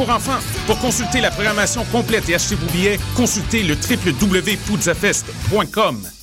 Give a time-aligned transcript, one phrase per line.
[0.00, 0.40] pour enfants.
[0.66, 6.19] Pour consulter la programmation complète et acheter vos billets, consultez le www.poudzafest.com.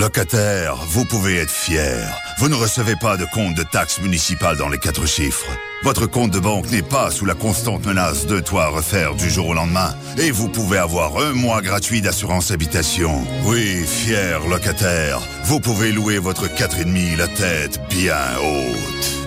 [0.00, 2.18] Locataire, vous pouvez être fier.
[2.38, 5.50] Vous ne recevez pas de compte de taxes municipales dans les quatre chiffres.
[5.82, 9.28] Votre compte de banque n'est pas sous la constante menace de toit à refaire du
[9.28, 9.94] jour au lendemain.
[10.16, 13.22] Et vous pouvez avoir un mois gratuit d'assurance habitation.
[13.44, 19.19] Oui, fier locataire, vous pouvez louer votre 4,5 la tête bien haute.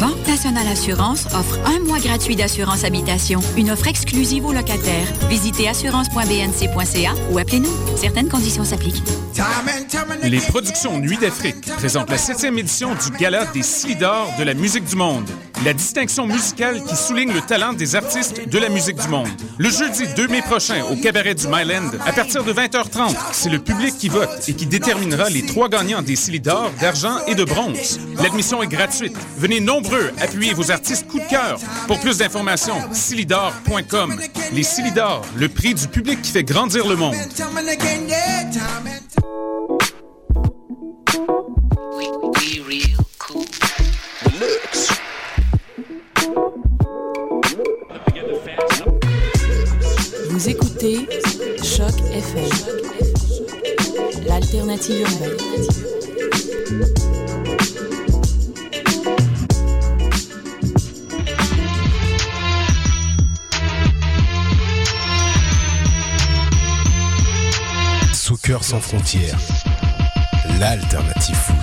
[0.00, 5.06] Banque Nationale Assurance offre un mois gratuit d'assurance habitation, une offre exclusive aux locataires.
[5.28, 7.72] Visitez assurance.bnc.ca ou appelez-nous.
[7.96, 9.02] Certaines conditions s'appliquent.
[10.22, 14.84] Les productions Nuit d'Afrique présentent la septième édition du Gala des Silidors de la musique
[14.84, 15.28] du monde.
[15.64, 19.28] La distinction musicale qui souligne le talent des artistes de la musique du monde.
[19.56, 23.58] Le jeudi 2 mai prochain au cabaret du Myland, à partir de 20h30, c'est le
[23.58, 27.98] public qui vote et qui déterminera les trois gagnants des Silidors d'argent et de bronze.
[28.22, 29.16] L'admission est gratuite.
[29.38, 29.85] Venez nombreux
[30.20, 31.58] appuyer vos artistes coup de cœur.
[31.86, 34.20] Pour plus d'informations, silidor.com.
[34.52, 37.14] Les Silidors, le prix du public qui fait grandir le monde.
[70.58, 71.56] L'alternative foot.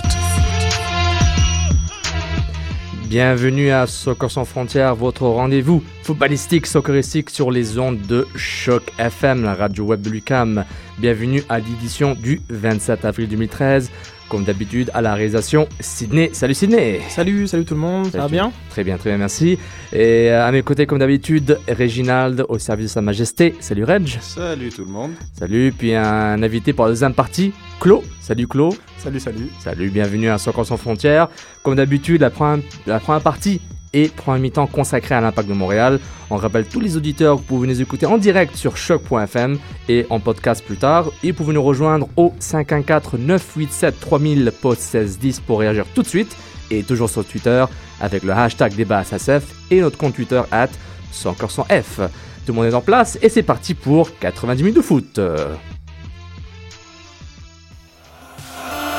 [3.06, 9.42] Bienvenue à Soccer sans frontières, votre rendez-vous footballistique, socceristique sur les ondes de Choc FM,
[9.44, 10.64] la radio web de Lucam.
[10.96, 13.90] Bienvenue à l'édition du 27 avril 2013.
[14.28, 16.30] Comme d'habitude, à la réalisation, Sydney.
[16.32, 18.52] Salut Sydney Salut, salut tout le monde, ça va bien?
[18.70, 19.58] Très bien, très bien, merci.
[19.92, 23.54] Et à mes côtés, comme d'habitude, Réginald au service de Sa Majesté.
[23.60, 24.08] Salut Reg.
[24.20, 25.12] Salut tout le monde.
[25.38, 28.04] Salut, puis un invité pour la deuxième partie, Claude.
[28.20, 28.74] Salut Claude.
[28.98, 29.48] Salut, salut.
[29.60, 31.28] Salut, bienvenue à Soccer sans frontières.
[31.62, 33.60] Comme d'habitude, la première, la première partie
[33.94, 36.00] et première mi-temps consacrée à l'impact de Montréal.
[36.28, 40.06] On rappelle tous les auditeurs que vous pouvez nous écouter en direct sur choc.fm et
[40.10, 41.10] en podcast plus tard.
[41.22, 46.08] Et vous pouvez nous rejoindre au 514 987 3000 post 1610 pour réagir tout de
[46.08, 46.36] suite.
[46.70, 47.64] Et toujours sur Twitter
[48.00, 50.68] avec le hashtag débat SSF et notre compte Twitter at
[51.12, 51.34] 100
[51.70, 52.00] F.
[52.46, 55.20] Tout le monde est en place et c'est parti pour 90 minutes de foot.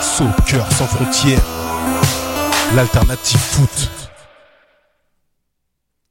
[0.01, 1.41] Soccer sans frontières,
[2.75, 3.94] l'alternative foot.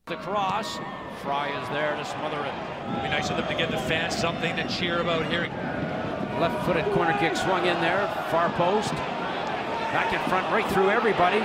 [0.06, 0.78] The cross.
[1.22, 2.52] Fry is there to smother it.
[2.92, 5.48] It'd be nice of them to give the fans something to cheer about here.
[6.38, 8.06] Left-footed corner kick swung in there.
[8.30, 8.92] Far post.
[9.96, 11.40] Back in front, right through everybody.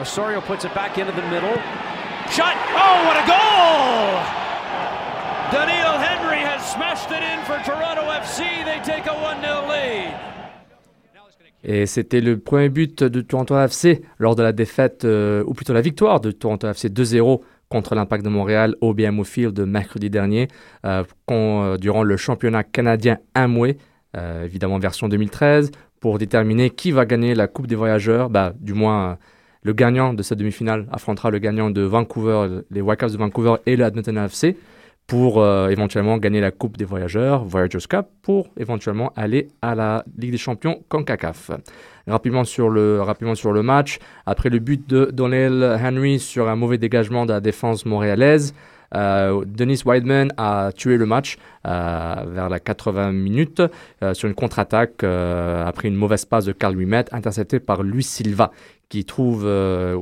[0.00, 1.52] Osorio puts it back into the middle.
[2.32, 2.56] Shot!
[2.72, 4.16] Oh, what a goal!
[5.52, 8.64] Daniel Henry has smashed it in for Toronto FC.
[8.64, 10.37] They take a 1-0 lead.
[11.64, 15.72] Et c'était le premier but de Toronto FC lors de la défaite, euh, ou plutôt
[15.72, 20.48] la victoire de Toronto FC 2-0 contre l'Impact de Montréal au BMO Field mercredi dernier,
[21.28, 23.76] durant le championnat canadien Amway,
[24.42, 25.70] évidemment version 2013,
[26.00, 29.18] pour déterminer qui va gagner la Coupe des Voyageurs, bah, du moins
[29.62, 33.76] le gagnant de cette demi-finale affrontera le gagnant de Vancouver, les Whitecaps de Vancouver et
[33.76, 34.56] le Edmonton AFC
[35.08, 40.04] pour euh, éventuellement gagner la Coupe des Voyageurs, Voyagers Cup, pour éventuellement aller à la
[40.18, 41.50] Ligue des Champions CONCACAF.
[42.06, 43.02] Rapidement sur le,
[43.62, 48.54] match, après le but de Donnell Henry sur un mauvais dégagement de la défense montréalaise,
[48.94, 53.62] euh, Denis Wideman a tué le match euh, vers la 80 minutes
[54.12, 58.50] sur une contre-attaque après une mauvaise passe de Carl Wimet interceptée par Luis Silva
[58.88, 59.44] qui trouve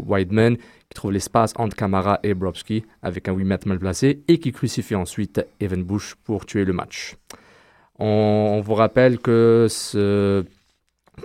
[0.06, 0.56] Wideman
[0.88, 4.52] qui trouve l'espace entre Kamara et Brobski avec un 8 mètres mal placé et qui
[4.52, 7.16] crucifie ensuite Evan Bush pour tuer le match.
[7.98, 9.66] On, vous rappelle que,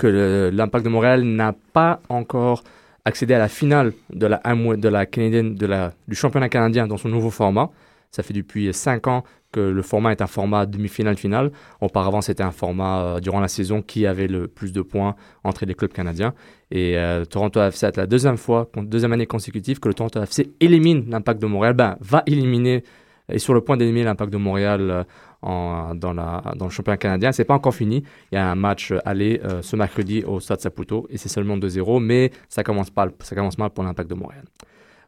[0.02, 2.64] l'Impact de Montréal n'a pas encore
[3.04, 7.70] accédé à la finale de la du championnat canadien dans son nouveau format.
[8.12, 11.52] Ça fait depuis 5 ans que le format est un format demi-finale-finale.
[11.82, 15.66] Auparavant, c'était un format euh, durant la saison qui avait le plus de points entre
[15.66, 16.34] les clubs canadiens.
[16.72, 20.52] Et euh, Toronto FC est la deuxième fois, deuxième année consécutive que le Toronto FC
[20.60, 21.74] élimine l'Impact de Montréal.
[21.74, 22.84] Ben, va éliminer,
[23.30, 25.06] est sur le point d'éliminer l'Impact de Montréal
[25.44, 27.32] euh, dans, le championnat canadien.
[27.32, 28.04] C'est pas encore fini.
[28.32, 32.02] Il y a un match aller ce mercredi au Stade Saputo et c'est seulement 2-0,
[32.02, 34.44] mais ça commence, pas, ça commence mal pour l'Impact de Montréal.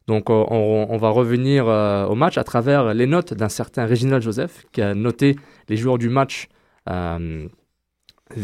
[0.08, 4.22] Donc euh, on, va revenir euh, au match à travers les notes d'un certain Reginald
[4.22, 5.38] Joseph qui a noté
[5.70, 6.50] les joueurs du match
[6.90, 7.48] euh,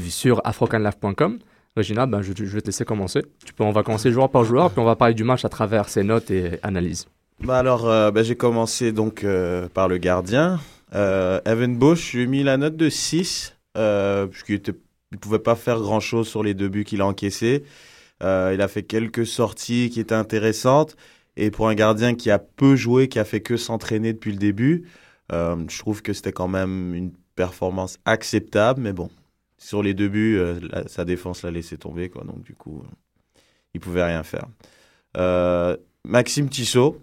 [0.07, 1.39] sur afrocanlife.com.
[1.75, 3.23] Reginald, ben, je, vais te laisser commencer.
[3.45, 5.49] Tu peux, on va commencer joueur par joueur, puis on va parler du match à
[5.49, 7.07] travers ses notes et analyses.
[7.41, 9.25] Bah alors, ben, j'ai commencé donc
[9.73, 10.59] par le gardien.
[10.91, 13.55] Evan Bush, j'ai mis la note de 6,
[14.29, 14.61] puisqu'il
[15.11, 17.63] ne pouvait pas faire grand-chose sur les deux buts qu'il a encaissés.
[18.21, 18.25] il
[18.61, 20.97] a fait quelques sorties qui étaient intéressantes.
[21.37, 24.37] Et pour un gardien qui a peu joué, qui a fait que s'entraîner depuis le
[24.37, 24.85] début,
[25.31, 28.81] euh, je trouve que c'était quand même une performance acceptable.
[28.81, 29.09] Mais bon,
[29.57, 32.09] sur les deux buts, euh, sa défense l'a laissé tomber.
[32.09, 33.41] Quoi, donc du coup, euh,
[33.73, 34.47] il pouvait rien faire.
[36.05, 37.01] Maxime Tissot.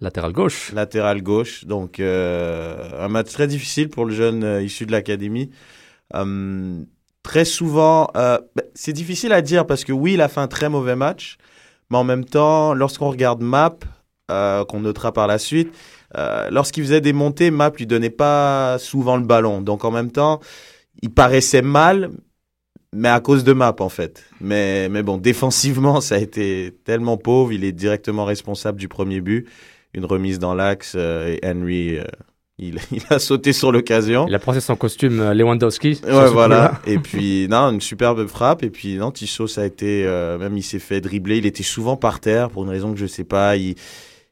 [0.00, 0.72] Latéral gauche.
[0.72, 1.64] Latéral gauche.
[1.64, 5.50] Donc un match très difficile pour le jeune issu de l'académie.
[7.22, 8.40] très souvent, bah,
[8.74, 11.38] c'est difficile à dire parce que oui, il a fait un très mauvais match.
[11.90, 13.78] Mais en même temps, lorsqu'on regarde Map,
[14.30, 15.72] euh, qu'on notera par la suite,
[16.16, 19.60] euh, lorsqu'il faisait des montées, Map lui donnait pas souvent le ballon.
[19.60, 20.40] Donc en même temps,
[21.02, 22.10] il paraissait mal,
[22.92, 24.24] mais à cause de Map en fait.
[24.40, 27.52] Mais, mais bon, défensivement, ça a été tellement pauvre.
[27.52, 29.48] Il est directement responsable du premier but.
[29.94, 31.98] Une remise dans l'axe euh, et Henry
[32.58, 32.78] il,
[33.10, 34.26] a sauté sur l'occasion.
[34.28, 36.00] Il a pensé son costume euh, Lewandowski.
[36.04, 36.80] Ouais, voilà.
[36.86, 38.62] et puis, non, une superbe frappe.
[38.62, 41.36] Et puis, non, Tissot, ça a été, euh, même il s'est fait dribbler.
[41.36, 43.56] Il était souvent par terre pour une raison que je sais pas.
[43.56, 43.74] Il...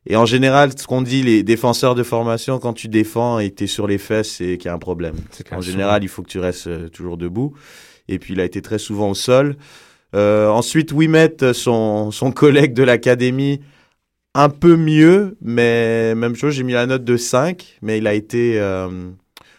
[0.06, 3.66] Et en général, ce qu'on dit, les défenseurs de formation, quand tu défends et t'es
[3.66, 5.16] sur les fesses, c'est qu'il y a un problème.
[5.50, 7.54] En général, il faut que tu restes euh, toujours debout.
[8.08, 9.56] Et puis, il a été très souvent au sol.
[10.14, 13.60] Euh, ensuite, Wimet, son, son collègue de l'académie,
[14.34, 18.14] un peu mieux, mais même chose, j'ai mis la note de 5, mais il a
[18.14, 18.60] été...
[18.60, 18.88] Euh,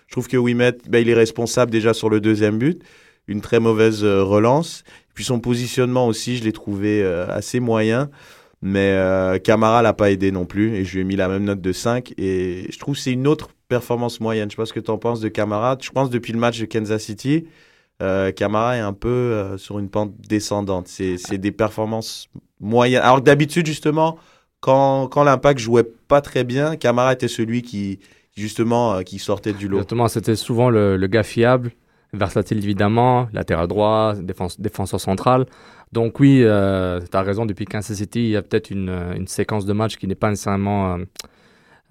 [0.07, 2.81] je trouve que Wimet, ben, il est responsable déjà sur le deuxième but,
[3.27, 4.83] une très mauvaise euh, relance.
[5.13, 8.10] Puis son positionnement aussi, je l'ai trouvé euh, assez moyen,
[8.62, 8.98] mais
[9.44, 11.72] Camara l'a pas aidé non plus, et je lui ai mis la même note de
[11.72, 14.50] 5, et je trouve que c'est une autre performance moyenne.
[14.50, 15.77] Je sais pas ce que tu en penses de Camara.
[15.79, 17.46] Je pense depuis le match de Kansas City,
[18.00, 20.88] Camara est un peu sur une pente descendante.
[20.88, 22.27] C'est des performances
[22.60, 23.01] moyennes.
[23.01, 24.17] Alors d'habitude, justement,
[24.65, 28.00] quand, quand l'impact jouait pas très bien, Camara était celui qui,
[28.36, 29.77] justement, euh, qui sortait du lot.
[29.77, 31.72] Exactement, c'était souvent le, gars fiable,
[32.13, 35.45] versatile évidemment, latéral droit, défense, défenseur central.
[35.91, 39.67] Donc oui, euh, tu as raison, depuis Kansas City, il y a peut-être une, séquence
[39.67, 40.98] de match qui n'est pas nécessairement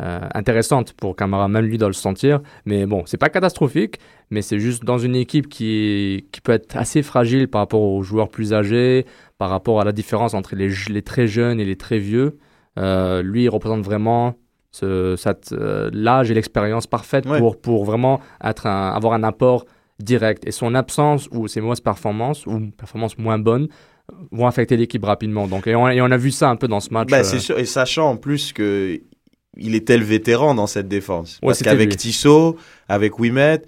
[0.02, 2.40] euh, intéressante pour Camara, même lui doit le sentir.
[2.64, 4.00] Mais bon, c'est pas catastrophique,
[4.30, 8.02] mais c'est juste dans une équipe qui, qui peut être assez fragile par rapport aux
[8.02, 9.06] joueurs plus âgés,
[9.38, 12.36] par rapport à la différence entre les très jeunes et les très vieux.
[12.78, 14.34] Euh, lui, il représente vraiment
[14.82, 15.16] euh,
[15.92, 19.66] l'âge et l'expérience parfaite pour, pour vraiment être avoir un apport
[20.00, 20.46] direct.
[20.46, 23.68] Et son absence ou ses mauvaises performances ou performances moins bonnes
[24.32, 25.46] vont affecter l'équipe rapidement.
[25.46, 27.10] Donc, et on, a vu ça un peu dans ce match.
[27.10, 27.40] Bah, c'est euh.
[27.40, 29.00] sûr, et sachant en plus que
[29.56, 31.38] il était le vétéran dans cette défense.
[31.40, 32.56] Parce qu'avec Tissot,
[32.88, 33.62] avec Wimet,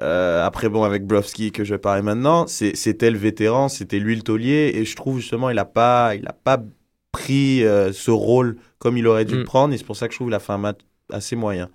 [0.00, 4.22] après bon avec Brovski que je vais parler maintenant, c'était le vétéran, c'était lui le
[4.22, 6.62] taulier et je trouve justement il a pas il a pas
[7.12, 9.44] pris euh, ce rôle comme il aurait dû le mm.
[9.44, 10.78] prendre et c'est pour ça que je trouve qu'il a fait un match
[11.12, 11.68] assez moyen.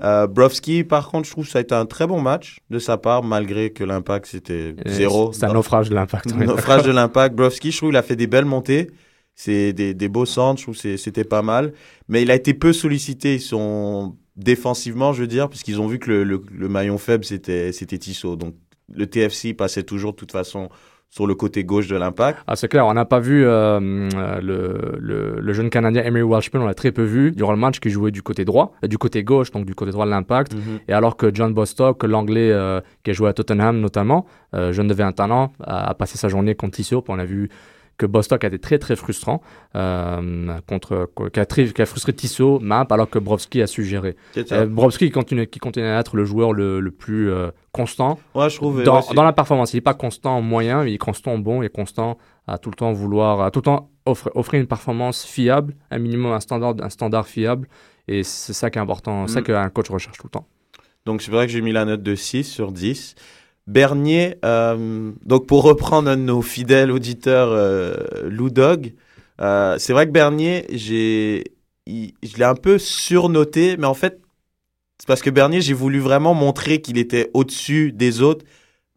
[0.00, 2.78] Euh, Brovski, par contre, je trouve que ça a été un très bon match de
[2.78, 5.32] sa part, malgré que l'impact c'était zéro.
[5.32, 6.34] C'est un naufrage de l'impact.
[6.36, 7.34] naufrage de l'impact.
[7.34, 8.90] Brovski, je trouve qu'il a fait des belles montées.
[9.34, 11.72] c'est des, des beaux centres, je trouve que c'était pas mal.
[12.08, 13.34] Mais il a été peu sollicité.
[13.34, 17.24] Ils sont défensivement, je veux dire, puisqu'ils ont vu que le, le, le maillon faible,
[17.24, 18.36] c'était c'était Tissot.
[18.36, 18.54] Donc
[18.94, 20.68] le TFC passait toujours de toute façon
[21.10, 22.40] sur le côté gauche de l'impact.
[22.46, 26.62] Ah, c'est clair, on n'a pas vu euh, le, le, le, jeune Canadien Emery Welshman,
[26.62, 28.98] on l'a très peu vu durant le match qui jouait du côté droit, euh, du
[28.98, 30.54] côté gauche, donc du côté droit de l'impact.
[30.54, 30.80] Mm -hmm.
[30.88, 34.94] Et alors que John Bostock, l'anglais euh, qui a joué à Tottenham notamment, jeune de
[34.94, 37.04] 21 ans, a, a, passé sa journée contre Tissot.
[37.08, 37.48] On a vu
[37.98, 39.42] que Bostock a été très très frustrant
[39.74, 43.84] euh, contre qui a, très, qui a frustré Tissot, Map, alors que Brovski a su
[43.84, 44.16] gérer.
[44.52, 48.18] Euh, Brovski qui continue, qui continue à être le joueur le, le plus euh, constant
[48.34, 49.74] ouais, je trouve, dans, ouais, dans la performance.
[49.74, 52.16] Il n'est pas constant en moyen, mais il est constant en bon, il est constant
[52.46, 55.98] à tout le temps vouloir, à tout le temps offrir, offrir une performance fiable, un
[55.98, 57.68] minimum, un standard, un standard fiable.
[58.06, 59.44] Et c'est ça qui est important, c'est mm.
[59.46, 60.46] ça qu'un coach recherche tout le temps.
[61.04, 63.14] Donc c'est vrai que j'ai mis la note de 6 sur 10.
[63.68, 67.94] Bernier, euh, donc pour reprendre un de nos fidèles auditeurs, euh,
[68.24, 68.94] Lou Dog,
[69.42, 71.44] euh, c'est vrai que Bernier, j'ai,
[71.86, 74.22] je l'ai un peu surnoté, mais en fait,
[74.98, 78.46] c'est parce que Bernier, j'ai voulu vraiment montrer qu'il était au-dessus des autres,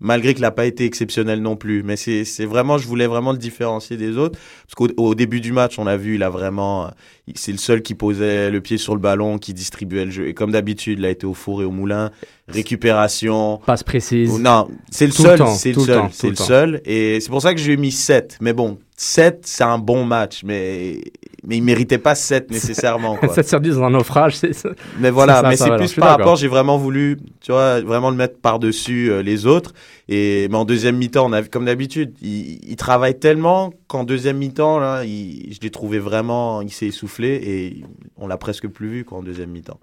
[0.01, 1.83] malgré qu'il n'a pas été exceptionnel non plus.
[1.83, 5.39] Mais c'est, c'est vraiment, je voulais vraiment le différencier des autres, parce qu'au au début
[5.39, 6.91] du match, on a vu, il a vraiment,
[7.35, 10.27] c'est le seul qui posait le pied sur le ballon, qui distribuait le jeu.
[10.27, 12.11] Et comme d'habitude, il a été au four et au moulin,
[12.47, 13.61] récupération.
[13.65, 14.37] Passe précise.
[14.39, 16.81] Non, c'est le tout seul, c'est le seul, c'est le le seul.
[16.85, 18.37] Et c'est pour ça que je lui ai mis 7.
[18.41, 21.01] Mais bon, 7, c'est un bon match, mais,
[21.43, 23.15] mais il méritait pas 7 nécessairement.
[23.19, 23.29] Quoi.
[23.29, 24.69] 7 sur 10 dans un naufrage, c'est ça.
[24.99, 28.15] Mais voilà, ça, mais c'est plus par rapport, j'ai vraiment voulu, tu vois, vraiment le
[28.15, 29.73] mettre par-dessus euh, les autres.
[30.07, 34.37] Et, mais en deuxième mi-temps, on a comme d'habitude, il, il, travaille tellement qu'en deuxième
[34.37, 37.83] mi-temps, là, il, je l'ai trouvé vraiment, il s'est essoufflé et
[38.17, 39.79] on l'a presque plus vu qu'en deuxième mi-temps.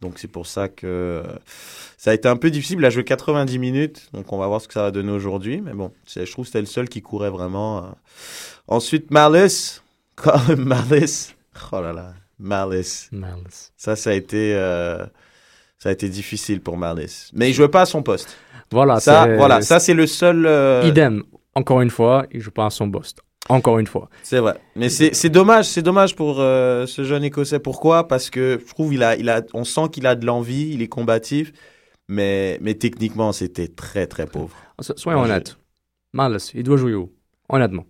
[0.00, 1.24] Donc c'est pour ça que
[1.96, 2.78] ça a été un peu difficile.
[2.78, 5.60] Il a joué 90 minutes, donc on va voir ce que ça va donner aujourd'hui.
[5.60, 7.90] Mais bon, je trouve que c'était le seul qui courait vraiment.
[8.68, 9.82] Ensuite, Malice.
[10.56, 11.34] Malice.
[11.72, 13.08] Oh là là, Malice.
[13.12, 13.72] Malice.
[13.76, 15.04] Ça, ça a été, euh,
[15.78, 17.30] ça a été difficile pour Malice.
[17.34, 18.36] Mais il jouait pas à son poste.
[18.70, 20.46] Voilà, ça, voilà, ça c'est le seul.
[20.46, 20.82] Euh...
[20.84, 21.22] Idem.
[21.54, 23.20] Encore une fois, il joue pas à son poste.
[23.48, 24.10] Encore une fois.
[24.22, 24.60] C'est vrai.
[24.76, 27.58] Mais c'est dommage, c'est dommage pour euh, ce jeune Écossais.
[27.58, 28.06] Pourquoi?
[28.06, 30.82] Parce que je trouve il a, il a, on sent qu'il a de l'envie, il
[30.82, 31.52] est combatif,
[32.08, 34.54] mais, mais techniquement c'était très très pauvre.
[34.96, 35.56] Soyons honnêtes.
[36.12, 37.10] Malice, il doit jouer où?
[37.48, 37.86] Honnêtement.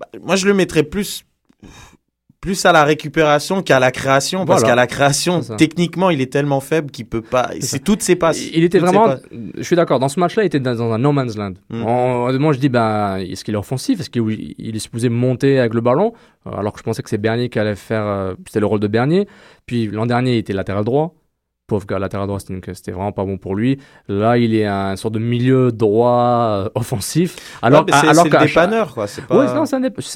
[0.00, 1.24] Bah, moi je le mettrais plus
[2.40, 4.72] plus à la récupération qu'à la création parce Voilà.
[4.74, 8.40] qu'à la création techniquement il est tellement faible qu'il peut pas c'est toutes ses passes
[8.52, 9.16] Il était toutes vraiment.
[9.56, 9.98] Je suis d'accord.
[9.98, 11.54] Dans ce match-là, il était dans, un no man's land.
[11.70, 11.82] Mm.
[11.82, 13.98] En- Honnêtement, je dis, ben, est-ce qu'il est offensif?
[14.00, 16.12] Est-ce qu'il il est supposé monter avec le ballon?
[16.46, 18.04] Euh, Alors que je pensais que c'est Bernier qui allait faire.
[18.06, 19.26] euh, C'était le rôle de Bernier.
[19.64, 21.14] Puis l'an dernier, il était latéral droit.
[21.66, 23.78] Pauvre gars, latéral droit, c'était vraiment pas bon pour lui.
[24.08, 27.58] Là, il est un sorte de milieu droit euh, offensif.
[27.60, 29.46] Alors, Ouais, alors c'est le dépanneur quoi c'est pas Ouais,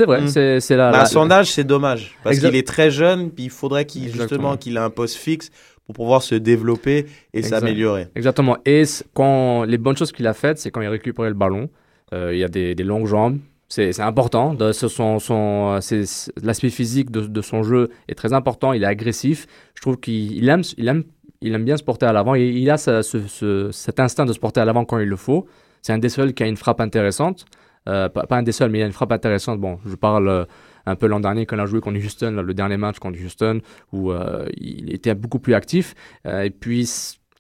[0.06, 0.20] vrai.
[0.22, 0.28] Mm.
[0.60, 0.92] C'est la.
[0.92, 4.12] La- à son âge c'est dommage parce qu'il est très jeune puis il faudrait qu'il
[4.12, 5.50] justement qu'il ait un poste fixe
[5.86, 8.56] pour pouvoir se développer et s'améliorer Exactement.
[8.64, 11.68] Et quand les bonnes choses qu'il a faites, c'est quand il récupérait le ballon.
[12.12, 13.38] Euh, il y a des, des longues jambes.
[13.68, 14.52] C'est important.
[14.54, 16.04] De, son, son, euh,
[16.42, 18.72] L'aspect physique de, de son jeu est très important.
[18.72, 19.46] Il est agressif.
[19.76, 21.04] Je trouve qu'il il aime, il aime,
[21.40, 22.34] il aime bien se porter à l'avant.
[22.34, 25.08] Il, il a ce- ce- ce- cet instinct de se porter à l'avant quand il
[25.08, 25.46] le faut.
[25.82, 27.44] C'est un des seuls qui a une frappe intéressante.
[27.88, 29.58] Euh, pas, un des seuls, mais il a une frappe intéressante.
[29.58, 30.44] Bon, je parle euh,
[30.84, 33.60] un peu l'an dernier quand il a joué contre Houston, le dernier match contre Houston,
[33.92, 35.94] où euh, il était beaucoup plus actif.
[36.26, 36.88] Et puis,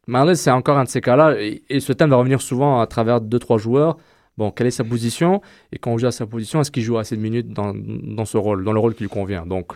[0.06, 1.40] Marley, c'est encore un de ces cas-là.
[1.40, 3.98] Et, et ce thème va revenir souvent à travers deux, trois joueurs.
[4.38, 5.42] Bon, quelle est sa position?
[5.72, 8.24] Et quand on joue à sa position, est-ce qu'il joue assez de minutes dans, dans
[8.24, 9.44] ce rôle, dans le rôle qui lui convient?
[9.44, 9.72] Donc,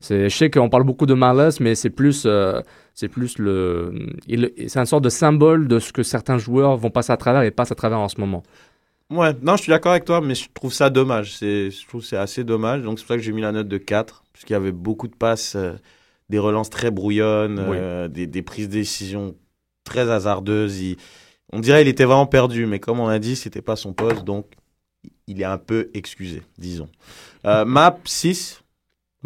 [0.00, 2.60] je sais qu'on parle beaucoup de Marles, mais c'est plus, euh,
[2.94, 3.92] c'est plus le,
[4.26, 7.42] il- c'est une sorte de symbole de ce que certains joueurs vont passer à travers
[7.42, 8.42] et passent à travers en ce moment.
[9.10, 11.36] Ouais, non, je suis d'accord avec toi, mais je trouve ça dommage.
[11.36, 12.82] C'est, je trouve que c'est assez dommage.
[12.82, 15.06] Donc, c'est pour ça que j'ai mis la note de 4, puisqu'il y avait beaucoup
[15.06, 15.74] de passes, euh,
[16.28, 17.76] des relances très brouillonnes, Oui.
[17.80, 19.36] euh, des, des prises de décision
[19.84, 20.80] très hasardeuses.
[20.80, 20.96] Il-
[21.52, 24.24] on dirait qu'il était vraiment perdu, mais comme on a dit, c'était pas son poste,
[24.24, 24.46] donc
[25.28, 26.88] il est un peu excusé, disons.
[27.44, 28.60] Map 6.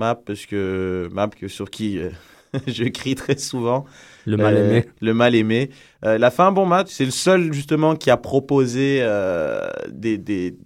[0.00, 2.10] Map, parce que, map que sur qui euh,
[2.66, 3.84] je crie très souvent.
[4.24, 4.86] Le mal Euh, aimé.
[5.00, 5.70] le mal aimé.
[6.04, 6.88] Euh, il a fait un bon match.
[6.90, 10.56] C'est le seul justement qui a proposé euh, des, des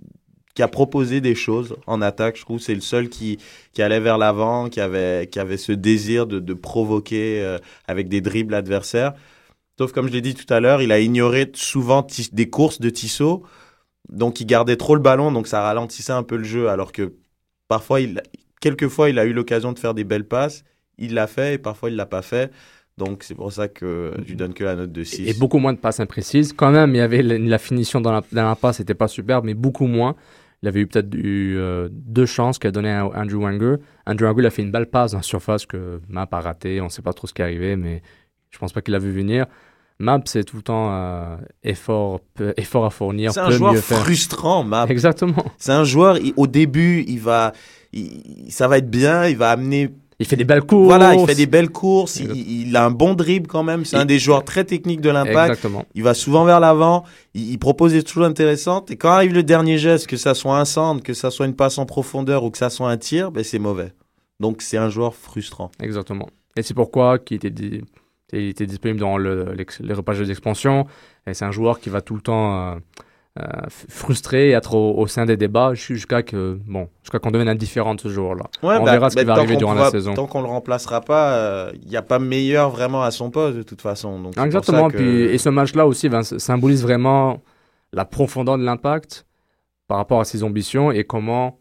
[0.54, 2.36] qui a proposé des choses en attaque.
[2.36, 3.38] Je trouve c'est le seul qui
[3.72, 8.20] qui allait vers l'avant, qui avait qui avait ce désir de, de provoquer avec des
[8.20, 9.14] dribbles adversaires.
[9.78, 12.90] Sauf comme je l'ai dit tout à l'heure, il a ignoré souvent des courses de
[12.90, 13.44] Tissot,
[14.10, 16.68] donc il gardait trop le ballon, donc ça ralentissait un peu le jeu.
[16.68, 17.14] Alors que
[17.68, 18.22] parfois, il,
[18.64, 20.64] quelquefois, il a eu l'occasion de faire des belles passes.
[20.96, 22.50] Il l'a fait et parfois il l'a pas fait.
[22.96, 25.28] Donc c'est pour ça que je lui donne que la note de 6.
[25.28, 26.52] Et beaucoup moins de passes imprécises.
[26.54, 29.44] Quand même, il y avait la, finition dans la, dans la passe, c'était pas superbe,
[29.44, 30.14] mais beaucoup moins.
[30.62, 31.58] il avait eu peut-être eu
[31.90, 33.76] deux chances qu'il a donné à Andrew Wenger.
[34.06, 36.80] Andrew Wenger a fait une belle passe la surface que Map a raté.
[36.80, 38.00] On ne sait pas trop ce qui est arrivé, mais
[38.50, 39.46] je pense pas qu'il l'a vu venir.
[40.00, 42.20] Map, c'est tout le temps euh, effort,
[42.56, 43.32] effort à fournir.
[43.32, 43.98] C'est un peut joueur mieux faire.
[43.98, 44.86] frustrant, Map.
[44.88, 45.44] Exactement.
[45.58, 47.52] C'est un joueur, il- au début, il va,
[47.92, 49.90] il- ça va être bien, il va amener.
[50.20, 50.86] Il fait des belles courses.
[50.86, 53.84] Voilà, il fait des belles courses, il, il a un bon dribble quand même.
[53.84, 55.50] C'est un des joueurs très techniques de l'impact.
[55.50, 55.84] Exactement.
[55.94, 57.02] Il va souvent vers l'avant,
[57.34, 58.90] il, propose des choses intéressantes.
[58.92, 61.56] Et quand arrive le dernier geste, que ça soit un centre, que ça soit une
[61.56, 63.92] passe en profondeur ou que ça soit un tir, ben c'est mauvais.
[64.38, 65.70] Donc c'est un joueur frustrant.
[65.82, 66.28] Exactement.
[66.56, 67.82] Et c'est pourquoi qu'il était, di-
[68.42, 70.86] il était disponible dans le, les repages d'expansion.
[71.26, 72.74] Et c'est un joueur qui va tout le temps euh,
[73.40, 77.48] euh, frustré être au, au sein des débats ju- jusqu'à que bon, jusqu'à qu'on devienne
[77.48, 78.44] indifférent de ce joueur-là.
[78.62, 80.14] Ouais, On bah, verra ce qui bah, va tant arriver durant pourra- la saison.
[80.14, 83.62] Tant qu'on le remplacera pas, il n'y a pas meilleur vraiment à son poste de
[83.62, 84.20] toute façon.
[84.20, 84.88] Donc, Exactement.
[84.90, 87.42] ça que- Puis, et ce match-là aussi ben, symbolise vraiment
[87.92, 89.26] la profondeur de l'impact
[89.88, 91.58] par rapport à ses ambitions et comment.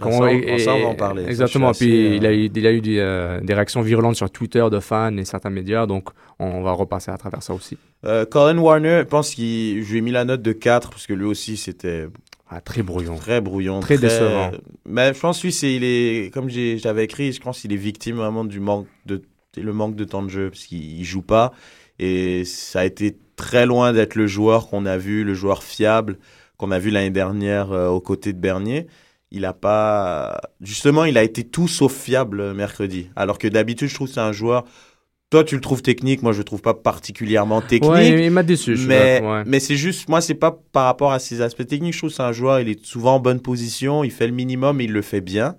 [0.00, 1.24] On- et- ça, on en parler.
[1.24, 1.68] Exactement.
[1.70, 4.30] assez, Puis euh, il, a eu, il a eu des, euh, des réactions virulentes sur
[4.30, 6.08] Twitter de fans et certains médias, donc
[6.38, 7.76] on va repasser à travers ça aussi.
[8.04, 11.06] Euh, Colin Warner, je pense qu'il, je lui ai mis la note de 4 parce
[11.06, 12.06] que lui aussi c'était
[12.48, 13.16] Ah, très brouillon.
[13.16, 14.50] très brouillon, Très décevant.
[14.86, 18.16] Mais je pense lui c'est il est comme j'avais écrit, je pense qu'il est victime
[18.16, 19.22] vraiment du manque de
[19.58, 21.52] le manque de temps de jeu parce qu'il il joue pas
[21.98, 26.16] et ça a été très loin d'être le joueur qu'on a vu, le joueur fiable
[26.56, 28.86] qu'on a vu l'année dernière euh, aux côtés de Bernier.
[29.32, 33.10] Il a pas justement, il a été tout sauf fiable mercredi.
[33.16, 34.64] Alors que d'habitude, je trouve que c'est un joueur
[35.32, 37.90] toi, tu le trouves technique, moi je le trouve pas particulièrement technique.
[37.90, 39.42] Ouais, il- m'a déçu, Mais, d'accord, ouais.
[39.46, 41.94] mais c'est juste, moi, c'est pas par rapport à ses aspects techniques.
[41.94, 44.34] Je trouve que c'est un joueur, il est souvent en bonne position, il fait le
[44.34, 45.56] minimum et il le fait bien.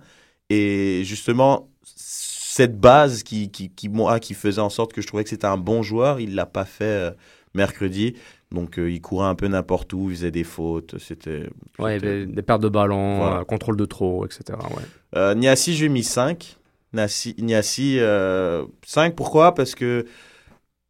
[0.48, 5.24] Et justement, cette base qui, qui, qui, moi, qui faisait en sorte que je trouvais
[5.24, 7.10] que c'était un bon joueur, il l'a pas fait euh,
[7.54, 8.14] mercredi.
[8.54, 10.94] Donc, euh, il courait un peu n'importe où, il faisait des fautes.
[10.98, 11.50] C'était.
[11.78, 13.40] Ouais, des, des pertes de ballon, Voilà.
[13.40, 14.42] euh, contrôle de trop, etc.
[14.70, 14.82] Ouais.
[15.16, 16.56] Euh, Niassi, j'ai mis 5.
[16.92, 19.54] Niassi, Niassi, euh, 5, pourquoi?
[19.54, 20.06] Parce que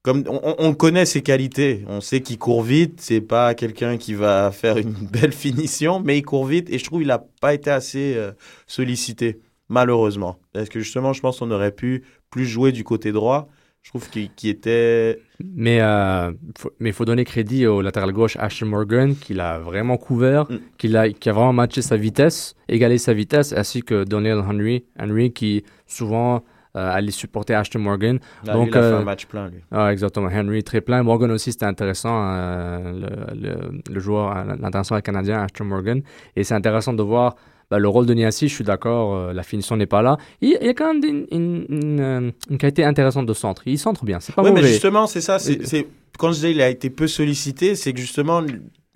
[0.02, 3.96] comme on, on- on connaît ses qualités, on sait qu'il court vite, c'est pas quelqu'un
[3.96, 7.24] qui va faire une belle finition, mais il court vite et je trouve qu'il a
[7.40, 8.18] pas été assez
[8.66, 10.37] sollicité, malheureusement.
[10.53, 13.48] Parce que justement, je pense qu'on aurait pu plus jouer du côté droit.
[13.85, 15.20] Je trouve qu'il était...
[15.55, 19.59] Mais euh, faut- mais il faut donner crédit au latéral gauche Ashton Morgan, qui l'a
[19.59, 20.59] vraiment couvert, Mm.
[20.79, 24.85] qui, a, qui a vraiment matché sa vitesse, égalé sa vitesse, ainsi que Daniel Henry,
[24.99, 26.42] Henry qui souvent
[26.77, 28.18] euh, allait supporter Ashton Morgan.
[28.49, 29.59] Ah, lui, il a fait euh, un match plein, lui.
[29.70, 30.29] Ah, exactement.
[30.29, 31.03] Henry très plein.
[31.05, 32.92] Morgan aussi, c'était intéressant, euh,
[33.35, 36.01] le, le, le joueur, l'international canadien, Ashton Morgan.
[36.35, 37.37] Et c'est intéressant de voir
[37.70, 40.16] bah, le rôle de Niassi, je suis d'accord, euh, la finition n'est pas là.
[40.40, 43.62] Il, il y a quand même une, une, une, euh, une qualité intéressante de centre.
[43.66, 44.62] Il centre bien, c'est pas Oui, mauvais.
[44.62, 45.38] mais justement, c'est ça.
[45.38, 45.87] C'est, c'est-
[46.18, 48.42] quand je disais il a été peu sollicité, c'est que justement,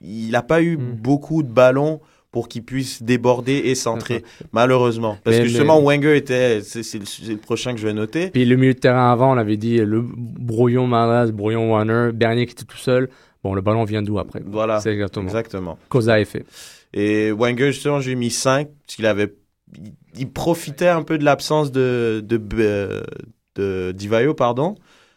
[0.03, 0.93] il n'a pas eu Hmm.
[1.01, 2.01] beaucoup de ballons
[2.31, 5.17] pour qu'il puisse déborder et centrer, malheureusement.
[5.25, 7.95] Parce Mais- que justement, Wenger était, c'est, c'est le, c'est le prochain que je vais
[7.95, 8.29] noter.
[8.31, 12.47] Puis le milieu de terrain avant, on avait dit le brouillon Maras, brouillon Warner, Bernier
[12.47, 13.09] qui était tout seul.
[13.43, 14.43] Bon, le ballon vient d'où après?
[14.45, 14.79] Voilà.
[14.81, 15.25] C'est exactement.
[15.27, 15.79] Exactement.
[15.89, 16.45] Cause à effet.
[16.95, 19.35] Et Wenger, justement, j'ai mis 5, parce qu'il avait,
[19.77, 23.03] il, il profitait un peu de l'absence de, de, euh,
[23.55, 24.75] de Divayo, pardon.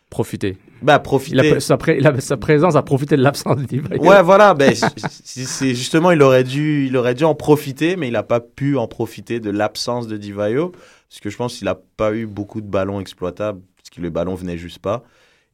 [0.10, 0.58] Profiter.
[0.82, 1.60] Bah, Il a, profiter.
[1.62, 4.02] sa, pré- il a- sa présence a profité de l'absence de Divayo.
[4.04, 4.54] Ouais, voilà.
[4.54, 4.74] Ben,
[5.24, 8.78] c'est- justement, il aurait dû, il aurait dû en profiter, mais il n'a pas pu
[8.78, 10.70] en profiter de l'absence de Divayo,
[11.10, 14.10] parce que je pense qu'il n'a pas eu beaucoup de ballons exploitables, parce que le
[14.10, 15.04] ballon venait juste pas.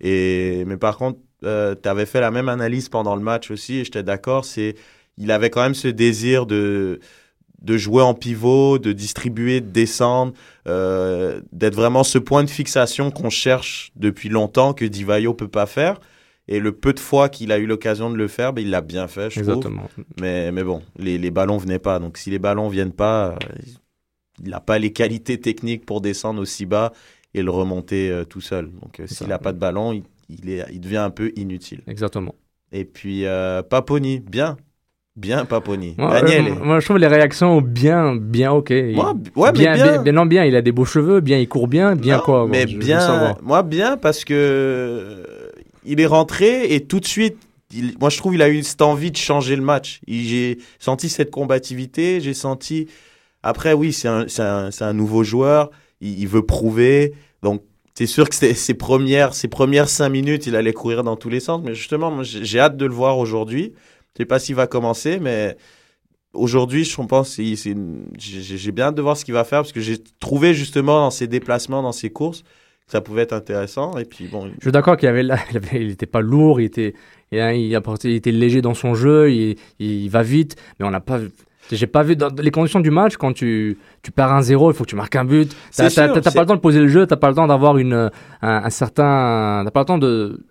[0.01, 1.47] Et mais par contre, tu
[1.89, 4.45] avais fait la même analyse pendant le match aussi, et j'étais d'accord.
[4.45, 4.75] C'est,
[5.17, 6.99] il avait quand même ce désir de
[7.61, 10.33] de jouer en pivot, de distribuer, de descendre,
[10.67, 15.65] euh, d'être vraiment ce point de fixation qu'on cherche depuis longtemps que Divayo peut pas
[15.65, 15.99] faire.
[16.47, 18.81] Et le peu de fois qu'il a eu l'occasion de le faire, ben, il l'a
[18.81, 19.87] bien fait, je Exactement.
[19.87, 20.05] trouve.
[20.21, 21.99] Mais, mais bon, les, les ballons venaient pas.
[21.99, 23.35] Donc si les ballons viennent pas, euh,
[24.41, 26.93] il n'a pas les qualités techniques pour descendre aussi bas
[27.33, 28.71] et le remonter euh, tout seul.
[28.71, 31.81] Donc euh, s'il n'a pas de ballon, il, il, est, il devient un peu inutile.
[31.87, 32.35] Exactement.
[32.71, 33.25] Et puis
[33.69, 34.57] Paponi, bien.
[35.17, 35.95] Bien Paponi.
[35.97, 36.45] Moi, Daniel.
[36.49, 38.71] euh, moi, je trouve les réactions bien, bien ok.
[38.93, 40.01] Moi, ouais, mais bien, bien.
[40.03, 42.47] bien, non, bien, il a des beaux cheveux, bien, il court bien, bien Non, quoi.
[42.47, 45.23] Mais je- bien, moi bien parce que euh,
[45.83, 47.37] il est rentré et tout de suite,
[47.73, 50.01] il- moi je trouve il a eu cette envie de changer le match.
[50.07, 52.87] J'ai senti cette combativité, j'ai senti.
[53.41, 57.63] Après oui, c'est un, nouveau joueur, il, il veut prouver, donc.
[57.95, 61.39] C'est sûr que ses premières, ses premières cinq minutes, il allait courir dans tous les
[61.39, 61.63] sens.
[61.65, 63.73] Mais justement, j'ai hâte de le voir aujourd'hui.
[64.17, 65.55] Je sais pas s'il va commencer, mais
[66.33, 69.97] aujourd'hui, je pense, j'ai bien hâte de voir ce qu'il va faire parce que j'ai
[70.19, 73.95] trouvé justement dans ses déplacements, dans ses courses, que ça pouvait être intéressant.
[73.97, 76.59] Et puis bon, Je suis d'accord qu'il avait, là- il avait- il était pas lourd,
[76.59, 76.95] il était,
[77.31, 80.85] il, a- il apportait- il était léger dans son jeu, il, il va vite, mais
[80.87, 81.19] on n'a pas.
[81.69, 84.73] J'ai pas vu dans les conditions du match quand tu, tu perds un 0 il
[84.73, 85.53] faut que tu marques un but.
[86.21, 88.09] T'as pas le temps de poser le jeu, t'as pas le temps d'avoir une un,
[88.41, 90.45] un certain, t'as pas le temps de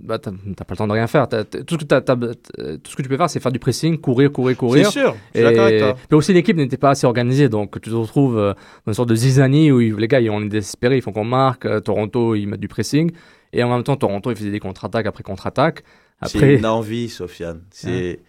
[0.00, 1.28] bah, t'as pas le temps de rien faire.
[1.28, 3.52] T'as- t'as- tout, ce que t'as- t'as- tout ce que tu peux faire, c'est faire
[3.52, 4.86] du pressing, courir, courir, courir.
[4.86, 5.96] C'est sûr, je suis Et d'accord avec toi.
[6.08, 8.52] puis aussi, l'équipe n'était pas assez organisée, donc tu te retrouves euh,
[8.86, 11.12] dans une sorte de zizanie où ils- les gars, ils, on est désespérés, il faut
[11.12, 11.66] qu'on marque.
[11.66, 13.12] euh, Toronto, ils mettent du pressing.
[13.52, 15.84] Et en même temps, Toronto, ils faisaient des contre-attaques après contre-attaques.
[16.26, 17.62] C'est Après, une envie, Sofiane.
[17.70, 18.20] C'est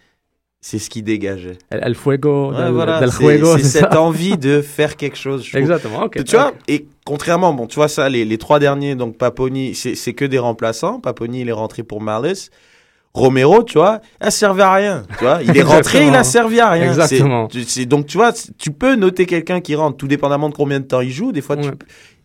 [0.68, 1.60] c'est ce qui dégageait.
[1.70, 5.44] El, El Fuego, Ouais, del, voilà, del c'est- cette envie de faire quelque chose.
[5.46, 5.56] je.
[5.60, 6.10] Exactement.
[6.10, 10.14] Tu vois, et contrairement, bon, tu vois ça, les, les trois derniers, donc Paponi, c'est
[10.14, 11.00] que des remplaçants.
[11.00, 12.50] Paponi, il est rentré pour Malice.
[13.14, 15.04] Romero, tu vois, il servait à rien.
[15.20, 16.88] Tu vois, il est rentré, il a servi à rien.
[16.90, 17.48] Exactement.
[17.48, 20.86] tu- donc, tu vois, tu peux noter quelqu'un qui rentre, tout dépendamment de combien de
[20.86, 21.32] temps il joue.
[21.32, 21.70] Des fois, tu-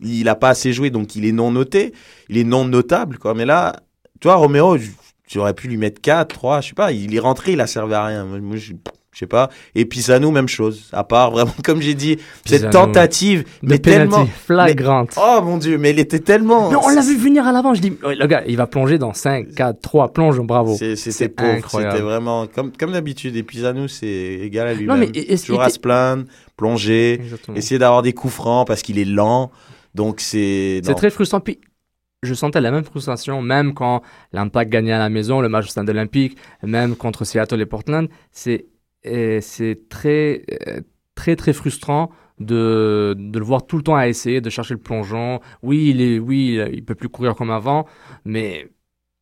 [0.01, 1.93] il a pas assez joué, donc il est non noté.
[2.31, 3.35] Il est non notable, quoi.
[3.35, 3.77] Mais là,
[4.19, 4.79] tu vois, Romero,
[5.31, 6.91] tu aurais pu lui mettre 4, 3, je sais pas.
[6.91, 8.25] Il est rentré, il a servi à rien.
[8.25, 8.73] Moi, je
[9.13, 9.51] je sais pas.
[9.75, 10.89] Et Pisano, même chose.
[10.93, 12.17] À part vraiment, comme j'ai dit,
[12.47, 15.11] cette tentative, mais tellement flagrante.
[15.17, 16.71] mais- oh mon dieu, mais il était tellement.
[16.71, 17.75] Mais on l'a vu venir à l'avant.
[17.75, 20.77] Je dis, le gars, il va plonger dans 5, 4, 3, plonge, bravo.
[20.77, 21.93] C'est- C'était incroyable.
[21.93, 23.35] c'était vraiment comme, comme d'habitude.
[23.37, 24.07] Et Pisano, c'est
[24.43, 25.11] égal à lui-même.
[25.45, 26.25] Toujours à se plaindre,
[26.57, 27.57] plonger, Exactement.
[27.57, 29.51] essayer d'avoir des coups francs parce qu'il est lent.
[29.95, 30.81] Donc c'est.
[30.85, 31.41] C'est très frustrant.
[31.41, 31.59] Puis,
[32.23, 34.03] je sentais la même frustration, même quand
[34.33, 38.09] l'Impact gagnait à la maison, le match au stade olympique, même contre Seattle et Portland.
[38.31, 38.67] C'est
[39.89, 40.45] très,
[41.15, 44.81] très, très frustrant de, de le voir tout le temps à essayer, de chercher le
[44.81, 45.41] plongeon.
[45.63, 47.87] Oui, il est, oui, il peut plus courir comme avant,
[48.25, 48.69] mais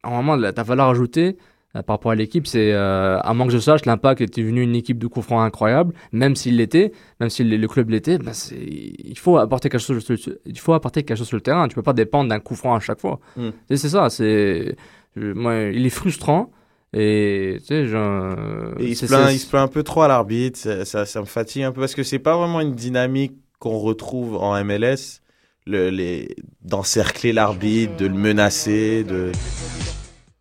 [0.03, 1.37] à un moment, ta valeur ajoutée
[1.83, 4.75] par rapport à l'équipe, c'est, euh, à moins que je sache, l'Impact était venu une
[4.75, 9.19] équipe de coups francs incroyable, même s'il l'était, même si le, club l'était, ben il
[9.19, 11.69] faut apporter quelque chose, sur le- il faut apporter quelque chose sur le terrain.
[11.69, 13.21] Tu peux pas dépendre d'un coup franc à chaque fois.
[13.37, 13.49] Mm.
[13.71, 14.77] Et C'est ça, c'est,
[15.17, 16.51] moi, il est frustrant.
[16.95, 20.59] Et tu sais, Et il, se plaint, il se plaint un peu trop à l'arbitre,
[20.59, 23.79] ça, ça, ça me fatigue un peu parce que c'est pas vraiment une dynamique qu'on
[23.79, 25.21] retrouve en MLS,
[25.67, 29.33] le, les, d'encercler l'arbitre, de le menacer, de,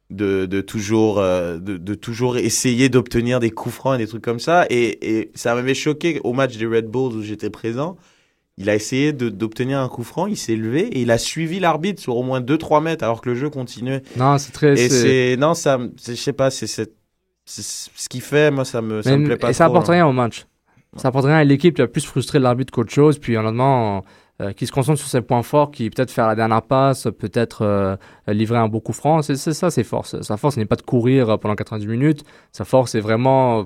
[0.10, 4.24] de, de, toujours, euh, de, de toujours essayer d'obtenir des coups francs et des trucs
[4.24, 4.65] comme ça.
[4.70, 7.98] Et, et ça m'avait choqué au match des Red Bulls où j'étais présent.
[8.60, 12.02] Il a essayé d'obtenir un coup franc, il s'est levé et il a suivi l'arbitre
[12.02, 14.02] sur au moins 2-3 mètres alors que le jeu continuait.
[14.15, 14.74] Non, c'est très.
[14.74, 16.65] Et c'est- non, ça, je sais pas, c'est
[17.46, 19.93] ce qu'il fait, moi ça me, ça me plaît pas et ça apporte hein.
[19.93, 20.48] rien au match.
[20.96, 21.76] Ça apporte rien à l'équipe.
[21.76, 23.20] Tu as plus frustré l'arbitre qu'autre chose.
[23.20, 24.04] Puis honnêtement,
[24.41, 27.63] euh, qui se concentre sur ses points forts, qui peut-être faire la dernière passe, peut-être
[27.63, 27.95] euh,
[28.28, 29.21] livrer un beau coup franc.
[29.23, 30.21] C'est ça ses forces.
[30.21, 32.23] Sa force n'est pas de courir euh, pendant 90 minutes.
[32.52, 33.65] Sa force est vraiment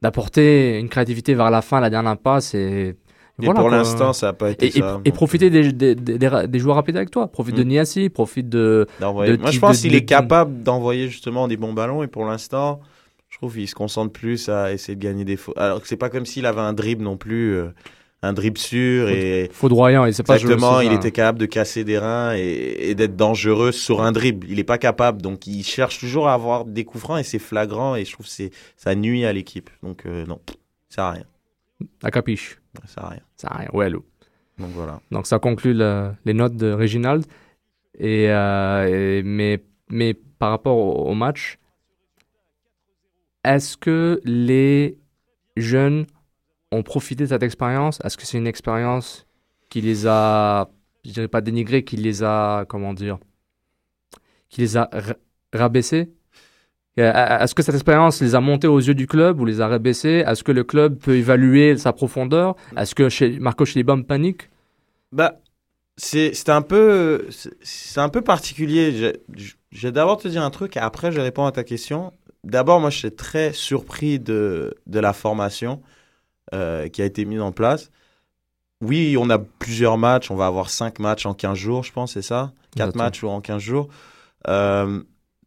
[0.00, 2.54] d'apporter une créativité vers la fin, la dernière passe.
[2.54, 2.96] Et,
[3.40, 5.00] Et pour l'instant, ça a pas été et, ça.
[5.04, 7.28] et profiter des, des, des- des ra- des joueurs rapides avec toi.
[7.28, 7.68] Profite de Mm.
[7.68, 8.86] Niassi, profite de.
[9.00, 12.80] Moi, je pense qu'il est capable d'envoyer justement des bons ballons et pour l'instant,
[13.28, 15.56] je trouve qu'il se concentre plus à essayer de gagner des fautes.
[15.56, 17.68] Alors que c'est pas comme s'il avait un dribble non plus, euh,
[18.24, 20.02] un dribble sûr et Foudroyant.
[20.04, 23.72] Pas jouer, exactement, c'est il était capable de casser des reins et, et d'être dangereux
[23.72, 24.46] sur un dribble.
[24.48, 27.38] Il est pas capable, donc il cherche toujours à avoir des coups francs et c'est
[27.40, 29.70] flagrant et je trouve que c'est ça nuit à l'équipe.
[29.82, 30.40] Donc euh, non,
[30.88, 31.24] ça à rien.
[32.02, 32.60] La capiche.
[32.82, 33.20] Ça sert à rien.
[33.36, 33.68] Ça à rien.
[33.72, 34.04] Ouais, Lou.
[34.58, 35.00] Donc voilà.
[35.10, 37.24] Donc ça conclut le- les notes de Reginald.
[37.98, 41.58] Et, euh, et- mais, mais par rapport au, au match,
[43.44, 44.98] est-ce que les
[45.56, 46.06] jeunes
[46.72, 47.98] ont profité de cette expérience?
[48.04, 49.26] Est-ce que c'est une expérience
[49.70, 50.70] qui les a,
[51.04, 53.18] je dirais pas dénigrés, qui les a, comment dire,
[54.48, 55.16] qui les a ra-
[55.52, 56.10] rabaissés?
[56.98, 59.68] Euh, Est-ce que cette expérience les a montés aux yeux du club ou les a
[59.68, 60.24] rabaissés?
[60.26, 62.56] Est-ce que le club peut évaluer sa profondeur?
[62.76, 64.50] Est-ce que chez Marco Schliebaum panique?
[65.10, 65.40] Bah,
[65.96, 67.28] c'est un peu
[67.96, 69.14] un peu particulier.
[69.34, 72.12] Je vais d'abord te dire un truc et après je réponds à ta question.
[72.44, 75.80] D'abord, moi, je suis très surpris de, de la formation
[76.52, 77.90] euh, qui a été mise en place.
[78.80, 80.30] Oui, on a plusieurs matchs.
[80.30, 82.52] On va avoir cinq matchs en 15 jours, je pense, c'est ça?
[82.76, 83.04] Quatre Exactement.
[83.04, 83.88] matchs en 15 jours.
[84.48, 85.02] Euh,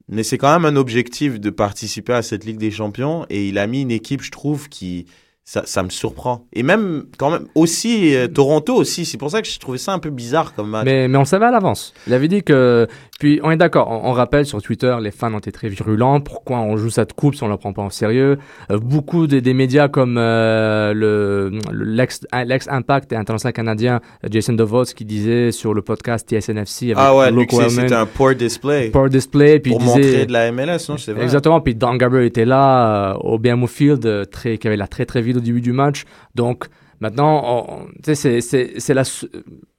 [0.07, 3.25] mais c'est quand même un objectif de participer à cette Ligue des Champions.
[3.29, 5.05] Et il a mis une équipe, je trouve, qui...
[5.47, 6.47] Ça, ça me surprend.
[6.53, 9.05] Et même, quand même, aussi, euh, Toronto aussi.
[9.05, 10.85] C'est pour ça que j'ai trouvé ça un peu bizarre comme match.
[10.85, 11.93] Mais, mais on le savait à l'avance.
[12.07, 12.87] Il avait dit que.
[13.19, 16.19] Puis on est d'accord, on, on rappelle sur Twitter, les fans ont été très virulents.
[16.19, 18.37] Pourquoi on joue cette coupe si on la prend pas en sérieux?
[18.71, 24.01] Euh, Beaucoup des, des médias comme euh, le le- l'ex l'ex Impact et international canadien
[24.29, 28.89] Jason DeVos qui disait sur le podcast TSNFC avec Ah ouais, c'était un poor display.
[28.89, 31.23] poor display, puis pour il disait- montrer de la MLS, non, c'est vrai.
[31.23, 31.61] Exactement.
[31.61, 35.39] Puis Dan Garber était là au BMO Field, très, qui avait l'air très très au
[35.41, 36.03] début du match.
[36.35, 36.65] Donc
[36.99, 39.03] maintenant, c'est- la,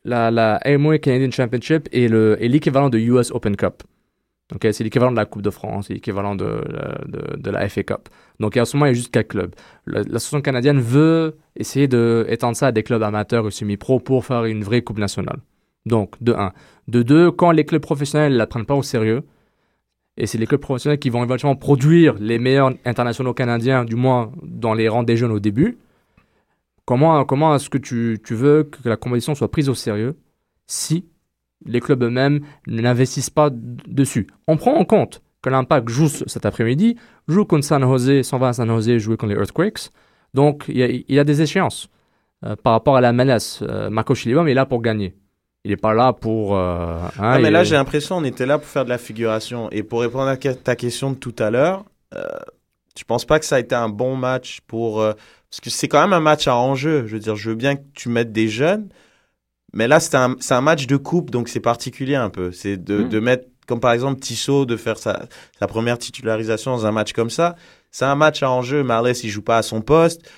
[0.05, 3.83] la, la AMO Canadian Championship et le- et l'équivalent de US Open Cup.
[4.55, 6.45] Ok, c'est l'équivalent de la Coupe de France, c'est l'équivalent de,
[7.09, 8.09] de, de, la FA Cup.
[8.38, 9.53] Donc en ce moment, il y a juste quatre clubs.
[9.87, 14.62] L'association canadienne veut essayer d'étendre ça à des clubs amateurs ou semi-pro pour faire une
[14.62, 15.38] vraie Coupe nationale.
[15.85, 16.53] Donc, de un.
[16.87, 19.23] De deux, quand les clubs professionnels ne la prennent pas au sérieux,
[20.17, 24.33] et c'est les clubs professionnels qui vont éventuellement produire les meilleurs internationaux canadiens, du moins
[24.43, 25.79] dans les rangs des jeunes au début,
[26.85, 30.17] comment, comment est-ce que tu, tu veux que la compétition soit prise au sérieux
[30.67, 31.07] si
[31.65, 34.27] les clubs eux-mêmes n'investissent pas dessus?
[34.47, 36.97] On prend en compte que l'Impact joue cet après-midi,
[37.29, 39.91] joue contre San Jose, s'en va à San Jose jouer contre les Earthquakes.
[40.35, 41.89] Donc il y, a des échéances
[42.45, 43.63] euh, par rapport à la menace.
[43.63, 45.15] Euh, Marco Chilibom est là pour gagner.
[45.67, 46.57] Il n'est pas là pour.
[46.57, 49.69] Euh, hein, mais là, j'ai l'impression qu'on était là pour faire de la figuration.
[49.73, 52.25] Et pour répondre à ta question de tout à l'heure, euh,
[52.97, 54.99] je pense pas que ça a été un bon match pour.
[55.01, 57.09] parce que c'est quand même un match à enjeu.
[57.09, 58.89] Je veux dire, je veux bien que tu mettes des jeunes,
[59.73, 62.53] mais là, c'est un, un, match de coupe, donc c'est particulier un peu.
[62.53, 63.09] C'est de, hmm.
[63.09, 65.27] de, mettre, comme par exemple Tissot, de faire sa,
[65.59, 67.57] sa, première titularisation dans un match comme ça.
[67.91, 68.85] C'est un match à enjeu.
[68.85, 70.31] Marles, il joue pas à son poste.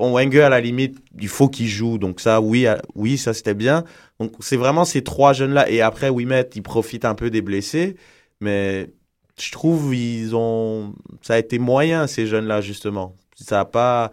[0.00, 1.98] Bon, Wenger, à la limite, il faut qu'il joue.
[1.98, 3.84] Donc ça, oui, oui ça c'était bien.
[4.18, 5.70] Donc c'est vraiment ces trois jeunes-là.
[5.70, 7.96] Et après, Wimet, il profite un peu des blessés.
[8.40, 8.90] Mais
[9.38, 14.10] je trouve ils ont ça a été moyen ces jeunes là justement ça a pas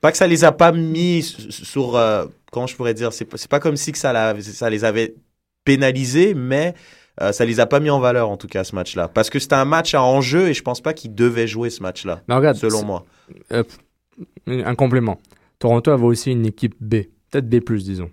[0.00, 3.36] pas que ça les a pas mis sur euh, comment je pourrais dire, c'est pas,
[3.48, 5.14] pas comme si que ça, ça les avait
[5.64, 6.74] pénalisés, mais
[7.20, 9.08] euh, ça les a pas mis en valeur en tout cas ce match-là.
[9.08, 11.82] Parce que c'était un match à enjeu et je pense pas qu'ils devaient jouer ce
[11.82, 12.22] match-là,
[12.54, 13.04] selon moi.
[13.52, 13.62] Euh,
[14.46, 15.18] un complément.
[15.58, 18.10] Toronto avait aussi une équipe B, peut-être B+, disons.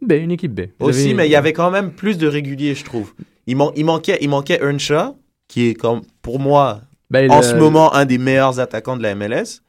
[0.00, 0.62] B, une équipe B.
[0.80, 3.12] aussi, mais il y avait quand même plus de réguliers, je trouve.
[3.46, 5.16] Il, il manquait, il manquait Earnshaw,
[5.48, 9.14] qui est comme, pour moi, ben, en ce moment, un des meilleurs attaquants de la
[9.14, 9.60] MLS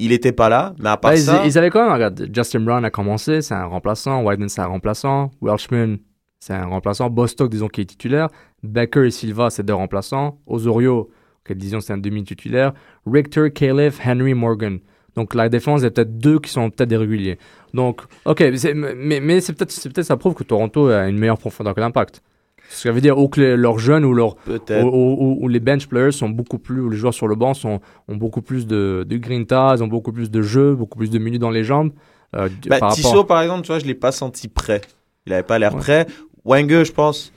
[0.00, 1.44] il était pas là, mais à part ça...
[1.44, 4.66] Ils, avaient quand même, regarde, Justin Brown a commencé, c'est un remplaçant, Whiteman c'est un
[4.66, 5.98] remplaçant, Welshman
[6.40, 8.28] c'est un remplaçant, Bostock disons qui est titulaire,
[8.62, 11.10] Becker et Silva c'est deux remplaçants, Osorio,
[11.50, 12.72] disons c'est un demi-titulaire,
[13.06, 14.78] Richter, Caleb, Henry, Morgan.
[15.16, 17.38] Donc la défense, il y a peut-être deux qui sont peut-être des réguliers.
[17.74, 18.44] Donc, ok,
[18.74, 22.22] mais, mais c'est peut-être peut ça prouve que Toronto a une meilleure profondeur que l'impact.
[22.70, 26.58] Ce qui veut dire que leurs jeunes ou, leurs, ou, les bench players sont beaucoup
[26.58, 29.82] plus, ou les joueurs sur le banc sont, ont beaucoup plus de, de grinta, ils
[29.82, 31.90] ont beaucoup plus de jeux, beaucoup plus de minutes dans les jambes.
[32.36, 34.82] Euh, bah, par, Tissot, par exemple, tu vois, je l'ai pas senti prêt.
[35.26, 36.06] Il avait pas l'air prêt.
[36.44, 37.32] Wenger, je pense,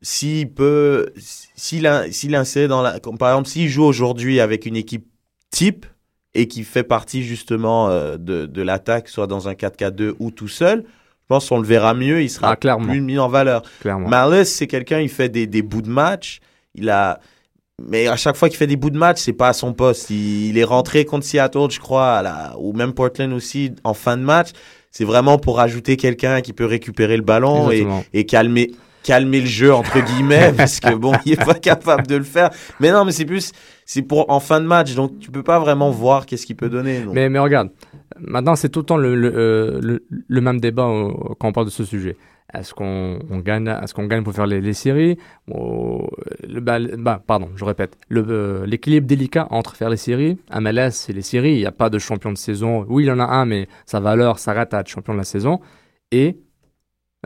[0.00, 5.06] s'il peut, s'il dans la, par exemple, s'il joue aujourd'hui avec une équipe
[5.50, 5.86] type
[6.34, 10.48] et qui fait partie justement euh, de, de l'attaque, soit dans un 4-4-2 ou tout
[10.48, 13.62] seul, je pense qu'on le verra mieux, il sera ah, plus mis en valeur.
[13.80, 14.10] Clairement.
[14.44, 16.40] c'est quelqu'un, il fait des, des, bouts de match.
[16.74, 17.20] Il a,
[17.88, 20.10] mais à chaque fois qu'il fait des bouts de match, c'est pas à son poste.
[20.10, 24.22] Il, est rentré contre Seattle, je crois, à ou même Portland aussi, en fin de
[24.22, 24.50] match.
[24.90, 29.46] C'est vraiment pour ajouter quelqu'un qui peut récupérer le ballon et, et, calmer calmer le
[29.46, 33.04] jeu entre guillemets parce que bon il est pas capable de le faire mais non
[33.04, 33.50] mais c'est plus
[33.84, 36.68] c'est pour en fin de match donc tu peux pas vraiment voir qu'est-ce qu'il peut
[36.68, 37.70] donner mais regarde
[38.18, 40.84] Maintenant, c'est tout le temps le, euh, même débat
[41.38, 42.16] quand on parle de ce sujet.
[42.52, 45.16] Est-ce qu'on gagne, est-ce gagne pour faire les, séries?
[45.48, 47.96] Bah, Pardon, je répète.
[48.12, 51.88] Euh, l'équilibre délicat entre faire les séries, MLS c'est les séries, il n'y a pas
[51.88, 52.84] de champion de saison.
[52.88, 55.24] Oui, il y en a un, mais sa valeur s'arrête à être champion de la
[55.24, 55.60] saison.
[56.10, 56.36] Et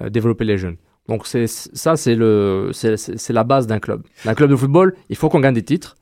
[0.01, 0.77] euh, développer les jeunes.
[1.09, 4.03] Donc ça, c'est la base d'un club.
[4.25, 5.97] D'un club de football, il faut qu'on gagne des titres.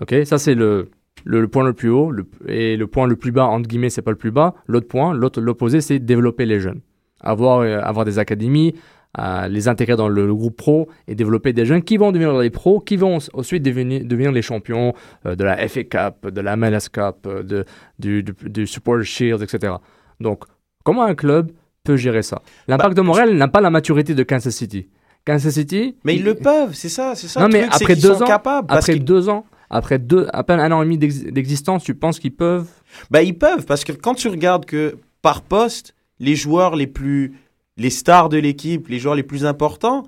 [0.00, 0.90] Ok, ça c'est le,
[1.24, 2.12] le, point le plus haut
[2.46, 4.54] et le point le plus bas, entre guillemets, c'est pas le plus bas.
[4.66, 6.80] L'autre point, l'autre, l'opposé, c'est développer les jeunes.
[7.20, 8.74] Avoir, euh, avoir des académies,
[9.18, 12.50] euh, les intégrer dans le, groupe pro et développer des jeunes qui vont devenir les
[12.50, 14.94] pros, qui vont ensuite devenir, devenir les champions
[15.26, 17.64] euh, de la FA Cup, de la MLS Cup, de,
[17.98, 19.74] du, du, Support Shield, etc.
[20.20, 20.44] Donc,
[20.84, 21.50] comment un club
[21.84, 22.40] peut gérer ça?
[22.68, 24.88] L'impact bah, de Montréal n'a pas la maturité de Kansas City.
[25.26, 25.96] Kansas City.
[26.04, 27.40] Mais ils, le peuvent, c'est ça, c'est ça.
[27.40, 30.82] Non, mais après deux ans, capables, après deux ans, après deux, à peine un an
[30.82, 32.68] et demi d'existence, tu penses qu'ils peuvent?
[33.10, 37.38] Bah ils peuvent parce que quand tu regardes que par poste, les joueurs les plus,
[37.76, 40.06] les stars de l'équipe, les joueurs les plus importants,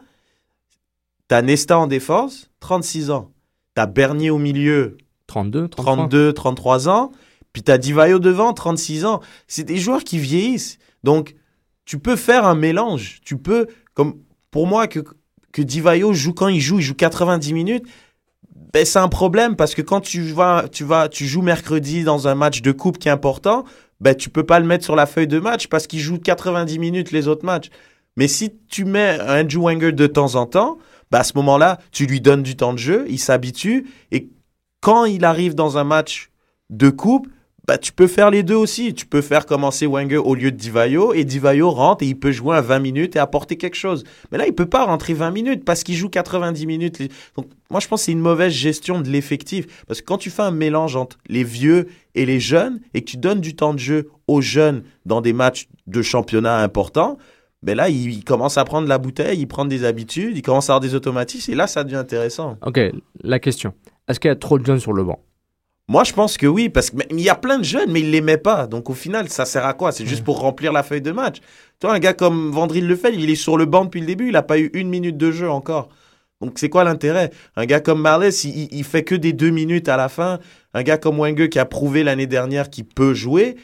[1.28, 3.30] t'as Nesta en défense, 36 ans.
[3.74, 4.98] T'as Bernier au milieu,
[5.28, 7.12] 32, 32, 33 ans.
[7.52, 9.20] Puis t'as Divayo devant, 36 ans.
[9.46, 10.78] C'est des joueurs qui vieillissent.
[11.04, 11.36] Donc
[11.84, 13.20] tu peux faire un mélange.
[13.24, 14.16] Tu peux, comme
[14.50, 15.00] pour moi que
[15.52, 17.86] que Divayo joue quand il joue, il joue 90 minutes
[18.72, 22.28] ben, c'est un problème parce que quand tu vas, tu vas, tu joues mercredi dans
[22.28, 23.64] un match de coupe qui est important,
[24.00, 26.78] ben tu peux pas le mettre sur la feuille de match parce qu'il joue 90
[26.78, 27.70] minutes les autres matchs.
[28.16, 30.78] Mais si tu mets un Andrew Wenger de temps en temps,
[31.10, 34.30] ben à ce moment-là, tu lui donnes du temps de jeu, il s'habitue et
[34.80, 36.30] quand il arrive dans un match
[36.70, 37.28] de coupe,
[37.66, 38.92] bah, tu peux faire les deux aussi.
[38.94, 42.32] Tu peux faire commencer Wenger au lieu de Divayo et Divayo rentre et il peut
[42.32, 44.04] jouer à 20 minutes et apporter quelque chose.
[44.30, 47.02] Mais là, il peut pas rentrer 20 minutes parce qu'il joue 90 minutes.
[47.36, 49.84] Donc, moi, je pense que c'est une mauvaise gestion de l'effectif.
[49.86, 53.10] Parce que quand tu fais un mélange entre les vieux et les jeunes et que
[53.10, 57.16] tu donnes du temps de jeu aux jeunes dans des matchs de championnat importants,
[57.62, 60.72] ben là, il, commence à prendre la bouteille, il prend des habitudes, il commence à
[60.72, 62.56] avoir des automatismes et là, ça devient intéressant.
[62.66, 62.80] Ok,
[63.22, 63.72] la question.
[64.08, 65.20] Est-ce qu'il y a trop de jeunes sur le banc?
[65.88, 68.12] Moi, je pense que oui, parce qu'il y a plein de jeunes, mais ils ne
[68.12, 68.66] l'aimaient pas.
[68.66, 69.92] Donc, au final, ça sert à quoi?
[69.92, 71.38] C'est juste pour remplir la feuille de match.
[71.80, 74.32] Toi, un gars comme Vandril Lefebvre, il est sur le banc depuis le début, il
[74.32, 75.88] n'a pas eu une minute de jeu encore.
[76.40, 77.30] Donc, c'est quoi l'intérêt?
[77.56, 80.38] Un gars comme Marles, il, il, fait que des deux minutes à la fin.
[80.72, 83.56] Un gars comme Wenger, qui a prouvé l'année dernière qu'il peut jouer,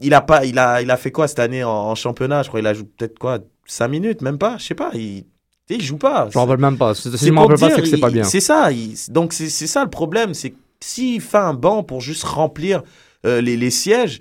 [0.00, 2.42] il a, pas, il, a, il a fait quoi cette année en, championnat?
[2.42, 3.38] Je crois qu'il a joué peut-être quoi?
[3.66, 4.56] Cinq minutes, même pas?
[4.58, 4.90] Je sais pas.
[4.94, 5.24] Il,
[5.68, 6.28] il joue pas.
[6.30, 6.94] Je m'en rappelle même pas.
[6.94, 8.24] Si je m'en rappelle pas, c'est que c'est pas bien.
[8.24, 8.70] C'est ça.
[9.08, 10.34] donc, c'est ça le problème.
[10.34, 12.82] C'est s'il fait un banc pour juste remplir
[13.26, 14.18] euh, les, sièges,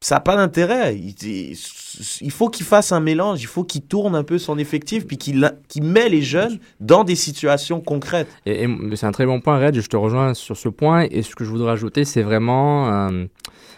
[0.00, 0.96] ça n'a pas d'intérêt.
[0.96, 5.18] Il, faut qu'il fasse un mélange, il faut qu'il tourne un peu son effectif, puis
[5.18, 5.44] qu'il
[5.82, 8.28] met les jeunes dans des situations concrètes.
[8.46, 11.06] Et, c'est un très bon point, Red, je te rejoins sur ce point.
[11.10, 13.24] Et ce que je voudrais ajouter, c'est vraiment euh,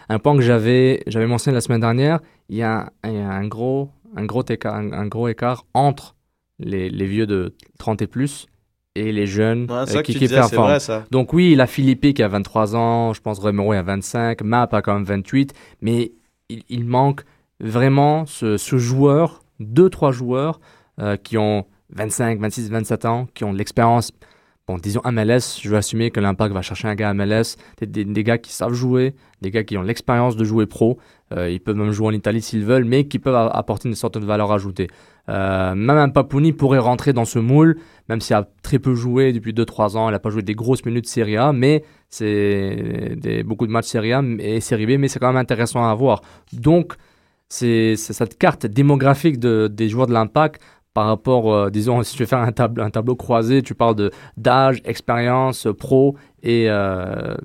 [0.09, 2.19] un point que j'avais mentionné la semaine dernière.
[2.49, 6.15] Il y a, un, gros, un, gros écart, entre
[6.59, 8.47] les vieux de 30 et plus
[8.95, 10.79] et les jeunes euh, qui, qui performent.
[10.79, 11.05] ça.
[11.11, 14.69] Donc oui, il a Philippe qui a 23 ans, je pense Romero a 25, Map
[14.71, 16.11] a quand même 28, mais
[16.49, 17.21] il, manque
[17.61, 20.59] vraiment ce, joueur, deux, trois joueurs
[20.99, 24.11] euh, qui ont 25, 26, 27 ans, qui ont de l'expérience.
[24.67, 28.23] Bon, disons MLS, je vais assumer que l'Impact va chercher un gars MLS, des, des,
[28.23, 30.99] gars qui savent jouer, des gars qui ont l'expérience de jouer pro.
[31.33, 34.17] Euh, ils peuvent même jouer en Italie s'ils veulent, mais qui peuvent apporter une sorte
[34.17, 34.87] de valeur ajoutée.
[35.29, 37.77] Euh, même un Papouni pourrait rentrer dans ce moule,
[38.09, 40.09] même s'il a très peu joué depuis 2-3 ans.
[40.09, 44.13] Il n'a pas joué des grosses minutes Serie A, mais c'est beaucoup de matchs Serie
[44.13, 46.21] A et Serie B, mais c'est quand même intéressant à voir.
[46.53, 46.93] Donc,
[47.49, 50.61] c'est cette carte démographique de, des joueurs de l'Impact
[50.93, 54.11] par rapport, euh, disons, si tu veux faire un, tableau, un tableau croisé, tu parles
[54.37, 57.35] d'âge, expérience pro et, euh,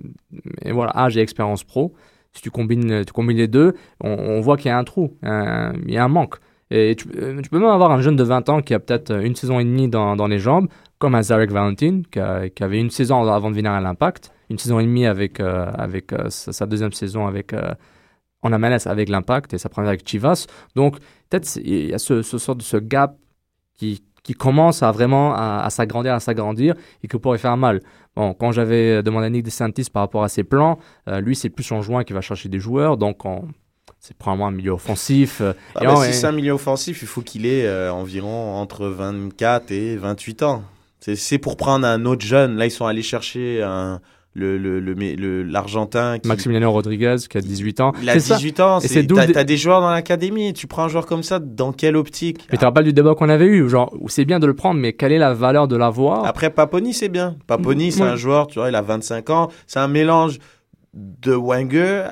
[0.62, 1.94] et, voilà, âge et expérience pro.
[2.32, 6.04] Si tu combines les deux, on, voit qu'il y a un trou, il y a
[6.04, 6.36] un manque.
[6.70, 9.36] Et euh, tu, peux même avoir un jeune de 20 ans qui a peut-être une
[9.36, 12.18] saison et demie dans, dans les jambes, comme un Zarek Valentin, qui,
[12.62, 16.12] avait une saison avant de venir à l'Impact, une saison et demie avec, euh, avec
[16.12, 17.54] euh, sa, deuxième saison avec,
[18.42, 20.46] en MLS avec l'Impact et sa première avec Chivas.
[20.74, 20.98] Donc,
[21.30, 23.16] peut-être il y a ce, ce sort de ce gap
[23.74, 26.74] qui, qui commence à vraiment à, s'agrandir, à s'agrandir
[27.04, 27.80] et qui pourrait faire mal.
[28.16, 31.70] Bon, quand j'avais demandé à Nick DeSantis par rapport à ses plans, lui, c'est plus
[31.70, 32.96] en juin qu'il va chercher des joueurs.
[32.96, 33.46] Donc, on,
[34.06, 35.40] c'est probablement un milieu offensif.
[35.40, 38.86] Euh, ah bah, si c'est un milieu offensif, il faut qu'il ait euh, environ entre
[38.86, 40.62] 24 et 28 ans.
[41.00, 42.56] C'est pour prendre un autre jeune.
[42.56, 44.00] Là, ils sont allés chercher un,
[44.32, 46.18] le, le, l'Argentin.
[46.24, 47.92] Maximiliano Rodriguez, qui a 18 ans.
[48.00, 48.78] Il a 18 ans.
[48.80, 50.52] T'as, as des joueurs dans l'académie.
[50.52, 52.38] Tu prends un joueur comme ça, dans quelle optique?
[52.50, 54.80] Mais tu te rappelles du débat qu'on avait eu, genre, c'est bien de le prendre,
[54.80, 57.36] mais quelle est la valeur de l'avoir Après, Paponi, c'est bien.
[57.48, 59.48] Paponi, c'est un joueur, tu vois, il a 25 ans.
[59.66, 60.38] C'est un mélange
[60.94, 62.08] de Wenger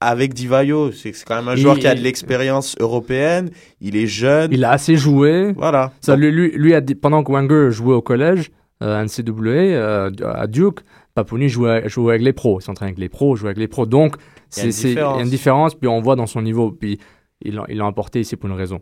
[0.00, 0.92] avec Divayo.
[0.92, 3.50] C'est quand même un joueur qui a de l'expérience européenne.
[3.80, 4.52] Il est jeune.
[4.52, 5.52] Il a assez joué.
[5.56, 5.92] Voilà.
[6.00, 8.50] Ça, lui, lui, a, pendant que Wenger jouait au collège,
[8.82, 10.80] euh, NCAA, euh, à Duke,
[11.14, 12.60] Paponi jouait, jouait avec les pros.
[12.60, 13.86] Il s'entraînait avec les pros, jouait avec les pros.
[13.86, 14.16] Donc,
[14.48, 15.74] c'est il y a une différence.
[15.74, 16.70] Puis on voit dans son niveau.
[16.70, 16.98] Puis
[17.42, 18.80] il l'a emporté ici pour une raison.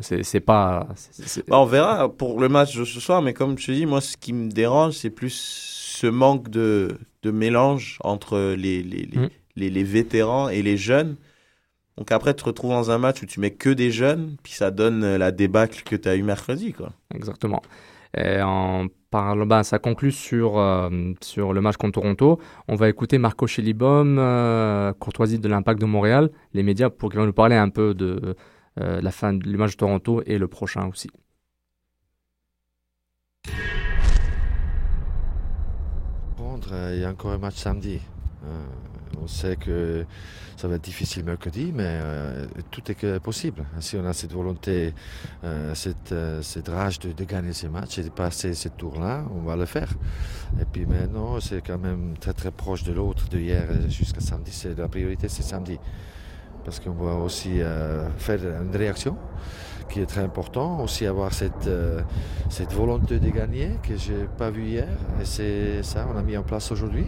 [0.00, 0.88] C'est pas.
[1.46, 4.00] Bah, on verra pour le match de ce soir, mais comme je te dis, moi,
[4.00, 9.18] ce qui me dérange, c'est plus ce manque de, de mélange entre les, les, les,
[9.18, 11.16] mm les, vétérans et les jeunes.
[11.96, 14.52] Donc après, tu te retrouves dans un match où tu mets que des jeunes, puis
[14.52, 16.72] ça donne euh, la débâcle que tu as eu mercredi.
[16.72, 16.92] Quoi.
[17.14, 17.60] Exactement.
[18.16, 20.88] Et en parlant, ben, ça conclut sur, euh,
[21.20, 22.38] sur le match contre Toronto.
[22.68, 27.20] On va écouter Marco Schellibaum, euh, courtoisie de l'Impact de Montréal, les médias, pour qu'il
[27.20, 28.36] nous parler un peu de
[28.76, 31.10] la fin du match de Toronto et le prochain aussi.
[36.70, 38.00] Il y a encore un match samedi.
[39.22, 40.04] On sait que
[40.58, 43.64] ça va être difficile mercredi, mais euh, tout est possible.
[43.78, 44.92] Si on a cette volonté,
[45.44, 49.42] euh, cette, euh, cette, rage de, gagner ces matchs et de passer ce tour-là, on
[49.42, 49.88] va le faire.
[50.60, 54.50] Et puis maintenant, c'est quand même très très proche de l'autre, de hier jusqu'à samedi.
[54.76, 55.78] La priorité, c'est samedi.
[56.64, 57.60] Parce qu'on va aussi
[58.18, 59.16] faire une réaction
[59.88, 60.82] qui est très important.
[60.82, 61.70] Aussi avoir cette,
[62.50, 64.88] cette volonté de gagner que je n'ai pas vu hier.
[65.20, 67.06] Et c'est ça, on a mis en place aujourd'hui.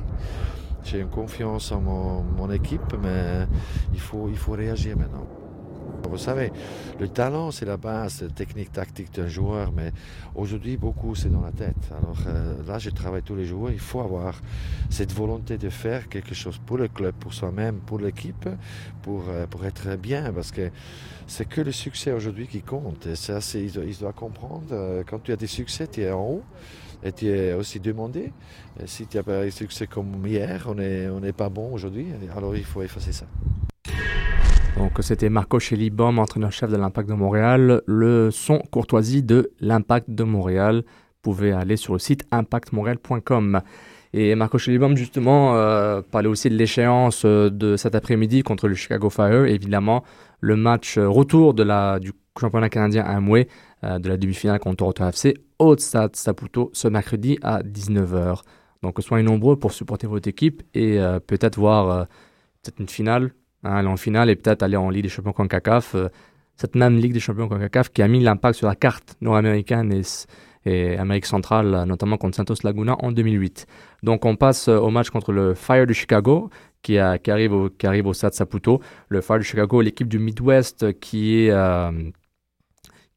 [0.84, 3.46] J'ai une confiance en mon, équipe, mais
[3.92, 5.26] il faut, il faut réagir maintenant.
[6.08, 6.50] Vous savez,
[6.98, 9.92] le talent, c'est la base technique, tactique d'un joueur, mais
[10.34, 11.76] aujourd'hui, beaucoup, c'est dans la tête.
[11.96, 13.70] Alors euh, là, je travaille tous les jours.
[13.70, 14.40] Il faut avoir
[14.88, 18.48] cette volonté de faire quelque chose pour le club, pour soi-même, pour l'équipe,
[19.02, 20.70] pour, euh, pour être bien, parce que
[21.28, 23.06] c'est que le succès aujourd'hui qui compte.
[23.06, 26.10] Et ça, il, doit, il doit comprendre, euh, quand tu as des succès, tu es
[26.10, 26.42] en haut.
[27.02, 28.32] Es aussi demandé.
[28.82, 32.06] Et si tu n'as pas eu succès comme hier, on n'est pas bon aujourd'hui.
[32.36, 33.26] Alors il faut effacer ça.
[34.76, 37.82] Donc c'était Marco Chelibom, entraîneur-chef de l'Impact de Montréal.
[37.86, 40.84] Le son courtoisie de l'Impact de Montréal.
[40.86, 43.60] Vous pouvez aller sur le site impactmontréal.com.
[44.12, 48.74] Et Marco Chelibom, justement, euh, parlait aussi de l'échéance euh, de cet après-midi contre le
[48.74, 49.44] Chicago Fire.
[49.44, 50.02] Évidemment,
[50.40, 53.48] le match euh, retour de la, du championnat canadien Amway,
[53.84, 58.42] euh, de la demi-finale contre Toronto FC, au Stade Saputo, ce mercredi à 19h.
[58.82, 62.04] Donc soyez nombreux pour supporter votre équipe et euh, peut-être voir euh,
[62.78, 65.94] une finale, hein, aller en finale et peut-être aller en Ligue des Champions CONCACAF.
[65.94, 66.08] euh,
[66.56, 70.02] cette même Ligue des Champions CONCACAF qui a mis l'impact sur la carte nord-américaine et,
[70.64, 73.66] et Amérique centrale, notamment contre Santos Laguna en 2008.
[74.02, 76.50] Donc on passe au match contre le Fire de Chicago
[76.82, 78.80] qui, arrive, au, qui arrive au Stade Saputo.
[79.08, 81.50] Le Fire de Chicago, l'équipe du Midwest qui est,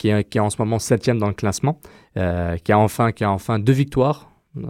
[0.03, 1.79] qui est, en ce moment septième dans le classement,
[2.17, 4.63] euh, qui, a enfin, qui a enfin deux victoires euh,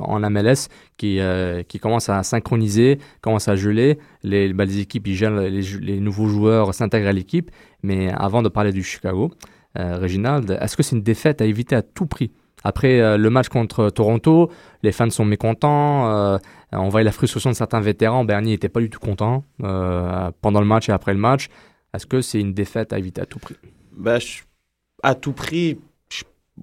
[0.00, 3.98] en MLS, qui, euh, qui commence à synchroniser, commence à geler.
[4.22, 7.50] Les, bah, équipes, ils gèlent, les, nouveaux joueurs s'intègrent à l'équipe.
[7.82, 9.32] Mais avant de parler du Chicago,
[9.76, 12.30] Réginald, est-ce que c'est une défaite à éviter à tout prix?
[12.62, 14.50] Après le match contre Toronto,
[14.84, 16.38] les fans sont mécontents.
[16.72, 18.24] on voit la frustration de certains vétérans.
[18.24, 21.48] Bernier n'était pas du tout content pendant le match et après le match.
[21.92, 23.56] Est-ce que c'est une défaite à éviter à tout prix?
[23.96, 24.18] Bah,
[25.02, 25.78] à tout prix,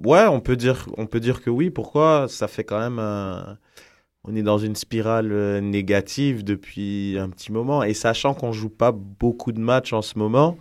[0.04, 1.70] ouais, on peut dire, on peut dire que oui.
[1.70, 2.28] Pourquoi?
[2.30, 3.58] Ça fait quand même, un-
[4.24, 8.70] on est dans une spirale euh, négative depuis un petit moment, et sachant qu'on joue
[8.70, 10.58] pas beaucoup de matchs en ce moment,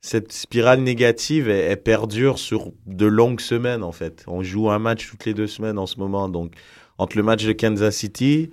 [0.00, 1.50] cette spirale négative,
[1.84, 4.24] perdure sur de longues semaines en fait.
[4.28, 6.52] On joue un match toutes les deux semaines en ce moment, donc
[6.98, 8.50] entre le match de Kansas City,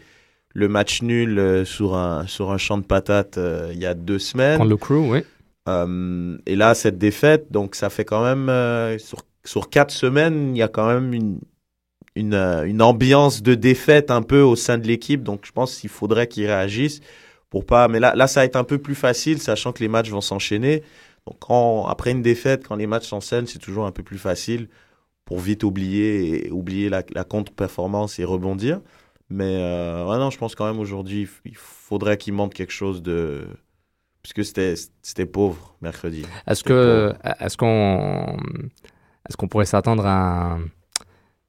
[0.53, 3.93] le match nul euh, sur un sur un champ de patates euh, il y a
[3.93, 4.67] deux semaines.
[4.67, 5.19] Le crew, oui.
[5.67, 10.55] Euh, et là, cette défaite, donc ça fait quand même euh, sur, sur quatre semaines,
[10.55, 11.39] il y a quand même une,
[12.15, 15.23] une, euh, une ambiance de défaite un peu au sein de l'équipe.
[15.23, 17.01] Donc je pense qu'il faudrait qu'ils réagissent
[17.49, 17.87] pour pas.
[17.87, 20.21] Mais là, là, ça va être un peu plus facile, sachant que les matchs vont
[20.21, 20.83] s'enchaîner.
[21.27, 24.69] Donc quand, après une défaite, quand les matchs s'enchaînent, c'est toujours un peu plus facile
[25.25, 28.81] pour vite oublier et oublier la, contre-performance et rebondir.
[29.29, 33.01] Mais euh, ouais, non, je pense quand même aujourd'hui, il faudrait qu'ils montrent quelque chose
[33.01, 33.47] de
[34.25, 34.73] puisque c'était
[35.03, 36.25] c'était pauvre mercredi.
[36.47, 38.37] Est-ce que est-ce qu'on
[39.27, 40.57] est-ce qu'on pourrait s'attendre à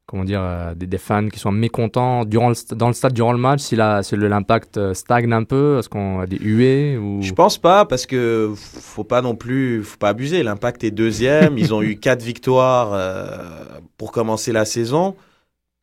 [0.04, 3.32] comment dire euh, des, des fans qui sont mécontents durant le, dans le stade durant
[3.32, 5.78] le match si la si l'impact euh, stagne un peu?
[5.78, 7.22] Est-ce qu'on a des huées ou?
[7.22, 10.42] Je pense pas parce que faut pas non plus, faut pas abuser.
[10.42, 13.38] L'impact est deuxième, ils ont eu quatre victoires euh,
[13.96, 15.16] pour commencer la saison,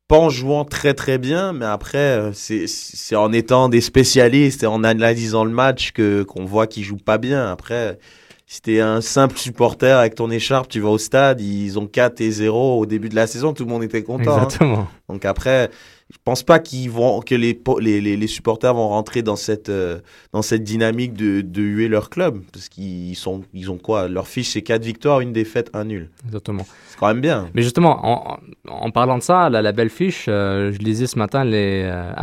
[0.08, 4.64] pas en jouant très très bien, mais après euh, c'est c'est en étant des spécialistes
[4.64, 7.52] et en analysant le match que qu'on voit qu'ils jouent pas bien.
[7.52, 7.98] Après,
[8.46, 12.22] si t'es un simple supporter avec ton écharpe, tu vas au stade, ils ont 4
[12.22, 14.38] et 0 au début de la saison, tout le monde était content.
[14.38, 14.44] hein.
[14.44, 14.88] Exactement.
[15.10, 15.72] Donc après,
[16.12, 20.00] je pense pas qu'ils vont que les, les, les, supporters vont rentrer dans cette euh,
[20.32, 24.08] dans cette dynamique de, de huer leur club parce qu'ils sont ils ont quoi?
[24.08, 26.10] Leur fiche c'est quatre victoires, une défaite, un nul.
[26.26, 26.66] Exactement.
[26.90, 27.50] C'est quand même bien.
[27.56, 28.38] Mais justement, en,
[28.68, 32.14] en parlant de ça, la, la belle fiche, euh, je lisais ce matin les euh,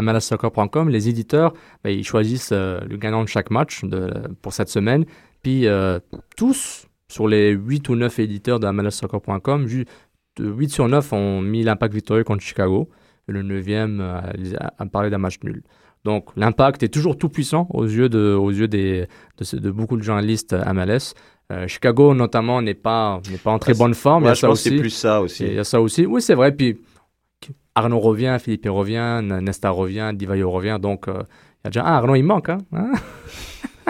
[0.89, 1.53] les éditeurs,
[1.83, 4.13] ben, ils choisissent euh, le gagnant de chaque match de,
[4.43, 5.05] pour cette semaine.
[5.43, 5.67] Puis
[6.37, 8.67] tous, sur les 8 ou 9 éditeurs de
[10.39, 12.89] 8 sur 9 ont mis l'impact victorieux contre Chicago.
[13.31, 15.63] Et le 9e a, a parlé d'un match nul.
[16.05, 19.07] Donc l'impact est toujours tout puissant aux yeux de, aux yeux des,
[19.53, 21.15] de, beaucoup de journalistes MLS.
[21.53, 24.23] Euh, Chicago notamment n'est pas, n'est pas en très Ouais, bonne forme.
[24.23, 24.81] il y ouais, a je ça pense que c'est aussi.
[24.81, 25.45] plus ça aussi.
[25.47, 26.07] Il y a ça aussi.
[26.07, 26.53] Oui, c'est vrai.
[26.53, 26.79] Puis
[27.75, 30.79] Arnaud revient, Philippe revient, Nesta revient, Divayo revient.
[30.81, 32.49] Donc euh, il y a déjà ah, Arnaud, il manque.
[32.49, 32.93] Hein Hein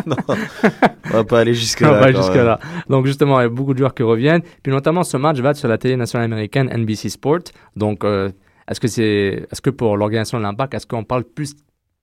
[0.07, 2.01] non, on va pas aller jusque On là.
[2.01, 2.59] va quand jusque là.
[2.89, 4.43] Donc justement, il y a beaucoup de joueurs qui reviennent.
[4.63, 7.41] Puis notamment, ce match va être sur la télé nationale américaine NBC Sport.
[7.77, 8.31] Donc, euh,
[8.71, 11.55] est-ce que c'est, est-ce que pour l'organisation de l'Impact, est-ce qu'on parle plus,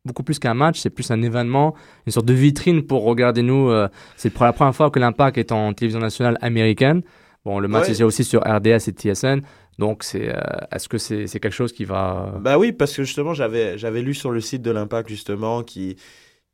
[0.06, 1.74] beaucoup plus qu'un match, c'est plus un événement,
[2.06, 3.70] une sorte de vitrine pour regarder nous.
[3.70, 3.88] euh,
[4.18, 7.02] c'est pour la première fois que l'Impact est en télévision nationale américaine.
[7.46, 7.92] Bon, le match Ouais.
[8.02, 9.42] est aussi sur RDS et TSN.
[9.80, 10.40] Donc, c'est, euh,
[10.72, 14.02] est-ce que c'est, c'est quelque chose qui va Bah oui, parce que justement, j'avais, j'avais
[14.02, 15.96] lu sur le site de l'Impact, justement, qui,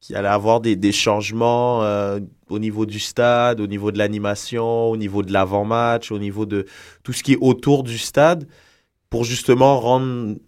[0.02, 4.90] qui allait avoir des, des changements euh, au niveau du stade, au niveau de l'animation,
[4.92, 6.66] au niveau de l'avant-match, au niveau de
[7.04, 8.46] tout ce qui est autour du stade,
[9.14, 10.40] pour justement rendre le-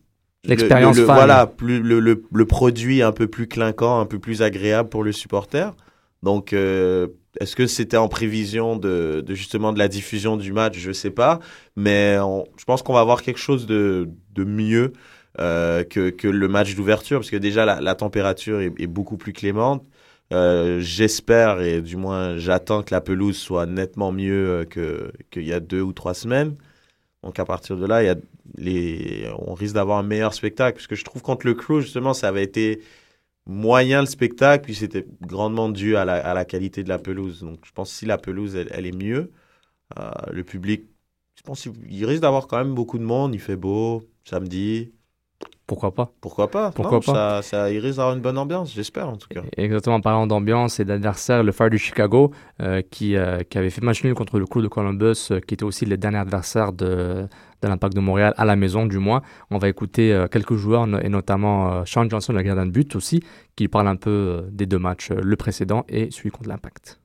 [0.43, 4.89] L'expérience le, voilà, plus, le, le, produit un peu plus clinquant, un peu plus agréable
[4.89, 5.75] pour le supporter.
[6.23, 7.09] Donc, euh,
[7.39, 10.79] est-ce que c'était en prévision de, de, justement de la diffusion du match?
[10.79, 11.39] Je sais pas,
[11.75, 12.15] mais
[12.57, 14.93] je pense qu'on va avoir quelque chose de, de mieux
[15.39, 19.17] euh, que, que le match d'ouverture, parce que déjà la, la température est, est, beaucoup
[19.17, 19.85] plus clémente.
[20.33, 25.53] Euh, J'espère et du moins j'attends que la pelouse soit nettement mieux que qu'il y
[25.53, 26.55] a deux ou trois semaines.
[27.25, 28.15] Donc à partir de là, y a
[28.57, 32.13] les, on risque d'avoir un meilleur spectacle, parce que je trouve contre le Crew justement
[32.13, 32.83] ça avait été
[33.47, 37.41] moyen le spectacle, puis c'était grandement dû à la, qualité de la pelouse.
[37.41, 39.31] Donc je pense que si la pelouse elle, elle est mieux,
[39.99, 40.85] euh, le public,
[41.37, 43.35] je pense qu'il risque d'avoir quand même beaucoup de monde.
[43.35, 44.93] Il fait beau samedi.
[45.67, 46.71] Pourquoi pas Pourquoi pas?
[46.71, 49.41] Pourquoi non, pas ça, ça, d'avoir une bonne ambiance, j'espère en tout cas.
[49.57, 53.71] Exactement, en parlant d'ambiance et d'adversaire, le Fire du Chicago, euh, qui, euh, qui avait
[53.71, 56.71] fait match nul contre le Crew de Columbus, euh, qui était aussi le dernier adversaire
[56.71, 57.27] de,
[57.63, 59.23] de l'Impact de Montréal, à la maison du moins.
[59.49, 63.23] On va écouter quelques joueurs, et notamment Sean Johnson, le gardien de but aussi,
[63.55, 66.99] qui parle un peu des deux matchs, le précédent et celui contre l'Impact.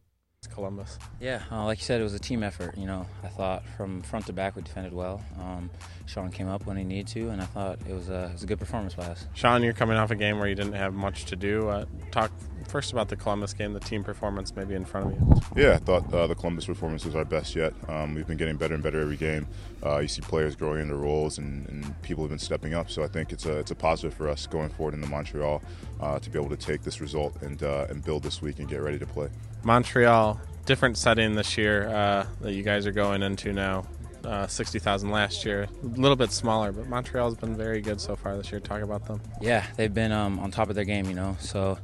[0.54, 0.98] Columbus.
[1.20, 2.76] Yeah, uh, like you said, it was a team effort.
[2.76, 5.22] You know, I thought from front to back we defended well.
[5.40, 5.70] Um,
[6.06, 8.42] Sean came up when he needed to, and I thought it was a, it was
[8.42, 9.26] a good performance by us.
[9.34, 11.68] Sean, you're coming off a game where you didn't have much to do.
[11.68, 12.30] Uh, talk
[12.70, 15.62] first about the Columbus game, the team performance maybe in front of you.
[15.62, 17.74] Yeah, I thought uh, the Columbus performance was our best yet.
[17.88, 19.46] Um, we've been getting better and better every game.
[19.84, 22.90] Uh, you see players growing into roles, and, and, people have been stepping up.
[22.90, 25.62] So I think it's a it's a positive for us going forward into Montreal
[26.00, 28.68] uh, to be able to take this result and uh, and build this week and
[28.68, 29.28] get ready to play.
[29.64, 33.84] Montreal different setting this year uh, that you guys are going into now.
[34.22, 38.36] Uh, 60,000 last year, a little bit smaller, but Montreal's been very good so far
[38.36, 38.60] this year.
[38.60, 39.18] Talk about them.
[39.40, 41.78] Yeah, they've been um, on top of their game, you know, so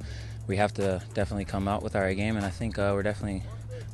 [0.47, 3.03] we have to definitely come out with our A game, and I think uh, we're
[3.03, 3.42] definitely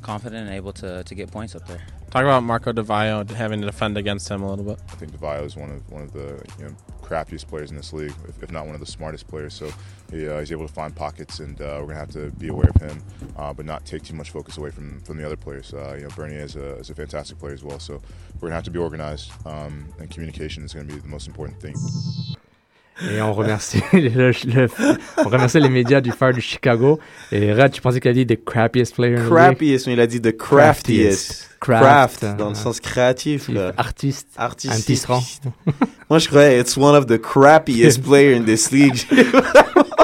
[0.01, 1.81] confident and able to, to get points up there.
[2.11, 4.79] Talk about Marco DeVio having to defend against him a little bit.
[4.89, 7.91] I think DeVio is one of one of the you know, crappiest players in this
[7.91, 9.55] league, if, if, not one of the smartest players.
[9.55, 9.71] So
[10.11, 12.69] he, uh, he's able to find pockets, and uh, we're gonna have to be aware
[12.69, 13.01] of him,
[13.35, 15.73] uh, but not take too much focus away from, from the other players.
[15.73, 17.79] Uh, you know, Bernier is a, is a fantastic player as well.
[17.79, 17.99] So
[18.35, 21.59] we're gonna have to be organized, um, and communication is gonna be the most important
[21.59, 21.75] thing.
[23.01, 24.67] Et on remercie, le, le,
[25.17, 26.99] on remercie les médias du Fire du Chicago.
[27.31, 30.07] Et Red, tu pensais qu'il a dit the crappiest player in Crappiest, mais il a
[30.07, 31.49] dit the craftiest.
[31.59, 33.49] Craft, Craft dans le sens créatif.
[33.49, 33.71] Là.
[33.77, 34.27] Artiste.
[34.35, 35.07] Artiste.
[36.09, 38.95] Moi, je croyais, it's one of the crappiest players in this league.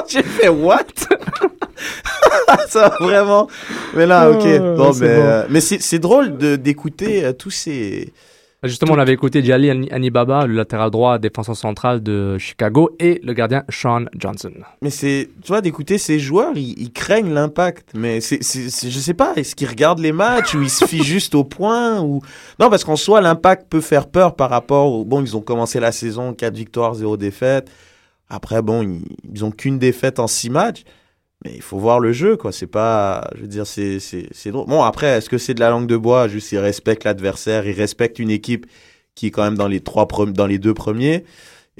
[0.08, 0.86] J'ai fait what?
[2.68, 3.48] ça vraiment.
[3.94, 4.44] Mais là, ok.
[4.44, 5.22] Oh, bon, mais, bon.
[5.22, 8.12] euh, mais c'est drôle d'écouter euh, tous ces.
[8.62, 13.32] Justement, on avait écouté Jali Anibaba, le latéral droit défenseur central de Chicago, et le
[13.32, 14.52] gardien Sean Johnson.
[14.82, 17.92] Mais c'est, tu vois, d'écouter ces joueurs, ils, ils craignent l'impact.
[17.94, 21.34] Mais c'est, je sais pas, est-ce qu'ils regardent les matchs ou ils se fient juste
[21.34, 22.20] au point ou
[22.58, 24.92] non parce qu'en soi, l'impact peut faire peur par rapport.
[24.92, 25.04] Au...
[25.06, 27.70] Bon, ils ont commencé la saison 4 victoires, 0 défaites.
[28.28, 29.00] Après, bon, ils,
[29.32, 30.84] ils ont qu'une défaite en 6 matchs.
[31.44, 32.52] Mais il faut voir le jeu, quoi.
[32.52, 34.66] C'est pas, je veux dire, c'est, c'est, drôle.
[34.66, 36.28] Bon, après, est-ce que c'est de la langue de bois?
[36.28, 38.66] Juste, ils respectent l'adversaire, ils respectent une équipe
[39.14, 41.24] qui est quand même dans les trois dans les deux premiers.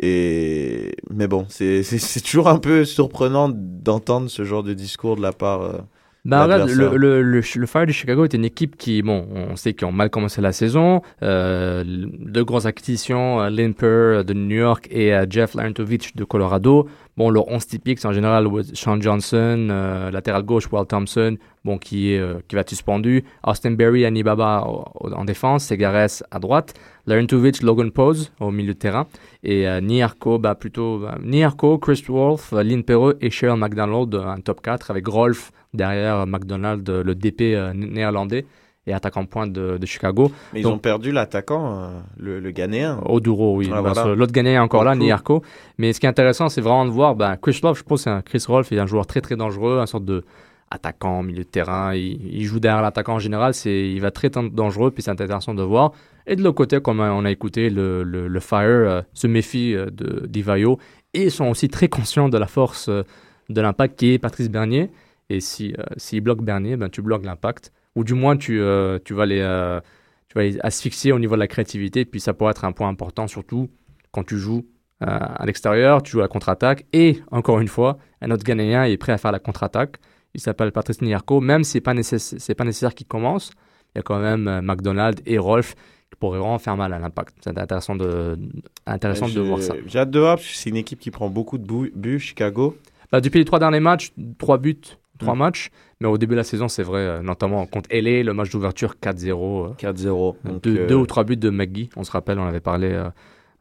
[0.02, 5.16] Et, mais bon, c'est, c'est, c'est toujours un peu surprenant d'entendre ce genre de discours
[5.16, 5.78] de la part, euh,
[6.26, 9.72] Regarde, le, le, le, le, Fire de Chicago est une équipe qui, bon, on sait
[9.72, 11.00] qu'ils ont mal commencé la saison.
[11.22, 16.88] Euh, deux grosses acquisitions, euh, Limper de New York et euh, Jeff Larentovich de Colorado.
[17.16, 21.76] Bon, leur 11 typique, c'est en général Sean Johnson, euh, latéral gauche, Walt Thompson, bon,
[21.78, 23.24] qui, euh, qui va être suspendu.
[23.46, 26.74] Austin Berry, Anibaba en défense, Segares à droite.
[27.10, 29.06] Larentovich, Logan Pose au milieu de terrain.
[29.42, 34.40] Et euh, Niarco, bah, plutôt, bah, Niarco, Chris Wolf, Lynn Perreux et Cheryl McDonald, un
[34.40, 38.46] top 4 avec Rolf derrière McDonald, le DP néerlandais
[38.86, 40.30] et attaquant point de, de Chicago.
[40.52, 43.00] Mais ils ont perdu l'attaquant, euh, le, le Ghanéen.
[43.04, 43.70] Oduro, oui.
[43.72, 44.14] Ah, voilà.
[44.14, 45.42] L'autre Ghanéen est encore là, Niarco.
[45.78, 48.10] Mais ce qui est intéressant, c'est vraiment de voir, ben, Chris Love, je pense c'est
[48.10, 50.24] un Chris Rolf, il est un joueur très très dangereux, un sorte de
[50.70, 51.94] attaquant, milieu de terrain.
[51.94, 55.62] Il, il joue derrière l'attaquant en général, il va très dangereux, puis c'est intéressant de
[55.62, 55.92] voir.
[56.26, 59.86] Et de l'autre côté, comme on a écouté, le, le, Fire euh, se méfie euh,
[59.90, 60.78] de d'Ivaio
[61.14, 63.02] et sont aussi très conscients de la force euh,
[63.48, 64.90] de l'impact qui est Patrice Bernier.
[65.28, 67.72] Et si, euh, s'il bloque Bernier, ben, tu bloques l'impact.
[67.96, 68.62] Ou du moins tu,
[69.04, 69.80] tu, vas les,
[70.28, 73.26] tu vas asphyxier au niveau de la créativité, puis ça pourrait être un point important,
[73.26, 73.68] surtout
[74.12, 74.64] quand tu joues
[75.00, 79.10] à l'extérieur, tu joues à contre-attaque, et encore une fois, un autre Ghanéen est prêt
[79.10, 79.96] à faire la contre-attaque,
[80.34, 83.50] il s'appelle Patrice Niarco, même si ce n'est pas, nécess pas nécessaire qu'il commence,
[83.94, 85.74] il y a quand même McDonald et Rolf
[86.10, 87.36] qui pourraient vraiment faire mal à l'impact.
[87.40, 88.38] C'est intéressant de,
[88.86, 89.74] intéressant de voir ça.
[89.86, 92.76] J'ai hâte de voir, c'est une équipe qui prend beaucoup de buts, Chicago.
[93.12, 94.80] Bah, depuis les trois derniers matchs, trois buts
[95.20, 95.38] trois mmh.
[95.38, 95.70] matchs.
[96.00, 98.96] Mais au début de la saison, c'est vrai, euh, notamment contre LA, le match d'ouverture
[99.00, 99.76] 4-0.
[99.76, 100.36] 4-0.
[100.62, 100.86] Deux, euh...
[100.86, 103.10] deux, ou trois buts de McGee, on se rappelle, on avait parlé euh,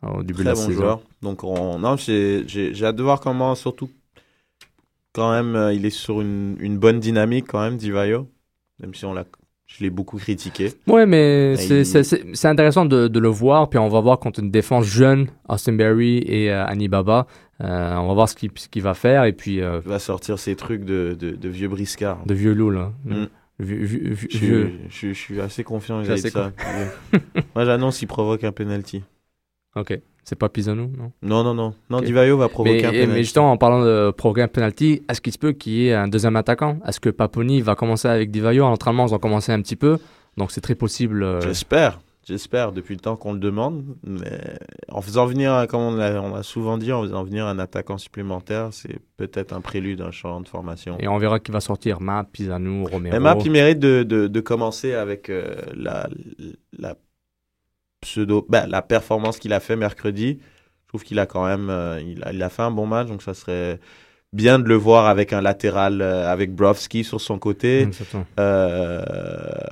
[0.02, 0.82] au début Très de la bon saison.
[0.82, 1.02] Joueur.
[1.22, 1.78] Donc, on...
[1.78, 3.90] non, j'ai hâte de voir comment, surtout,
[5.14, 8.28] quand même, euh, il est sur une, une bonne dynamique, quand même, Divayo.
[8.80, 9.26] même si on l'a,
[9.72, 10.72] je l'ai beaucoup critiqué.
[10.88, 13.70] Ouais, mais c'est il- intéressant de, de le voir.
[13.70, 17.28] Puis on va voir contre une défense jeune, Austin Berry et euh, Annie Baba.
[17.62, 19.26] Euh, on va voir ce qu'il qu'il va faire.
[19.26, 22.26] Et puis, euh, Il va sortir ses trucs de, de, de vieux briscard.
[22.26, 22.92] de vieux loup, là.
[23.06, 23.26] Mm.
[23.60, 24.72] Vieux- vieux- vieux- Je, vieux.
[24.90, 27.20] suis- je, je suis assez confiant vis-à-vis de.
[27.56, 29.04] Moi, j'annonce, il provoque un penalty.
[29.76, 30.00] Ok.
[30.24, 31.12] C'est pas Pisano, non?
[31.24, 31.74] Non, non, non.
[31.90, 32.06] Non, Ok.
[32.06, 33.12] Divayo va provoquer mais, un penalty.
[33.14, 35.94] Mais justement, en parlant de provoquer un penalty, est-ce qu'il se peut qu'il y ait
[35.94, 36.78] un deuxième attaquant?
[36.86, 38.64] Est-ce que Paponi va commencer avec Divayo?
[38.64, 39.98] En entraînement, ils ont commencé un petit peu.
[40.38, 41.24] Donc c'est très possible.
[41.24, 43.84] euh, J'espère, j'espère, depuis le temps qu'on le demande.
[44.04, 44.40] Mais
[44.90, 47.98] en faisant venir, comme on l'a on l'a souvent dit, en faisant venir un attaquant
[47.98, 50.96] supplémentaire, c'est peut-être un prélude, un champ de formation.
[51.00, 52.00] Et on verra qui va sortir.
[52.02, 53.14] Map, Pisano, Romero.
[53.16, 56.08] Mais Map, il mérite de, de, de commencer avec euh, la,
[56.78, 56.96] la
[58.02, 60.40] pseudo, ben, la performance qu'il a fait mercredi.
[60.86, 63.08] Je trouve qu'il a quand même, euh, il, a, il a fait un bon match,
[63.08, 63.80] donc ça serait
[64.34, 68.26] bien de le voir avec un latéral, euh, avec Brovski sur son côté, Exactement.
[68.40, 69.02] Euh,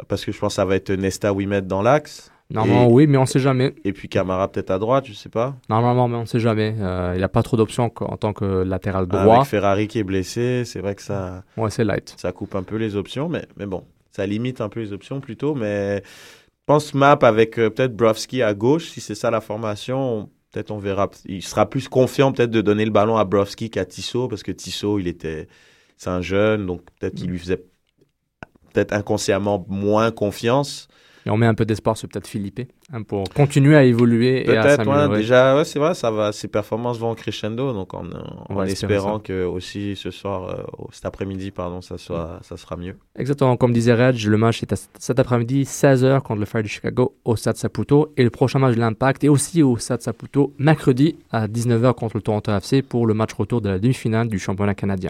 [0.08, 2.32] parce que je pense que ça va être Nesta Wimet dans l'axe.
[2.50, 3.76] Normalement, Et- oui, mais on sait jamais.
[3.84, 5.56] Et puis Camara peut-être à droite, je sais pas.
[5.70, 6.76] Normalement, mais on sait jamais.
[6.80, 9.36] Euh, il n'y a pas trop d'options en tant que latéral droit.
[9.36, 11.44] Avec Ferrari qui est blessé, c'est vrai que ça.
[11.58, 12.14] Ouais, c'est light.
[12.18, 15.20] Ça coupe un peu les options, mais, mais bon, ça limite un peu les options
[15.20, 15.56] plutôt.
[15.56, 16.04] Mais
[16.68, 20.78] pense Map avec euh, peut-être Brovski à gauche, si c'est ça la formation, peut-être on
[20.78, 21.10] verra.
[21.26, 24.52] Il sera plus confiant peut-être de donner le ballon à Brovski qu'à Tissot, parce que
[24.52, 25.48] Tissot, il était.
[25.96, 27.64] C'est un jeune, donc peut-être qu'il lui faisait
[28.72, 30.88] peut-être inconsciemment moins confiance.
[31.26, 32.60] Et on met un peu d'espoir sur peut-être Philippe
[33.08, 35.18] pour continuer à évoluer et à Peut-être, ouais, s'améliorer.
[35.18, 38.06] déjà, ouais, c'est vrai, ça va, ses performances vont en crescendo, donc en,
[38.50, 39.24] en, espérant ça.
[39.26, 40.64] que aussi ce soir, euh,
[40.94, 42.96] cet après-midi, pardon, ça soit, ça sera mieux.
[43.20, 46.68] Exactement, comme disait Reg, le match est à cet après-midi, 16h contre le Fire de
[46.70, 48.14] Chicago au Stade Saputo.
[48.16, 52.16] Et le prochain match de l'Impact est aussi au Stade Saputo, mercredi à 19h contre
[52.16, 55.10] le Toronto FC pour le match retour de la demi-finale du championnat canadien.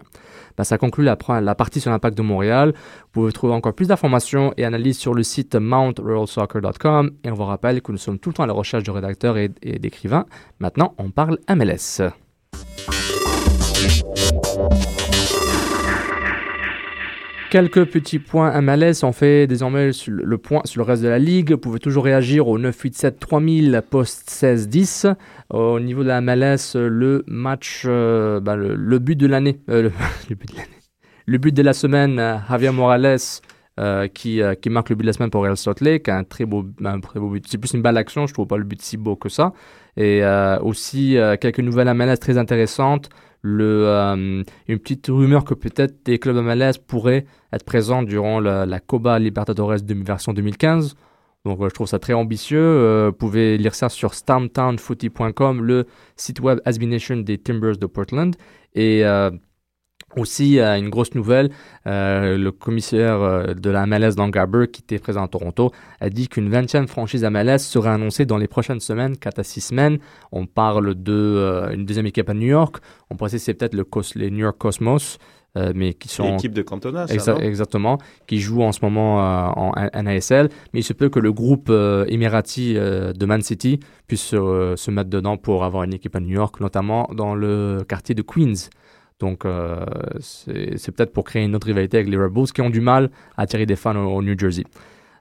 [0.58, 2.74] Ben, ça conclut la, la partie sur l'Impact de Montréal.
[2.76, 7.12] Vous pouvez trouver encore plus d'informations et analyses sur le site mountroyalsoccer.com.
[7.24, 9.38] Et on vous rappelle que nous sommes tout le temps à la recherche de rédacteurs
[9.38, 10.26] et, d'écrivains.
[10.60, 12.02] Maintenant, on parle MLS.
[17.50, 19.04] Quelques petits points MLS.
[19.04, 21.52] On fait désormais le point sur le reste de la ligue.
[21.52, 25.08] Vous pouvez toujours réagir au 987 3000 post 16 10.
[25.52, 29.92] Au niveau de la MLS, le match, euh, le, le but de l'année, euh, le,
[30.30, 30.70] le but de l'année,
[31.26, 33.18] le but de la semaine, euh, Javier Morales
[33.80, 36.24] euh, qui, euh, qui marque le but de la semaine pour Real Salt Lake, un
[36.24, 37.46] très beau, un très beau but.
[37.48, 39.54] C'est plus une balle d'action, je trouve pas le but si beau que ça.
[39.98, 43.10] Et euh, aussi quelques nouvelles MLS très intéressantes.
[43.44, 48.80] Le, une petite rumeur que peut-être des clubs MLS pourraient être présents durant la, la
[48.80, 50.96] Copa Libertadores version 2015.
[51.46, 53.08] Donc je trouve ça très ambitieux.
[53.08, 58.36] Vous pouvez lire ça sur starmtownfooty.com, le site web SB Nation des Timbers de Portland.
[58.74, 59.04] Et
[60.16, 61.50] aussi, euh, une grosse nouvelle,
[61.86, 66.10] euh, le commissaire euh, de la MLS, Dan Garber, qui était présent à Toronto, a
[66.10, 70.00] dit qu'une 20e franchise MLS serait annoncée dans les prochaines semaines, 4 à 6 semaines.
[70.32, 72.78] On parle de euh, deuxième équipe à New York.
[73.10, 73.86] On dire que c'est peut-être le
[74.16, 75.18] les New York Cosmos,
[75.74, 76.34] mais qui sont...
[76.34, 77.40] L'équipe de Cantona, ça, Exa- non?
[77.40, 77.98] Exactement,
[78.28, 80.50] qui joue en ce moment euh, en NASL.
[80.72, 81.72] Mais il se peut que le groupe
[82.08, 86.30] émirati euh, de Man City puisse se mettre dedans pour avoir une équipe à New
[86.36, 88.70] York, notamment dans le quartier de Queens.
[89.20, 89.84] Donc, euh,
[90.20, 93.10] c'est peut-être pour créer une autre rivalité avec les Red Bulls qui ont du mal
[93.36, 94.64] à attirer des fans au, New Jersey.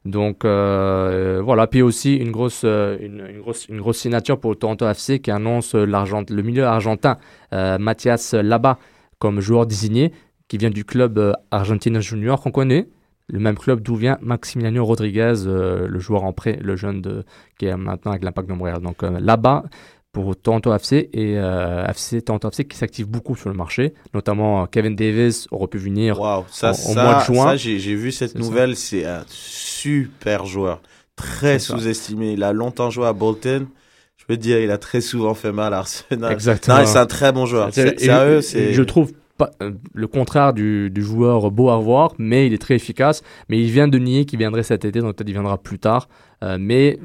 [0.06, 4.88] Donc euh, voilà, puis aussi une grosse, euh, une, grosse, une grosse signature pour Toronto
[4.88, 7.18] FC qui annonce le milieu argentin
[7.52, 8.78] euh, Mathias Laba
[9.18, 10.12] comme joueur désigné,
[10.46, 12.88] qui vient du club Argentina Junior qu'on connaît,
[13.26, 17.24] le même club d'où vient Maximiliano Rodriguez, le joueur en prêt, le jeune
[17.58, 18.80] qui est maintenant avec l'Impact de Montréal.
[18.80, 19.64] Donc là-bas,
[20.22, 24.62] pour Toronto FC et euh, FC Toronto FC qui s'active beaucoup sur le marché, notamment
[24.62, 26.16] euh, Kevin Davis aurait pu venir
[26.50, 27.44] Ça, en- au mois de juin.
[27.50, 28.76] ça, j'ai vu cette nouvelle.
[28.76, 30.80] C'est un super joueur,
[31.16, 32.32] très sous-estimé.
[32.32, 33.66] Il a longtemps joué à Bolton.
[34.16, 36.32] Je peux te dire, il a très souvent fait mal à Arsenal.
[36.32, 36.86] Exactement.
[36.86, 37.68] C'est un très bon joueur.
[37.72, 42.54] C'est- Je trouve pas, euh, le contraire du, du joueur beau à voir, mais il
[42.54, 43.22] est très efficace.
[43.50, 46.08] Mais il vient de nier qu'il viendrait cet été, donc peut-être il viendra plus tard.
[46.44, 46.98] Euh, mais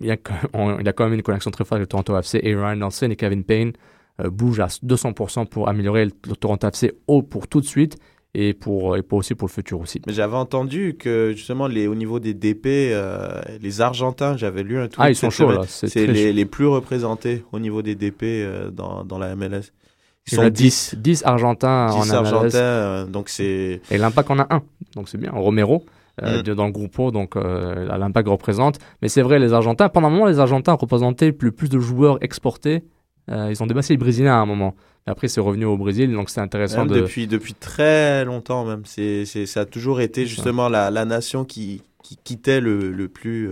[0.00, 0.16] il y, a,
[0.54, 2.40] on- il a quand même une connexion très forte avec le Toronto FC.
[2.42, 3.72] Et Ryan Nelson et Kevin Payne
[4.20, 7.98] euh, bougent à 200% pour améliorer le, le Toronto FC au, pour tout de suite
[8.34, 10.00] et pour, et pour aussi pour le futur aussi.
[10.06, 14.78] Mais j'avais entendu que justement les, au niveau des DP, euh, les Argentins, j'avais lu
[14.78, 14.96] un tweet.
[14.98, 16.32] Ah, ils sont chauds, là, c'est les, chaud.
[16.34, 19.72] les plus représentés au niveau des DP euh, dans, dans la MLS.
[20.30, 22.14] Ils en sont a 10, 10 Argentins 10 en.
[22.16, 23.80] Argentins, donc c'est.
[23.90, 24.62] Et l'Impact en a un,
[24.94, 25.30] donc c'est bien.
[25.32, 25.86] Romero,
[26.22, 26.54] euh, Mm.
[26.54, 28.78] dans le groupe donc euh, l'Impact représente.
[29.02, 32.18] Mais c'est vrai, les Argentins, pendant un moment, les Argentins représentaient le plus de joueurs
[32.22, 32.82] exportés
[33.30, 34.74] Euh, ils ont dépassé les Brésiliens à un moment.
[35.06, 37.00] Après, c'est revenu au Brésil, donc c'est intéressant Même de.
[37.00, 38.82] depuis, depuis très longtemps même.
[38.86, 43.08] C'est, c'est, ça a toujours été justement la, la nation qui, qui quittait le, le
[43.08, 43.50] plus...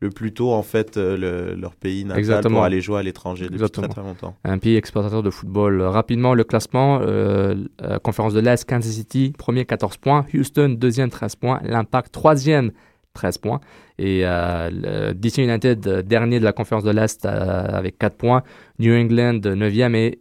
[0.00, 2.56] le plus tôt en fait euh, le- leur pays natal Exactement.
[2.56, 3.88] pour aller jouer à l'étranger depuis Exactement.
[3.88, 4.36] très très longtemps.
[4.44, 5.80] Un pays exportateur de football.
[5.80, 10.26] Euh, Rapidement, le classement, euh, euh, conférence de l'Est, Kansas City, premier 14 points.
[10.34, 11.60] Houston, deuxième 13 points.
[11.64, 12.72] L'Impact, troisième
[13.14, 13.60] 13 points.
[13.98, 18.42] Et euh, DC United, dernier de la conférence de l'Est avec 4 points.
[18.78, 20.18] New England, 9e et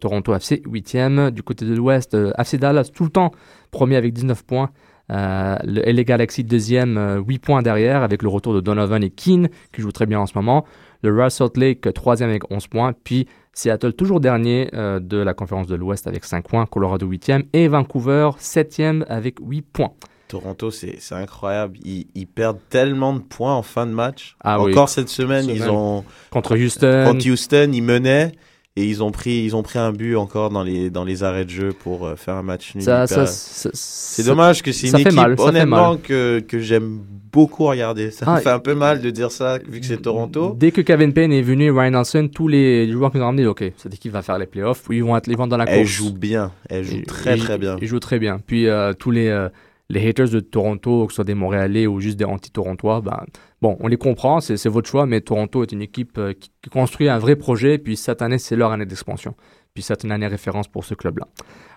[0.00, 1.30] Toronto FC, 8e.
[1.30, 3.32] Du côté de l'Ouest, FC Dallas, tout le temps,
[3.70, 4.70] premier avec 19 points.
[5.12, 9.10] Euh, le LA Galaxy, deuxième, euh, 8 points derrière, avec le retour de Donovan et
[9.10, 10.64] Keane, qui jouent très bien en ce moment.
[11.02, 12.94] Le Real Salt Lake, troisième avec 11 points.
[13.04, 16.66] Puis Seattle, toujours dernier euh, de la conférence de l'Ouest avec 5 points.
[16.66, 17.44] Colorado, 8e.
[17.52, 19.92] Et Vancouver, 7e avec 8 points.
[20.28, 21.76] Toronto, c'est c'est incroyable.
[21.84, 24.36] Ils, ils perdent tellement de points en fin de match.
[24.42, 24.72] Ah oui.
[24.72, 25.56] Encore cette semaine, Semaine.
[25.56, 27.04] ils ont Contre Houston.
[27.06, 28.32] Contre Houston, ils menaient
[28.76, 31.44] et ils ont pris ils ont pris un but encore dans les dans les arrêts
[31.44, 32.82] de jeu pour euh, faire un match nul.
[32.82, 36.98] Ça- hyper- ça- ça- c'est dommage que c'est une équipe mal, honnêtement que que j'aime
[37.32, 38.10] beaucoup regarder.
[38.10, 40.54] Ça Ah, me fait un peu mal de dire ça vu que c'est Toronto.
[40.58, 43.46] Dès que Kevin Payne est venu, Ryan Nelson, tous les joueurs qui nous ont ramenés,
[43.46, 45.78] ok, cette équipe va faire les playoffs, ils vont être vont être dans la course.
[45.78, 47.76] Elle joue bien, elle joue très très bien.
[47.80, 48.40] Ils jouent très bien.
[48.44, 49.48] Puis euh, tous les, euh,
[49.90, 53.24] les haters de Toronto, que ce soit des Montréalais ou juste des anti-Torontois, ben,
[53.60, 57.08] bon, on les comprend, c'est votre choix, mais Toronto est une équipe euh, qui, construit
[57.08, 59.34] un vrai projet, puis cette année, c'est leur année d'expansion.
[59.74, 61.26] Puis c'est une année référence pour ce club-là.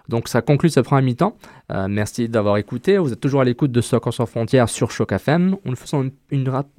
[0.07, 1.35] Donc ça conclut ce premier mi-temps.
[1.71, 2.97] Euh, merci d'avoir écouté.
[2.97, 5.57] Vous êtes toujours à l'écoute de Soccer sans frontières sur Choc FM.
[5.65, 6.11] Nous faisons une,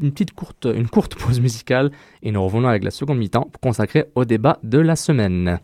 [0.01, 1.91] une petite courte, une courte pause musicale
[2.23, 5.59] et nous revenons avec la seconde mi-temps consacrée au débat de la semaine.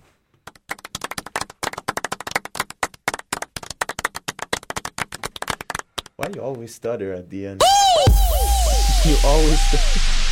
[6.17, 7.61] Why you always stutter at the end?
[9.05, 10.24] you always Pull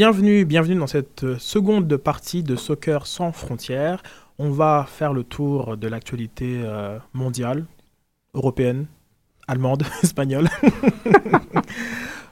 [0.00, 4.02] Bienvenue, bienvenue dans cette seconde partie de Soccer sans frontières.
[4.38, 7.66] On va faire le tour de l'actualité euh, mondiale,
[8.32, 8.86] européenne,
[9.46, 10.48] allemande, espagnole.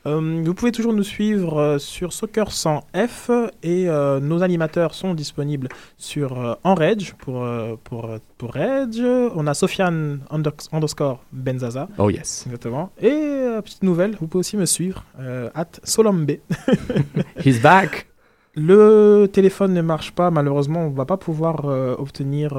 [0.08, 3.30] Euh, vous pouvez toujours nous suivre euh, sur Soccer sans F
[3.62, 7.46] et euh, nos animateurs sont disponibles sur Enrage pour,
[7.84, 9.00] pour, pour Rage.
[9.34, 11.88] On a Sofiane under- underscore Benzaza.
[11.98, 12.44] Oh yes.
[12.46, 12.90] Exactement.
[13.00, 15.04] Et petite nouvelle, vous pouvez aussi me suivre
[15.54, 16.30] at Solambe.
[17.44, 18.06] He's back.
[18.54, 21.64] Le téléphone ne marche pas, malheureusement, on va pas pouvoir
[21.98, 22.58] obtenir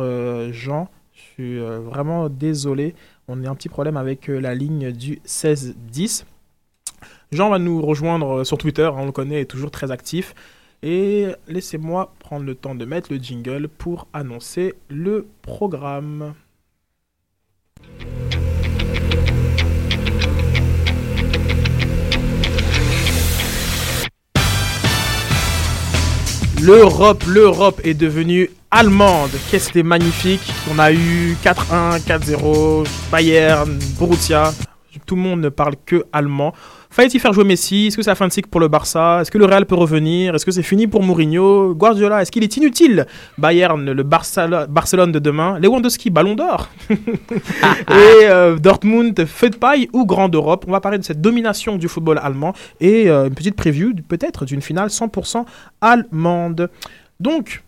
[0.51, 0.89] Jean.
[1.13, 2.95] Je suis vraiment désolé.
[3.27, 6.25] On a un petit problème avec la ligne du 1610.
[7.31, 10.33] Jean va nous rejoindre sur Twitter, on le connaît, est toujours très actif.
[10.81, 16.33] Et laissez-moi prendre le temps de mettre le jingle pour annoncer le programme.
[26.59, 29.29] L'Europe, l'Europe est devenue allemande.
[29.51, 30.51] Qu'est-ce que magnifique.
[30.73, 34.51] On a eu 4-1, 4-0, Bayern, Borussia.
[35.05, 36.55] Tout le monde ne parle que allemand.
[36.91, 37.87] Fallait-il faire jouer Messi?
[37.87, 39.19] Est-ce que c'est la fin de cycle pour le Barça?
[39.21, 40.33] Est-ce que le Real peut revenir?
[40.33, 41.75] Est-ce que c'est fini pour Mourinho?
[41.75, 43.05] Guardiola, est-ce qu'il est inutile?
[43.37, 45.59] Bayern, le Barça- Barcelone de demain.
[45.59, 46.67] Lewandowski, ballon d'or.
[46.89, 50.65] et euh, Dortmund, feu de paille ou grande Europe?
[50.67, 54.45] On va parler de cette domination du football allemand et euh, une petite preview peut-être
[54.45, 55.45] d'une finale 100%
[55.81, 56.69] allemande.
[57.19, 57.63] Donc,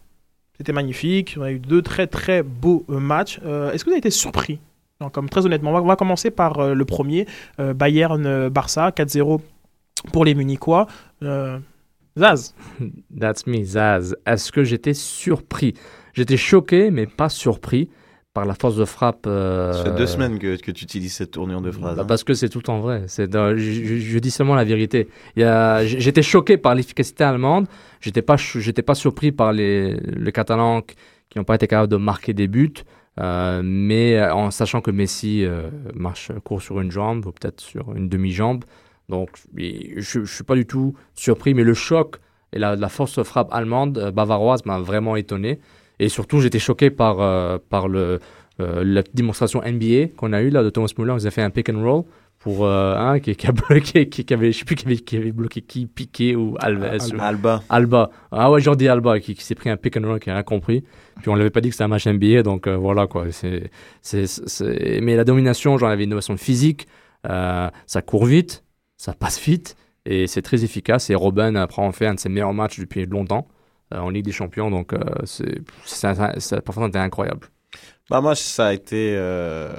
[0.58, 1.36] c'était magnifique.
[1.40, 3.40] On a eu deux très très beaux euh, matchs.
[3.46, 4.60] Euh, Est-ce que vous avez été surpris
[5.02, 7.26] Non, comme Très honnêtement, on va, on va commencer par euh, le premier
[7.60, 9.40] euh, Bayern-Barça 4-0
[10.14, 10.88] pour les Munichois.
[11.24, 11.58] Euh,
[12.18, 12.54] Zaz
[13.20, 14.16] That's me, Zaz.
[14.26, 15.74] Est-ce que j'étais surpris?
[16.14, 17.90] J'étais choqué, mais pas surpris
[18.34, 19.26] par la force de frappe.
[19.28, 21.96] euh, Ça fait deux semaines que, que tu utilises cette tournure de phrase.
[21.98, 22.06] bah, hein.
[22.08, 23.04] parce que c'est tout le temps vrai.
[23.08, 25.08] C'est je, je- je dis seulement la vérité.
[25.36, 27.68] J'étais choqué par l'efficacité allemande.
[28.02, 30.96] J'étais pas, ch- j'étais pas surpris par les, les Catalans qui-
[31.30, 32.74] qui n'ont pas été capables de marquer des buts.
[33.20, 37.60] Euh, mais euh, en sachant que Messi euh, marche court sur une jambe ou peut-être
[37.60, 38.64] sur une demi-jambe,
[39.10, 41.54] donc je, je suis pas du tout surpris.
[41.54, 42.18] Mais le choc
[42.54, 45.60] et la, force frappe allemande bavaroise m'a vraiment étonné.
[46.00, 48.20] Et surtout, j'étais choqué par, par le,
[48.60, 51.16] la démonstration NBA qu'on a eue là de Thomas Muller.
[51.20, 52.04] Ils ont fait un pick and roll
[52.44, 54.98] pour euh, un qui, qui a bloqué, qui, qui avait, je sais plus qui avait,
[54.98, 56.84] qui avait bloqué qui, Piqué ou Alves.
[56.84, 57.06] Alba.
[57.16, 57.64] ou- Alba.
[57.70, 58.10] Alba.
[58.32, 60.84] Ah ouais, Jordi Alba qui, s'est pris un pick and roll qui a rien compris.
[61.22, 63.26] Puis on l'avait pas dit que c'était un match NBA, donc euh, voilà quoi.
[63.32, 63.70] C'est,
[65.02, 66.88] Mais la domination, genre, y avait une innovation physique,
[67.30, 68.64] euh, ça court vite,
[68.98, 69.76] ça passe vite
[70.06, 71.10] et c'est très efficace.
[71.10, 73.48] Et Robin après en fait un de ses meilleurs matchs depuis longtemps
[73.94, 74.94] euh, en Ligue des Champions, donc
[75.26, 77.48] c'est, c'est, c'est, c'est- parfois c'était incroyable.
[78.10, 79.14] Bah moi, ça a été...
[79.16, 79.70] euh,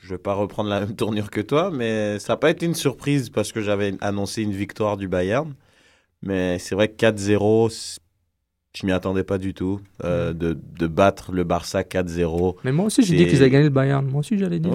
[0.00, 2.74] Je vais pas reprendre la même tournure que toi, mais ça n'a pas été une
[2.74, 5.52] surprise parce que j'avais annoncé une victoire du Bayern.
[6.22, 7.98] Mais c'est vrai que 4-0, c-
[8.74, 9.80] je m'y attendais pas du tout.
[10.04, 12.56] euh, de, de battre le Barça 4-0.
[12.64, 14.06] Mais moi aussi j'ai dit qu'ils avaient gagné le Bayern.
[14.06, 14.72] Moi aussi j'allais dire.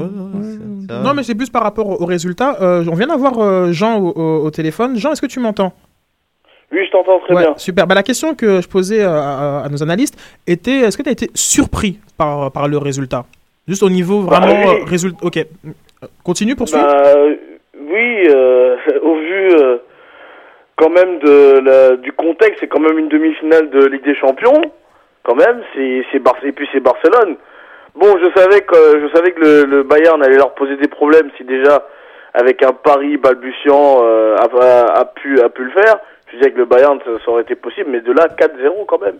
[1.03, 2.61] Non, mais c'est plus par rapport au, au résultat.
[2.61, 4.97] Euh, on vient d'avoir euh, Jean au, au- au téléphone.
[4.97, 5.73] Jean, est-ce que tu m'entends?
[6.71, 7.53] Oui, je t'entends très Ouais, bien.
[7.57, 7.87] Super.
[7.87, 11.09] Bah, la question que je posais euh, à, à nos analystes était est-ce que tu
[11.09, 13.25] as été surpris par, par le résultat?
[13.67, 14.79] Juste au niveau Bah, vraiment oui.
[14.81, 15.17] euh, résultat.
[15.25, 15.37] Ok.
[15.37, 16.77] Euh, Continue, poursuis.
[16.77, 17.35] Bah, euh,
[17.79, 19.77] oui, euh, au vu euh,
[20.75, 24.61] quand même de la- du contexte, c'est quand même une demi-finale de Ligue des Champions.
[25.23, 26.03] Quand même, c'est
[26.43, 27.35] et puis c'est Barcelone.
[27.95, 31.29] Bon, je savais que je savais que le, le Bayern allait leur poser des problèmes
[31.37, 31.85] si déjà
[32.33, 35.97] avec un pari balbutiant euh, a pu a pu le faire.
[36.31, 38.99] Je disais que le Bayern ça, ça aurait été possible, mais de là 4-0 quand
[39.01, 39.15] même.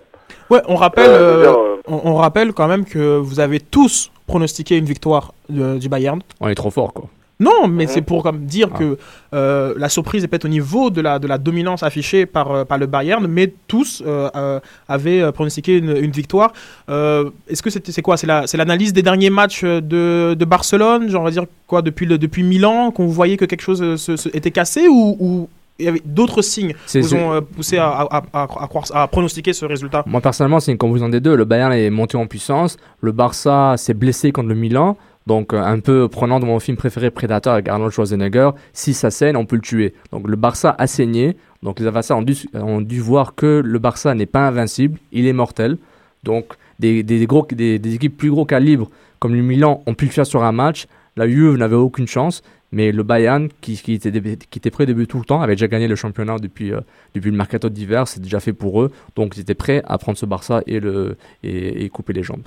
[0.49, 3.60] Ouais, on rappelle, Euh, euh, dire, euh, on, on rappelle quand même que vous avez
[3.60, 6.22] tous pronostiqué une victoire du Bayern.
[6.41, 7.05] On est trop fort quoi.
[7.39, 7.89] Non, mais Mhm.
[7.91, 8.97] c'est pour comme dire que
[9.36, 12.66] euh, la surprise est peut-être au niveau de la, de la dominance affichée par, euh,
[12.66, 16.51] par le Bayern, mais tous euh, euh, avaient pronostiqué une, une victoire.
[16.89, 18.18] Euh, Est-ce que c'est quoi?
[18.18, 21.84] C'est la- c'est l'analyse des derniers matchs de, de Barcelone, genre on va dire quoi
[21.84, 25.49] depuis, le, depuis Milan, qu'on voyait que quelque chose se- se- était cassé ou, ou
[25.80, 28.86] il y avait d'autres signes C'est- vous ont euh, poussé à, à, à- à croire-
[28.93, 31.36] à pronostiquer ce résultat Moi personnellement, c'est une confusion des deux.
[31.36, 34.97] Le Bayern est monté en puissance, le Barça s'est blessé contre le Milan.
[35.28, 39.11] Donc euh, un peu prenant de mon film préféré Predator avec Arnold Schwarzenegger, si ça
[39.11, 39.93] saigne, on peut le tuer.
[40.11, 41.36] Donc le Barça a saigné.
[41.63, 45.28] Donc les adversaires ont dû, ont dû voir que le Barça n'est pas invincible, il
[45.28, 45.78] est mortel.
[46.23, 50.05] Donc des, des, gros, des, des équipes plus gros calibre comme le Milan ont pu
[50.05, 50.86] le faire sur un match.
[51.17, 52.41] La Juve n'avait aucune chance.
[52.72, 55.41] Mais le Bayern, qui, qui, était, dé- qui était prêt au début tout le temps,
[55.41, 56.82] avait déjà gagné le championnat depuis, euh,
[57.15, 58.91] depuis le mercato d'hiver, c'est déjà fait pour eux.
[59.15, 62.41] Donc ils étaient prêts à prendre ce Barça et, le, et, et couper les jambes.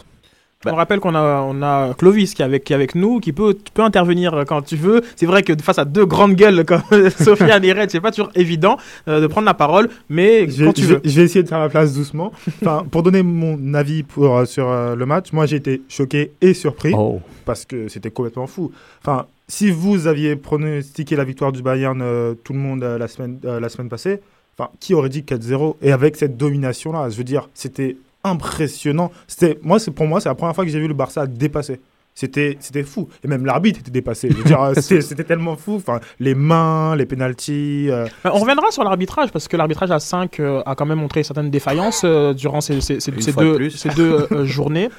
[0.67, 3.33] On rappelle qu'on a, on a Clovis qui est, avec, qui est avec nous, qui
[3.33, 5.01] peut, tu peux intervenir quand tu veux.
[5.17, 6.83] C'est vrai que face à deux grandes gueules comme
[7.19, 8.77] Sofiane et Red, c'est pas toujours évident
[9.09, 11.01] euh, de prendre la parole, mais Je, quand tu je- veux.
[11.03, 12.31] je vais essayer de faire ma place doucement.
[12.61, 16.33] Enfin, pour donner mon avis pour, euh, sur euh, le match, moi j'ai été choqué
[16.43, 17.23] et surpris Oh.
[17.47, 18.71] parce que c'était complètement fou.
[19.01, 23.09] Enfin, si vous aviez pronostiqué la victoire du Bayern euh, tout le monde euh, la,
[23.09, 24.21] semaine, euh, la semaine passée,
[24.57, 29.11] enfin, qui aurait dit 4-0 Et avec cette domination-là, je veux dire, c'était impressionnant.
[29.27, 31.81] C'était, moi, c'est pour moi, c'est la première fois que j'ai vu le Barça dépasser.
[32.15, 33.09] C'était, c'était fou.
[33.25, 34.29] Et même l'arbitre était dépassé.
[34.31, 35.77] Je veux dire, c'était, c'était tellement fou.
[35.77, 37.87] Enfin, les mains, les pénalties.
[37.91, 41.51] euh, On reviendra sur l'arbitrage parce que l'arbitrage à 5 a quand même montré certaines
[41.51, 43.71] défaillances euh, durant ces, ces- ces- deux, plus.
[43.71, 44.91] ces deux euh, journées.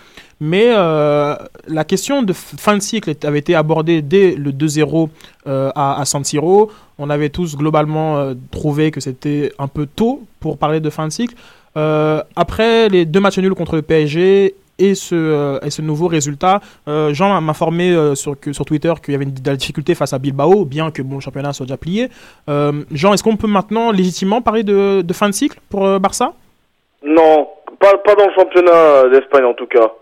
[0.44, 1.36] Mais euh,
[1.68, 5.08] la question de fin de cycle avait été abordée dès le 2-0
[5.46, 6.72] euh, à, à San Siro.
[6.98, 11.06] On avait tous globalement euh, trouvé que c'était un peu tôt pour parler de fin
[11.06, 11.36] de cycle.
[11.76, 17.40] Après les deux matchs nuls contre le PSG et ce, et ce nouveau résultat, Jean
[17.40, 20.66] m'a informé sur, sur Twitter qu'il y avait une, de la difficulté face à Bilbao,
[20.66, 22.10] bien que bon, le championnat soit déjà plié.
[22.48, 26.34] Jean, est-ce qu'on peut maintenant légitimement parler de, fin de cycle pour Barça?
[27.06, 27.48] Non,
[27.80, 29.94] pas dans le championnat d'Espagne en tout cas.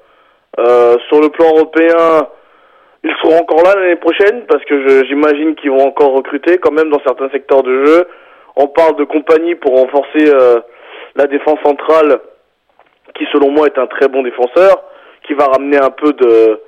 [0.58, 2.28] Euh, sur le plan européen,
[3.04, 6.72] ils seront encore là l'année prochaine parce que je- j'imagine qu'ils vont encore recruter quand
[6.72, 8.08] même dans certains secteurs de jeu.
[8.56, 10.60] On parle de compagnie pour renforcer euh,
[11.16, 12.20] la défense centrale
[13.16, 14.84] qui selon moi est un très bon défenseur,
[15.26, 16.60] qui va ramener un peu de,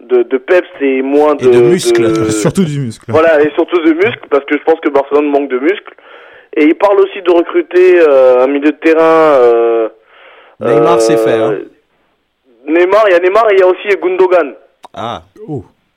[0.00, 3.04] de, de peps et moins de, Et de muscles, de- surtout du muscle.
[3.08, 5.94] Voilà, et surtout de muscles, parce que je pense que Barcelone manque de muscles.
[6.56, 9.36] Et il parle aussi de recruter euh, un milieu de terrain.
[9.38, 9.88] euh,
[10.58, 11.58] Neymar euh, sait faire, hein.
[12.66, 14.54] Neymar, il y a Neymar et il y a aussi Gundogan.
[14.94, 15.22] Ah,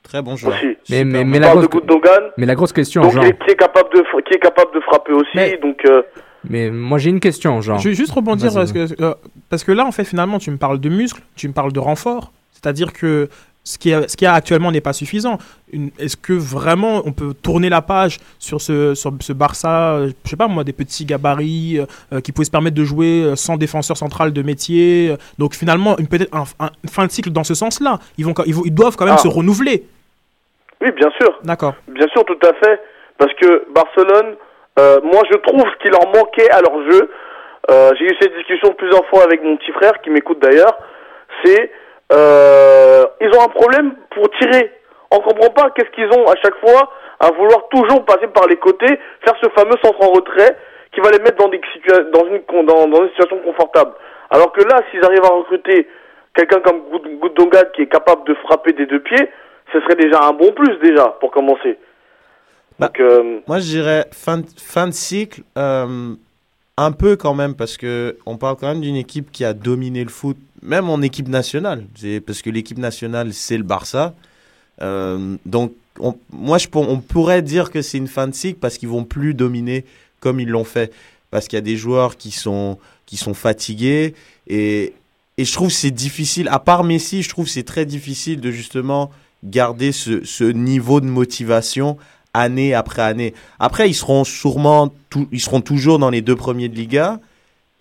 [0.02, 0.54] très bon joueur.
[0.54, 0.76] Aussi.
[0.90, 3.90] Mais, mais, mais, la grosse, Gundogan, mais la grosse question, donc est- qui est capable
[3.94, 5.58] de qui est capable de frapper aussi.
[5.62, 6.02] Donc euh,
[6.48, 7.78] Mais moi j'ai une question, Jean.
[7.78, 9.14] Je vais juste rebondir parce que, euh,
[9.50, 11.80] parce que là, en fait, finalement, tu me parles de muscles, tu me parles de
[11.80, 12.32] renfort.
[12.52, 13.28] C'est-à-dire que
[13.66, 15.38] ce qui, a, ce qui a actuellement n'est pas suffisant.
[15.98, 20.30] Est-ce que vraiment on peut tourner la page sur ce, sur ce Barça, euh, je
[20.30, 23.36] sais pas moi, des petits gabarits euh, euh, qui pouvaient se permettre de jouer euh,
[23.36, 26.44] sans défenseur central de métier Donc finalement, peut-être un,
[26.90, 27.98] fin de cycle dans ce sens-là.
[28.18, 29.22] Ils, vont, ils, vont- ils doivent quand même Ah.
[29.22, 29.84] se renouveler.
[30.82, 31.40] oui, bien sûr.
[31.42, 31.74] D'accord.
[31.88, 32.80] Bien sûr, tout à fait.
[33.16, 34.34] Parce que Barcelone,
[34.78, 37.10] euh, moi je trouve ce qui leur manquait à leur jeu,
[37.98, 40.76] j'ai eu cette discussion plusieurs fois avec mon petit frère qui m'écoute d'ailleurs,
[41.42, 41.70] c'est
[42.12, 44.70] euh, ils ont un problème pour tirer.
[45.10, 46.90] On comprend pas qu'est-ce qu'ils ont à chaque fois
[47.20, 50.56] à vouloir toujours passer par les côtés, faire ce fameux centre en retrait
[50.92, 51.60] qui va les mettre dans, des
[52.12, 53.92] dans, une, con- dans, dans une situation confortable.
[54.30, 55.88] Alors que là, s'ils arrivent à recruter
[56.34, 59.28] quelqu'un comme Goud- Goudonga qui est capable de frapper des deux pieds,
[59.72, 61.78] ce serait déjà un bon plus déjà pour commencer.
[62.78, 66.14] Donc, euh, Moi, je dirais fin de, fin de cycle, euh,
[66.76, 70.02] un peu quand même, parce que on parle quand même d'une équipe qui a dominé
[70.02, 71.86] le foot, même en équipe nationale.
[72.26, 74.14] Parce que l'équipe nationale, c'est le Barça.
[74.82, 78.88] Euh, donc, on, moi, on pourrait dire que c'est une fin de cycle parce qu'ils
[78.88, 79.84] vont plus dominer
[80.20, 80.92] comme ils l'ont fait.
[81.30, 82.78] Parce qu'il y a des joueurs qui sont,
[83.34, 84.14] fatigués.
[84.48, 84.94] Et,
[85.36, 89.10] je trouve c'est difficile, à part Messi, je trouve c'est très difficile de justement
[89.42, 91.98] garder ce, niveau de motivation
[92.32, 93.34] année après année.
[93.58, 94.92] Après, ils seront sûrement,
[95.32, 97.20] ils seront toujours dans les deux premiers de Liga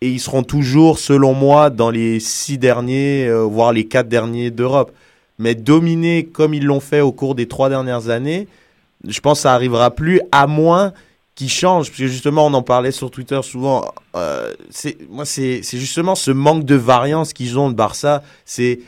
[0.04, 4.52] et ils seront toujours, selon moi, dans les six derniers, euh, voire les quatre derniers
[4.52, 4.92] d'Europe.
[5.40, 8.50] Mais dominer comme ils l'ont fait au cours des trois dernières années,
[9.08, 10.92] je pense que ça arrivera plus, à moins
[11.36, 11.88] qu'ils changent.
[11.88, 13.94] Parce que justement, on en parlait sur Twitter souvent.
[14.18, 14.52] euh,
[15.10, 18.24] moi, c'est, justement ce manque de variance qu'ils ont, le Barça.
[18.44, 18.82] C'est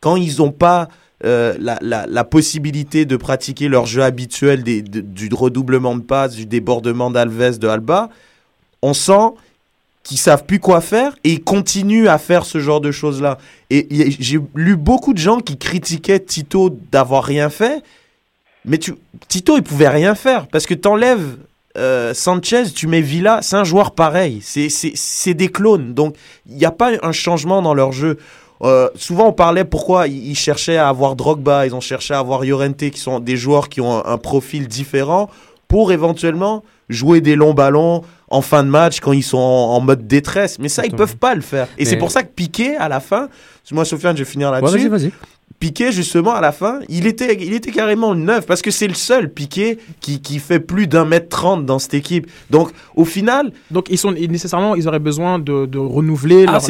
[0.00, 0.88] quand ils n'ont pas
[1.24, 7.58] euh, la, possibilité de pratiquer leur jeu habituel du redoublement de passes, du débordement d'Alves,
[7.58, 8.10] de Alba,
[8.82, 9.32] on sent
[10.08, 13.36] qu'ils savent plus quoi faire et ils continuent à faire ce genre de choses-là.
[13.68, 13.86] Et
[14.18, 17.82] j'ai lu beaucoup de gens qui critiquaient Tito d'avoir rien fait,
[18.64, 18.94] mais tu,
[19.28, 21.36] Tito, il pouvait rien faire parce que t'enlèves
[21.76, 24.40] euh, Sanchez, tu mets Villa, c'est un joueur pareil.
[24.42, 25.92] C'est- des clones.
[25.92, 26.16] Donc,
[26.48, 28.16] il n'y a pas un changement dans leur jeu.
[28.62, 32.44] Euh, souvent, on parlait pourquoi ils, cherchaient à avoir Drogba, ils ont cherché à avoir
[32.44, 35.28] Llorente, qui sont des joueurs qui ont un profil différent
[35.68, 39.80] pour éventuellement jouer des longs ballons en fin de match quand ils sont en, en
[39.80, 40.58] mode détresse.
[40.58, 41.66] Mais ça, ils peuvent pas le faire.
[41.78, 43.28] Et Mais- c'est pour ça que Piqué, à la fin,
[43.72, 44.88] moi, Sofiane, je vais finir Ouais, là-dessus.
[44.88, 45.12] vas-y, vas-y.
[45.60, 48.86] Piqué, justement, à la fin, il était, il était carrément le neuf parce que c'est
[48.86, 52.28] le seul Piqué qui, qui fait plus d'un mètre trente dans cette équipe.
[52.50, 53.50] Donc, au final.
[53.72, 56.60] Donc, ils sont nécessairement, ils auraient besoin de, de renouveler Ah,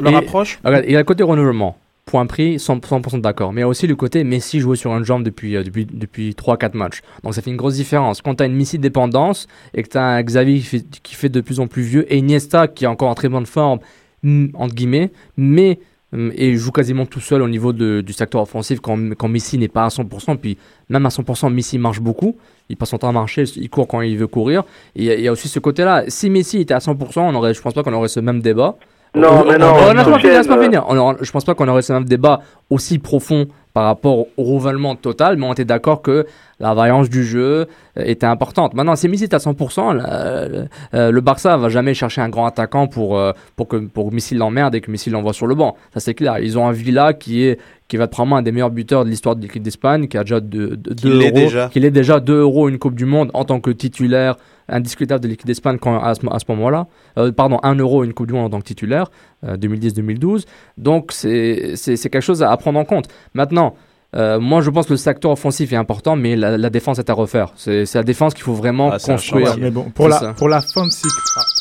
[0.00, 0.60] leur, approche.
[0.64, 1.76] Il y a le côté renouvellement.
[2.08, 3.52] Point pris, 100%, 100% d'accord.
[3.52, 5.84] Mais il y a aussi le côté Messi jouer sur une jambe depuis, euh, depuis,
[5.84, 7.02] depuis 3-4 matchs.
[7.22, 8.22] Donc ça fait une grosse différence.
[8.22, 11.40] Quand tu as une Messi dépendance et que tu as un Xavi qui fait, de
[11.42, 13.80] plus en plus vieux et Iniesta qui est encore en très bonne forme,
[14.22, 15.80] mm, entre guillemets, mais
[16.12, 19.68] mm, et joue quasiment tout seul au niveau du secteur offensif quand, quand Messi n'est
[19.68, 20.38] pas à 100%.
[20.38, 20.56] Puis
[20.88, 22.36] même à 100%, Messi marche beaucoup.
[22.70, 24.64] Il passe son temps à marcher, il court quand il veut courir.
[24.96, 26.04] Et il y a aussi ce côté-là.
[26.08, 28.78] Si Messi était à 100%, on aurait, je pense pas qu'on aurait ce même débat.
[29.14, 30.84] Non, mais non, laisse-moi Sofiane, finir, laisse-moi euh, finir.
[30.88, 32.40] On je pense pas qu'on aurait ce même débat
[32.70, 33.46] aussi profond
[33.78, 36.26] par rapport au renouvellement total, mais on était d'accord que
[36.58, 38.74] la variance du jeu euh, était importante.
[38.74, 42.28] Maintenant, si Messi est à 100%, là, le, euh, le Barça va jamais chercher un
[42.28, 45.54] grand attaquant pour, euh, pour que pour Messi l'emmerde et que Messi l'envoie sur le
[45.54, 45.76] banc.
[45.94, 46.38] Ça, c'est clair.
[46.40, 49.10] Ils ont un Villa qui est qui va être probablement un des meilleurs buteurs de
[49.10, 51.68] l'histoire de l'équipe d'Espagne, qui a déjà 2 l'est euros, déjà.
[51.68, 54.36] qu'il est déjà 2 euros une Coupe du Monde en tant que titulaire
[54.68, 56.86] indiscutable de l'équipe d'Espagne quand- à ce, moment-là.
[57.18, 59.10] Euh, pardon, 1 euro, une Coupe du Monde en tant que titulaire,
[59.44, 60.44] euh, 2010-2012.
[60.76, 63.08] Donc c'est c'est- c'est quelque chose à, à prendre en compte.
[63.34, 63.74] Maintenant,
[64.16, 67.10] euh, moi je pense que le secteur offensif est important, mais la, la défense est
[67.10, 67.52] à refaire.
[67.56, 69.48] C'est c'est la défense qu'il faut vraiment Ah, construire.
[69.54, 70.32] Ouais, mais bon, pour la, ça.
[70.34, 71.14] pour la fin de cycle.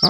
[0.04, 0.10] Ah.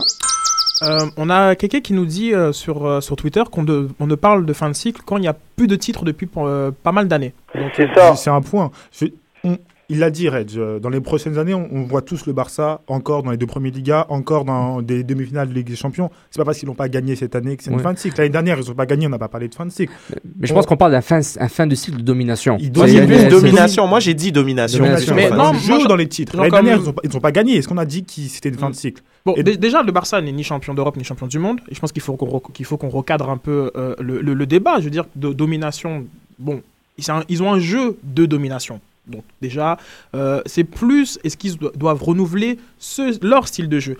[0.83, 4.05] Euh, on a quelqu'un qui nous dit euh, sur, euh, sur Twitter qu'on de- on
[4.05, 6.69] ne parle de fin de cycle quand il n'y a plus de titres depuis euh,
[6.83, 7.33] pas mal d'années.
[7.55, 8.15] Donc, C'est euh, ça.
[8.15, 8.69] C'est un point.
[8.91, 9.07] Je-
[9.43, 9.57] on-
[9.89, 10.49] il l'a dit, Reg.
[10.57, 13.45] euh, Dans les prochaines années, on, on voit tous le Barça encore dans les deux
[13.45, 16.09] premiers Ligas, encore dans des demi-finales de Ligue des Champions.
[16.29, 17.83] C'est pas parce qu'ils n'ont pas gagné cette année que c'est une Ouais.
[17.83, 18.17] fin de cycle.
[18.17, 19.93] L'année dernière, ils n'ont pas gagné, on n'a pas parlé de fin de cycle.
[20.39, 22.57] Mais je pense qu'on parle d'un fin, un fin de cycle de domination.
[22.59, 23.87] Il Moi, doit- j'ai il plus domination.
[23.87, 24.79] Moi, j'ai dit domination.
[24.79, 25.15] Domination.
[25.15, 26.35] Mais non, non, joue moi, je- dans les titres.
[26.35, 27.55] L'année dernière, ils n'ont pas, ils ont pas gagné.
[27.57, 29.01] Est-ce qu'on a dit que c'était une fin de cycle?
[29.25, 31.59] Bon, Et- déjà, le Barça n'est ni champion d'Europe ni champion du monde.
[31.69, 34.79] Et je pense qu'il faut qu'on recadre un peu euh, le, le- le débat.
[34.79, 36.05] Je veux dire, de domination.
[36.39, 36.61] Bon,
[37.09, 38.79] un- ils ont un jeu de domination.
[39.07, 39.77] Donc déjà,
[40.15, 43.97] euh, c'est plus est-ce qu'ils do- doivent renouveler ce- leur style de jeu.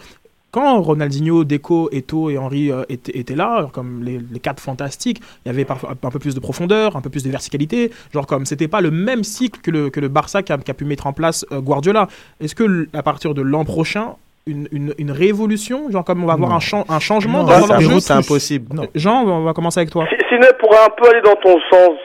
[0.49, 5.19] Quand Ronaldinho, Deco, Eto'o et Henry euh, étaient, étaient là, comme les, les quatre fantastiques,
[5.45, 7.91] il y avait parfois un peu plus de profondeur, un peu plus de verticalité.
[8.13, 10.85] Genre comme c'était pas le même cycle que le, que le Barça qu'a qu'a pu
[10.85, 12.07] mettre en place euh, Guardiola.
[12.39, 14.13] Est-ce que à partir de l'an prochain,
[14.47, 16.55] une, une, une révolution, genre comme on va avoir Non.
[16.55, 18.79] un, chan- un changement Non, dans c'est leur c'est impossible.
[18.79, 20.05] Euh, Jean, on va commencer avec toi.
[20.09, 21.97] Si- Siné pourrait un peu aller dans ton sens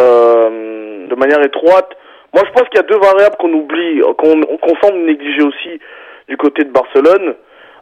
[0.00, 1.90] euh, de manière étroite.
[2.34, 5.80] Moi, je pense qu'il y a deux variables qu'on oublie, qu'on semble négliger aussi
[6.28, 7.34] du côté de Barcelone.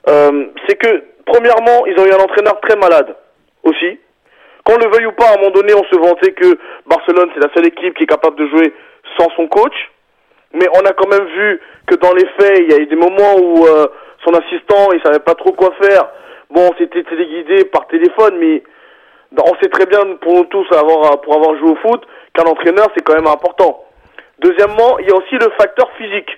[0.08, 3.16] Euh, c'est que, premièrement, ils ont eu un entraîneur très malade
[3.62, 3.98] aussi.
[4.64, 7.40] Qu'on le veuille ou pas, à un moment donné, on se vantait que Barcelone, c'est
[7.40, 8.72] la seule équipe qui est capable de jouer
[9.18, 9.74] sans son coach.
[10.52, 12.96] Mais on a quand même vu que dans les faits, il y a eu des
[12.96, 13.86] moments où euh,
[14.24, 16.08] son assistant, il savait pas trop quoi faire.
[16.50, 18.62] Bon, c'était téléguidé par téléphone, mais
[19.42, 22.02] on sait très bien pour nous tous avoir, pour avoir joué au foot
[22.34, 23.83] qu'un entraîneur c'est quand même important.
[24.40, 26.30] Deuxièmement, il y a aussi le facteur physique.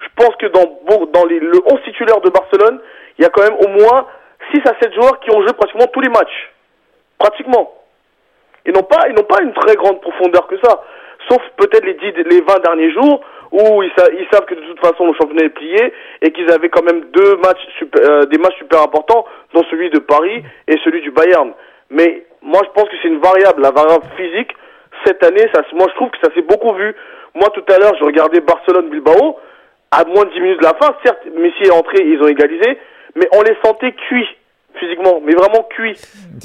[0.00, 2.80] Je pense que dans, dans les, le 11 titulaire de Barcelone,
[3.18, 4.06] il y a quand même au moins
[4.52, 6.50] 6 à 7 joueurs qui ont joué pratiquement tous les matchs.
[7.18, 7.72] Pratiquement.
[8.66, 10.82] Ils n'ont pas, ils n'ont pas une très grande profondeur que ça.
[11.28, 13.20] Sauf peut-être les, 10, les 20 derniers jours
[13.52, 15.92] où ils, sa- ils savent que de toute façon le championnat est plié
[16.22, 19.24] et qu'ils avaient quand même deux matchs super- euh, des matchs super importants,
[19.54, 21.52] dont celui de Paris et celui du Bayern.
[21.90, 24.52] Mais moi je pense que c'est une variable, la variable physique.
[25.04, 26.94] Cette année, ça, moi je trouve que ça s'est beaucoup vu.
[27.34, 29.36] Moi tout à l'heure, je regardais Barcelone-Bilbao.
[29.90, 32.78] À moins de 10 minutes de la fin, certes, Messi est entré, ils ont égalisé,
[33.14, 34.26] mais on les sentait cuits
[34.80, 35.96] physiquement, mais vraiment cuits.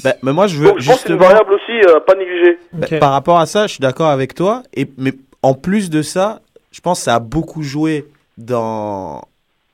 [0.04, 2.14] Bah, mais moi, je veux Donc je pense que c'est une variable aussi euh, pas
[2.14, 2.58] négligée.
[2.74, 4.62] Bah, Par rapport à ça, je suis d'accord avec toi.
[4.74, 5.12] Et, mais
[5.42, 6.40] en plus de ça,
[6.72, 8.04] je pense que ça a beaucoup joué
[8.36, 9.22] dans,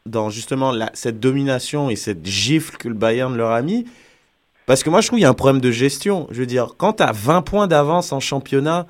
[0.07, 3.87] dans justement la- cette domination et cette gifle que le Bayern leur a mis.
[4.67, 6.29] Parce que moi, je trouve qu'il y a un problème de gestion.
[6.31, 8.87] Je veux dire, quand tu as 20 points d'avance en championnat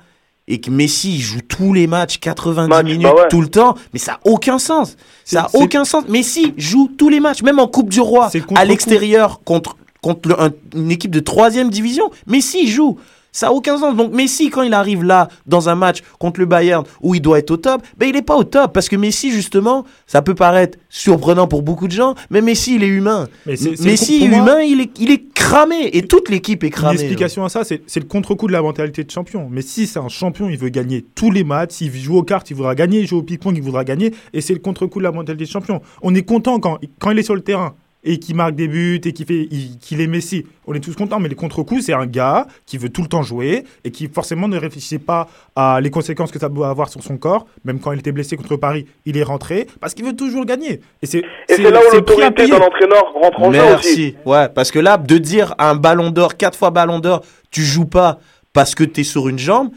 [0.47, 3.27] et que Messi il joue tous les matchs, 90 Match, minutes bah ouais.
[3.29, 4.95] tout le temps, mais ça n'a aucun sens.
[5.23, 6.03] Ça n'a C'est- aucun sens.
[6.07, 10.39] Messi joue tous les matchs, même en Coupe du Roi, à l'extérieur, contre, contre le-
[10.39, 12.11] un- une équipe de troisième division.
[12.27, 12.97] Messi joue.
[13.35, 13.97] Ça n'a aucun sens.
[13.97, 17.37] Donc Messi, quand il arrive là, dans un match contre le Bayern, où il doit
[17.37, 18.71] être au top, ben il n'est pas au top.
[18.71, 22.83] Parce que Messi, justement, ça peut paraître surprenant pour beaucoup de gens, mais Messi, il
[22.83, 23.27] est humain.
[23.45, 25.89] Mais Messi, humain, il est, il est cramé.
[25.91, 26.93] Et toute l'équipe est cramée.
[26.93, 29.49] explication à ça, c'est c'est le contre-coup de la mentalité de champion.
[29.51, 31.73] Mais si c'est un champion, il veut gagner tous les matchs.
[31.73, 33.01] S'il joue aux cartes, il voudra gagner.
[33.01, 34.13] Il joue au ping-pong, il voudra gagner.
[34.31, 35.81] Et c'est le contre-coup de la mentalité de champion.
[36.01, 37.75] On est content quand, quand il est sur le terrain
[38.05, 40.45] et qu'il marque des buts et qu'il fait- il- qu'il est Messi.
[40.67, 41.19] On est tous contents.
[41.19, 44.47] Mais les contre-coups, c'est un gars qui veut tout le temps jouer et qui forcément
[44.47, 47.47] ne réfléchissait pas à les conséquences que ça doit avoir sur son corps.
[47.65, 50.79] Même quand il était blessé contre Paris, il est rentré parce qu'il veut toujours gagner.
[51.01, 51.21] Et c'est
[51.59, 52.51] là où l'autorité payer.
[52.51, 53.69] d'un entraîneur rentre en jeu aussi.
[53.69, 54.15] Merci.
[54.25, 57.63] Ouais, parce que là, de dire à un ballon d'or, quatre fois ballon d'or, tu
[57.63, 58.19] joues pas
[58.53, 59.71] parce que tu es sur une jambe.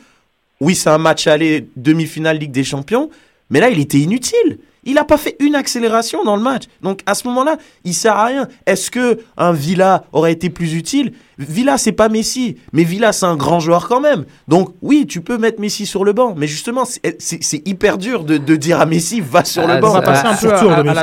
[0.61, 3.11] Oui, c'est un match aller, demi-finale Ligue des Champions.
[3.51, 4.59] Mais là, il était inutile.
[4.85, 6.65] Il n'a pas fait une accélération dans le match.
[6.83, 8.49] Donc à ce moment-là, il sert à rien.
[8.67, 11.13] Est-ce que un Villa aurait été plus utile?
[11.39, 14.25] Villa, c'est pas Messi, mais Villa, c'est un grand joueur quand même.
[14.49, 18.39] Donc oui, tu peux mettre Messi sur le banc, mais justement, c'est hyper dur de,
[18.39, 19.93] de dire à Messi va sur le on banc.
[19.93, 20.95] va passer un peu à, à-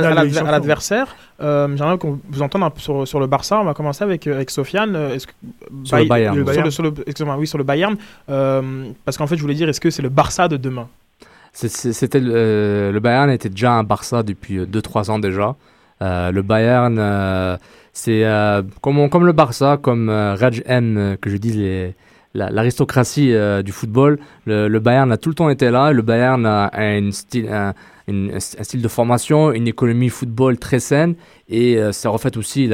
[0.48, 1.16] à l'adversaire.
[1.42, 3.60] Euh, J'aimerais qu'on vous entende un peu sur, sur le Barça.
[3.60, 4.96] On va commencer avec, euh, avec Sofiane.
[4.96, 5.34] Euh, est-ce que-
[5.84, 6.36] Sur le Bayern.
[6.36, 6.66] Sur Bayern.
[6.66, 7.96] le, sur le- excusez-moi, oui, sur le Bayern.
[8.30, 10.88] Euh, parce qu'en fait, je voulais dire, est-ce que c'est le Barça de demain?
[11.56, 15.56] C'était euh, le Bayern était déjà un Barça depuis 2-3 ans déjà.
[16.02, 17.56] Euh, le Bayern, euh,
[17.94, 21.38] c'est euh, comme, comme le Barça, comme euh, Raj euh, que je
[22.34, 24.20] la- l'aristocratie euh, du football.
[24.46, 25.94] Le, Bayern a tout le temps été là.
[25.94, 27.74] Le Bayern a un style, un,
[28.10, 31.16] un style de formation, une économie football très saine
[31.48, 32.70] et euh, ça reflète aussi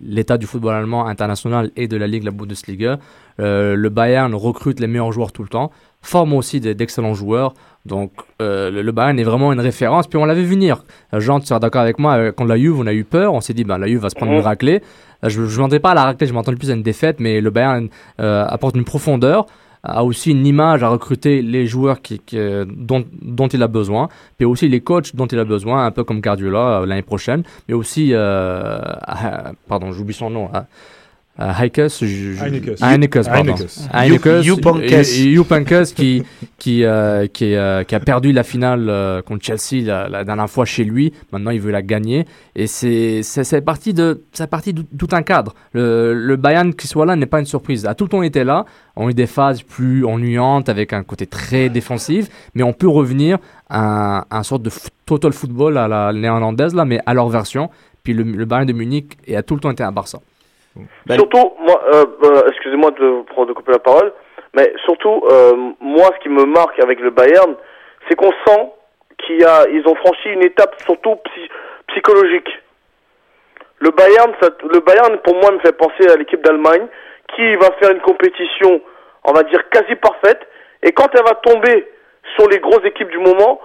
[0.00, 2.98] l'état du football allemand international et de la Ligue, la Bundesliga.
[3.40, 5.70] Euh, le Bayern recrute les meilleurs joueurs tout le temps.
[6.04, 7.54] forme aussi de- d'excellents joueurs.
[7.84, 10.06] Donc, euh, le, le Bayern est vraiment une référence.
[10.06, 10.84] Puis on l'avait vu venir.
[11.14, 13.34] Euh, Jean, tu seras d'accord avec moi, euh, contre la Juve, on a eu peur.
[13.34, 14.38] On s'est dit, ben, la Juve va se prendre Mhm.
[14.38, 14.82] une raclée.
[15.24, 17.18] Euh, je ne m'attendais pas à la raclée, je m'attendais plus à une défaite.
[17.18, 17.88] Mais le Bayern
[18.20, 19.46] euh, apporte une profondeur,
[19.84, 22.38] a aussi une image à recruter les joueurs qui, qui,
[22.68, 24.08] dont, dont il a besoin.
[24.38, 27.42] Puis aussi les coachs dont il a besoin, un peu comme Guardiola l'année prochaine.
[27.68, 28.78] Mais aussi, euh,
[29.68, 30.48] pardon, j'oublie son nom.
[30.54, 30.66] hein.
[32.02, 32.80] Euh, je- Heinekes.
[32.82, 33.54] Heinekes, pardon.
[35.24, 36.22] Et Youpankes qui,
[36.58, 40.48] qui, euh, qui, euh, qui a perdu la finale euh, contre Chelsea la, la dernière
[40.48, 41.12] fois chez lui.
[41.32, 42.26] Maintenant, il veut la gagner.
[42.54, 45.54] Et c'est c'est- parti de c'est parti de tout un cadre.
[45.72, 47.86] Le, le Bayern qui soit là n'est pas une surprise.
[47.86, 48.64] À tout le temps, était là.
[48.96, 52.88] On a eu des phases plus ennuyantes avec un côté très défensif, mais on peut
[52.88, 53.38] revenir
[53.70, 54.70] à un, un sorte de
[55.06, 57.70] total football à la néerlandaise là, mais à leur version.
[58.04, 60.18] Puis le, le Bayern de Munich et a tout le temps été un Barça.
[61.16, 64.12] Surtout, moi, euh, euh, excusez-moi de vous prendre de couper la parole,
[64.54, 67.54] mais surtout, euh, moi, ce qui me marque avec le Bayern,
[68.08, 68.72] c'est qu'on sent
[69.18, 71.50] qu'il y a, ils ont franchi une étape surtout psy-
[71.88, 72.48] psychologique.
[73.78, 74.32] Le Bayern,
[74.70, 76.86] le Bayern, pour moi, me fait penser à l'équipe d'Allemagne,
[77.34, 78.80] qui va faire une compétition,
[79.24, 80.40] on va dire quasi parfaite,
[80.82, 81.86] et quand elle va tomber
[82.36, 83.60] sur les grosses équipes du moment,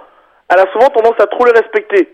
[0.50, 2.08] elle a souvent tendance à trop les respecter.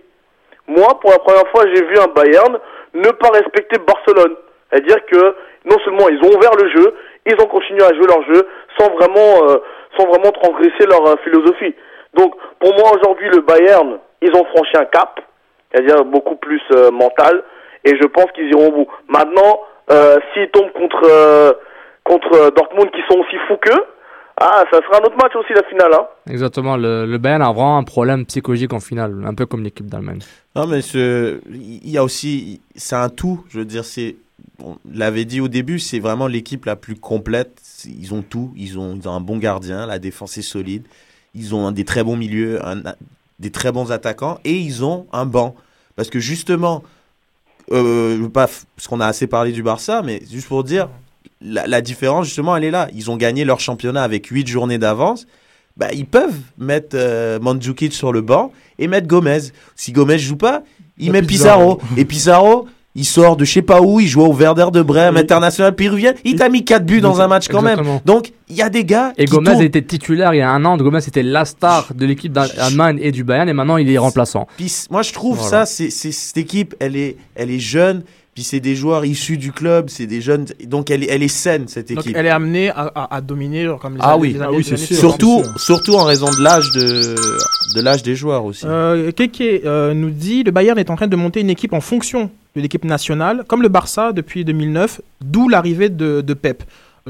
[0.67, 2.59] Moi, pour la première fois, j'ai vu un Bayern
[2.95, 4.37] ne pas respecter Barcelone.
[4.75, 5.37] C'est-à-dire que
[5.67, 6.95] non seulement ils ont ouvert le jeu,
[7.27, 8.47] ils ont continué à jouer leur jeu
[8.77, 9.59] sans vraiment, euh,
[9.97, 11.75] sans vraiment transgresser leur euh, philosophie.
[12.15, 15.21] Donc, pour moi, aujourd'hui, le Bayern, ils ont franchi un cap,
[15.71, 17.45] c'est-à-dire beaucoup plus euh, mental,
[17.85, 18.89] et je pense qu'ils iront au bout.
[19.09, 19.61] Maintenant,
[19.93, 21.53] euh, s'ils tombent contre, euh,
[22.03, 23.85] contre Dortmund, qui sont aussi fous qu'eux,
[24.41, 25.93] ah, ça sera un autre match aussi, la finale.
[25.95, 26.07] Hein.
[26.29, 26.77] Exactement.
[26.77, 30.19] Le, le Bayern a vraiment un problème psychologique en finale, un peu comme l'équipe d'Allemagne.
[30.57, 33.45] Non, mais il y a aussi, c'est un tout.
[33.49, 34.17] Je veux dire, c'est,
[34.63, 37.61] on l'avait dit au début, c'est vraiment l'équipe la plus complète.
[37.87, 38.53] Ils ont tout.
[38.57, 40.85] Ils ont, ils ont un bon gardien, la défense est solide.
[41.35, 42.83] Ils ont un- des très bons milieux, un-
[43.41, 45.55] des très bons attaquants, et ils ont un banc.
[45.97, 46.83] Parce que justement,
[47.73, 50.89] euh, pas, parce qu'on a assez parlé du Barça, mais juste pour dire,
[51.41, 52.89] la, la différence justement, elle est là.
[52.95, 55.27] Ils ont gagné leur championnat avec 8 journées d'avance.
[55.77, 59.41] Bah, ils peuvent mettre euh, Mandzukic sur le banc et mettre Gomez.
[59.75, 60.63] Si Gomez joue pas,
[60.99, 61.77] il Et met Pizarro.
[61.77, 61.99] Pizarro.
[62.01, 65.17] Et Pizarro, il sort de je sais pas où, il joue au Werder de Brême,
[65.17, 66.13] international péruvien.
[66.25, 67.81] Il t'a mis 4 buts dans un match quand même.
[68.05, 69.13] Donc, il y a des gars.
[69.19, 69.63] Et qui Gomez tournent.
[69.63, 70.77] était titulaire il y a un an.
[70.77, 74.47] Gomez était la star de l'équipe d'Allemagne et du Bayern et maintenant il est remplaçant.
[74.57, 75.65] Puis moi, je trouve Voilà.
[75.65, 78.03] ça, c'est- cette équipe, elle est, elle est jeune.
[78.35, 80.47] Puis c'est des joueurs issus du club, c'est des jeunes.
[80.67, 82.17] Donc elle est, elle est saine cette Donc équipe.
[82.17, 84.69] elle est amenée à, à- à dominer comme les Ah années- oui, les années- les
[84.73, 84.77] années
[85.57, 87.15] surtout, en raison de l'âge de,
[87.77, 88.67] de l'âge des joueurs aussi.
[88.67, 91.81] Euh, Keke euh, nous dit le Bayern est en train de monter une équipe en
[91.81, 96.63] fonction de l'équipe nationale, comme le Barça depuis 2009, d'où l'arrivée de, de Pep.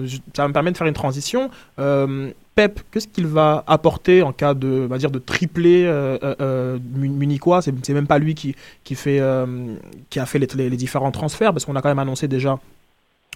[0.03, 1.51] Je- ça me permet de faire une transition.
[1.79, 6.19] Euh, Pep, qu'est-ce qu'il va apporter en cas de, on va dire, de triplé euh,
[6.23, 7.63] euh, euh, mu- munichois?
[7.63, 8.55] C'est c'est même pas lui qui,
[8.85, 9.47] qui, fait, euh,
[10.11, 12.59] qui a fait les, les- les différents transferts, parce qu'on a quand même annoncé déjà,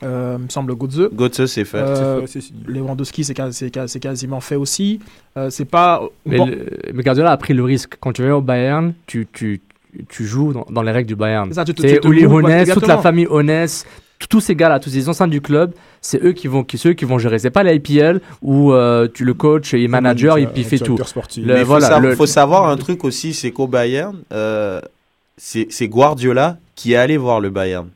[0.04, 1.08] euh, me semble, Götze.
[1.12, 1.78] Götze, c'est fait.
[1.78, 2.52] Euh, C'est fait.
[2.66, 5.00] Lewandowski, c'est quas- c'est quas- c'est quasiment fait aussi.
[5.36, 6.02] Euh, c'est pas.
[6.24, 7.96] Mais, bon, le- mais Guardiola a pris le risque.
[8.00, 9.60] Quand tu viens au Bayern, tu, tu,
[10.08, 11.48] tu joues dans, dans les règles du Bayern.
[11.48, 13.84] C'est ça, tu te- C'est tu te Uli loues, Hoeneß, toute la famille Hoeneß,
[14.20, 16.92] t- tous ces gars-là, tous les anciens du club, c'est eux qui vont, qui, ceux
[16.92, 17.38] qui vont gérer.
[17.38, 20.78] C'est pas la IPL où euh, tu le coach et manager et puis il fait
[20.84, 20.96] tout.
[21.42, 24.16] Le- Mais il faut, voilà, sa- le- faut savoir un truc aussi, c'est qu'au Bayern,
[24.32, 24.80] euh,
[25.36, 27.88] c'est c'est Guardiola qui est allé voir le Bayern.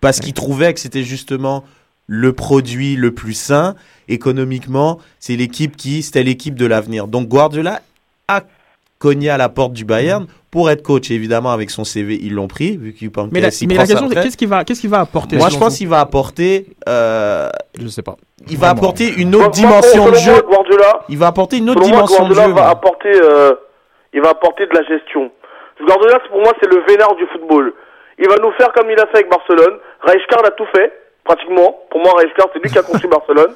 [0.00, 1.64] Parce qu'il trouvait que c'était justement
[2.06, 3.74] le produit le plus sain
[4.08, 4.98] économiquement.
[5.20, 7.06] C'est l'équipe qui, c'était l'équipe de l'avenir.
[7.08, 7.80] Donc Guardiola
[8.28, 8.42] a
[8.98, 11.10] cogné à la porte du Bayern pour être coach.
[11.10, 14.22] Évidemment, avec son CV, ils l'ont pris, vu qu'il mais la, mais la question, c'est
[14.22, 16.66] qu'est-ce qu'il va, qu'est-ce qu'il va apporter Moi, je pense qu'il va apporter.
[16.88, 18.14] euh, je sais pas.
[18.48, 18.80] Il va Vraiment.
[18.82, 20.40] apporter une autre moi, dimension de jeu.
[20.48, 22.52] Guardiola, Il va apporter une autre dimension de jeu.
[22.52, 23.54] va apporter, euh,
[24.12, 25.30] il va apporter de la gestion.
[25.84, 27.74] Guardiola, c'est- pour moi, c'est le vénard du football.
[28.20, 29.76] Il va nous faire comme il a fait avec Barcelone.
[30.02, 30.92] Rijkaard a tout fait,
[31.24, 31.80] pratiquement.
[31.90, 33.52] Pour moi, Rijkaard, c'est lui qui a construit Barcelone.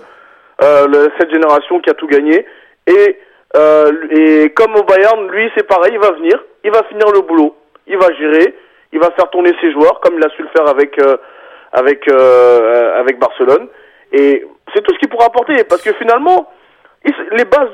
[0.65, 2.45] Euh, le- cette génération qui a tout gagné.
[2.89, 3.19] Et,
[3.57, 5.93] euh, et comme au Bayern, lui, c'est pareil.
[5.95, 7.57] Il va venir, il va finir le boulot,
[7.87, 8.55] il va gérer,
[8.93, 11.17] il va faire tourner ses joueurs comme il a su le faire avec euh,
[11.73, 13.69] avec euh, avec Barcelone.
[14.13, 14.45] Et
[14.75, 16.51] c'est tout ce qu'il pourra apporter, parce que finalement,
[17.05, 17.71] les bases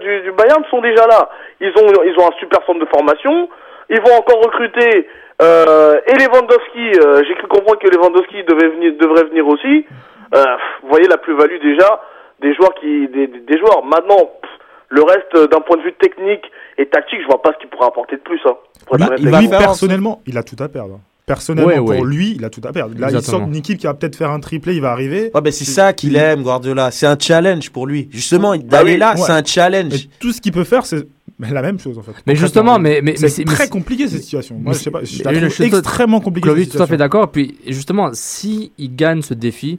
[0.00, 1.28] du, du Bayern sont déjà là.
[1.60, 3.48] Ils ont, ils ont un super centre de formation.
[3.90, 5.06] Ils vont encore recruter
[5.42, 6.98] euh, et Lewandowski.
[7.00, 9.86] euh, J'ai cru comprendre que Lewandowski devait venir, devrait venir aussi.
[10.34, 10.42] Euh,
[10.82, 12.00] vous voyez la plus-value déjà
[12.40, 13.84] des joueurs qui, des, des- joueurs.
[13.84, 14.30] Maintenant,
[14.92, 16.44] le reste, euh, d'un point de vue technique
[16.78, 18.40] et tactique, je vois pas ce qu'il pourra apporter de plus.
[18.44, 18.54] Hein,
[18.86, 21.00] pour être Lui, Bah, il lui, personnellement, il a tout à perdre.
[21.24, 22.94] Personnellement, Ouais, pour lui, il a tout à perdre.
[22.98, 23.38] Là, il Exactement.
[23.38, 25.30] sort d'une équipe qui va peut-être faire un triplé, il va arriver.
[25.34, 26.90] Ouais, ben c'est ça qu'il aime, Guardiola.
[26.90, 28.08] C'est un challenge pour lui.
[28.10, 29.94] Justement, d'aller là, c'est un challenge.
[29.94, 31.06] Et tout ce qu'il peut faire, c'est
[31.38, 32.12] la même chose en fait.
[32.26, 34.56] Mais justement, mais, mais, mais c'est très compliqué cette situation.
[34.60, 37.30] Moi, je sais pas, je je suis tout- extrêmement cette tout à fait d'accord.
[37.30, 39.78] Puis justement, si il gagne ce défi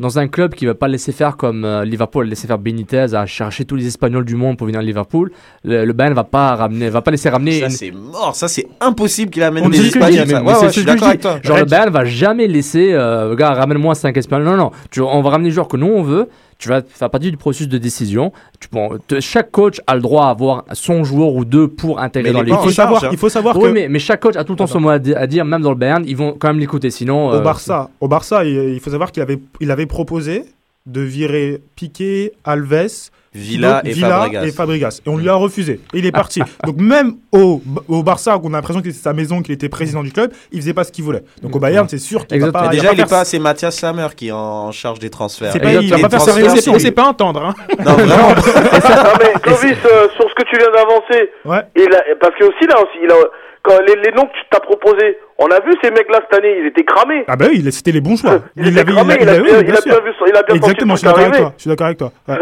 [0.00, 3.26] dans un club qui va pas laisser faire comme euh, Liverpool, laisser faire Benitez à
[3.26, 5.30] chercher tous les Espagnols du monde pour venir à Liverpool,
[5.62, 7.60] le, le Bayern va pas ramener, va pas laisser ramener.
[7.60, 8.34] Ça, une- c'est mort.
[8.34, 10.28] Ça, c'est impossible qu'il amène des Espagnols.
[10.28, 11.38] Ouais, ouais, c'est je suis d'accord avec toi.
[11.44, 14.46] Genre, le Bayern va jamais laisser, euh, gars, ramène-moi 5 Espagnols.
[14.48, 14.70] Non, non.
[14.90, 16.28] Tu- on va ramener les joueurs que nous on veut.
[16.58, 18.32] Tu vas faire partie du processus de décision.
[18.60, 21.98] Tu, bon, te- chaque coach a le droit à avoir son joueur ou deux pour
[22.00, 22.66] intégrer Mais dans il l'équipe.
[22.68, 23.08] en charge, hein.
[23.12, 24.88] Il faut savoir Oui, que- mais, mais chaque coach a tout le temps son mot
[24.90, 26.90] à dire, même dans le Bayern, ils vont quand même l'écouter.
[26.90, 27.28] Sinon.
[27.28, 30.44] Au euh, Barça, au Barça, il, il faut savoir qu'il avait, il avait proposé
[30.86, 34.44] de virer Piqué, Alves, Villa Thibaut- et Villa Fabregas.
[34.44, 35.00] et Fabregas.
[35.04, 35.80] Et on lui a refusé.
[35.92, 36.40] Et il est parti.
[36.64, 39.68] Donc même au, au Barça, où on a l'impression que c'était sa maison, qu'il était
[39.68, 41.22] président du club, il faisait pas ce qu'il voulait.
[41.42, 42.60] Donc au Bayern, c'est sûr qu'il va pas.
[42.62, 44.98] Mais il déjà, il pas est faire pas, c'est Mathias Sammer qui est en charge
[45.00, 45.52] des transferts.
[45.52, 46.80] C'est pas- il va pas faire sérieux, c'est On lui.
[46.80, 47.44] sait pas entendre.
[47.44, 47.54] Hein.
[47.84, 48.28] Non, vraiment.
[48.28, 51.30] non mais Clovis, euh, sur ce que tu viens d'avancer,
[51.76, 53.14] il a- parce que aussi là aussi, il a,
[53.62, 56.54] quand les, les noms que tu t'as proposés, on a vu ces mecs-là cette année,
[56.60, 57.24] ils étaient cramés.
[57.26, 58.40] Ah bah oui, il- c'était les bons choix.
[58.56, 60.56] Il était cramé, il a bien- il a bien vu son- il a bien senti
[60.56, 61.52] Exactement, je suis d'accord avec toi.
[61.56, 62.12] Je suis d'accord avec toi.
[62.28, 62.38] Ouais.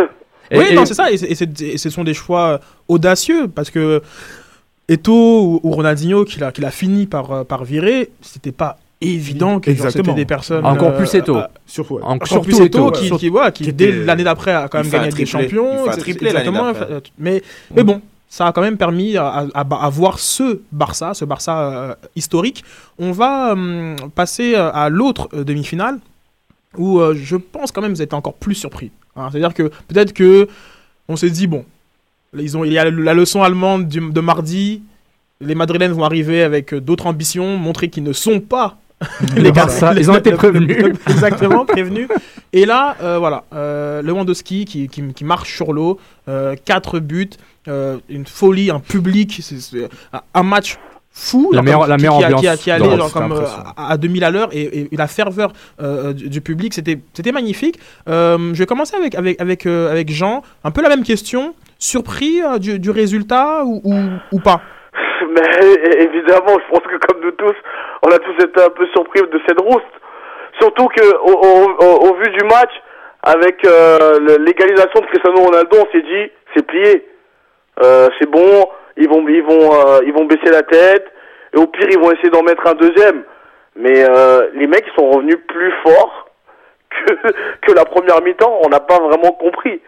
[0.59, 1.11] Oui, Et- non, et- c'est ça.
[1.11, 1.17] Et,
[1.79, 2.59] ce sont des choix euh,
[2.89, 4.03] audacieux parce que
[4.89, 8.79] Eto ou, ou Ronaldinho, qu'il a, qu'il a fini par, euh, par virer, c'était pas
[9.01, 10.65] évident que c'était des personnes.
[10.65, 11.37] Encore plus Eto.
[11.37, 12.03] euh, Surtout, ouais.
[12.05, 13.53] Encore Surtout plus Eto, Eto'o, qui, ouais.
[13.53, 15.27] qui, qui, Qui dès était- l'année d'après a quand même gagné des triplé.
[15.27, 15.69] champions.
[15.73, 16.73] Il fait un ex- triplé l'année exactement.
[16.91, 17.43] Euh, Mais,
[17.75, 21.59] mais bon, ça a quand même permis à, à, à- voir ce Barça, ce Barça
[21.73, 22.65] euh, historique.
[22.99, 25.99] On va hum, passer euh, à l'autre euh, demi-finale
[26.77, 28.91] où euh, je pense quand même vous êtes encore plus surpris.
[29.17, 29.29] Hein.
[29.31, 30.49] C'est-à-dire que peut-être que
[31.09, 31.65] on s'est dit bon,
[32.39, 34.83] ils ont, il y a la leçon allemande du- de mardi.
[35.41, 38.79] Les Madrilènes vont arriver avec euh, d'autres ambitions, montrer qu'ils ne sont pas
[39.37, 40.95] Le Barça, ils ont été prévenus.
[41.09, 42.07] Exactement, prévenus.
[42.53, 45.99] Et là, euh, voilà, euh, Lewandowski qui, qui, qui marche sur l'eau,
[46.65, 47.31] 4 buts,
[47.67, 49.41] euh, une folie, un public,
[50.13, 50.79] un- un match
[51.13, 51.51] fou.
[51.53, 53.45] La meilleure- comme- la qui- meilleure qui, a- qui, ambiance qui allait genre comme euh,
[53.77, 56.99] à, à 2000 à l'heure et, et- et la ferveur euh, du, du public, c'était
[57.15, 57.79] c'était magnifique.
[58.09, 60.43] Euh, je vais commencer avec, avec, avec, euh, avec Jean.
[60.65, 61.55] Un peu la même question.
[61.79, 63.95] Surpris euh, du, du résultat ou, ou,
[64.33, 64.61] ou pas?
[65.35, 67.55] Mais évidemment, je pense que comme nous tous,
[68.07, 69.95] on a tous été un peu surpris de cette rouste.
[70.61, 72.71] Surtout que au, au- au- au vu du match,
[73.23, 77.07] avec euh, l'égalisation de Cristiano Ronaldo, on s'est dit c'est plié,
[77.83, 78.67] Euh, c'est bon,
[78.97, 81.07] ils vont ils vont euh, ils vont baisser la tête
[81.55, 83.25] et au pire ils vont essayer d'en mettre un deuxième.
[83.77, 86.31] Mais euh, les mecs ils sont revenus plus forts
[86.91, 87.15] que
[87.63, 88.61] que la première mi-temps.
[88.65, 89.81] On n'a pas vraiment compris.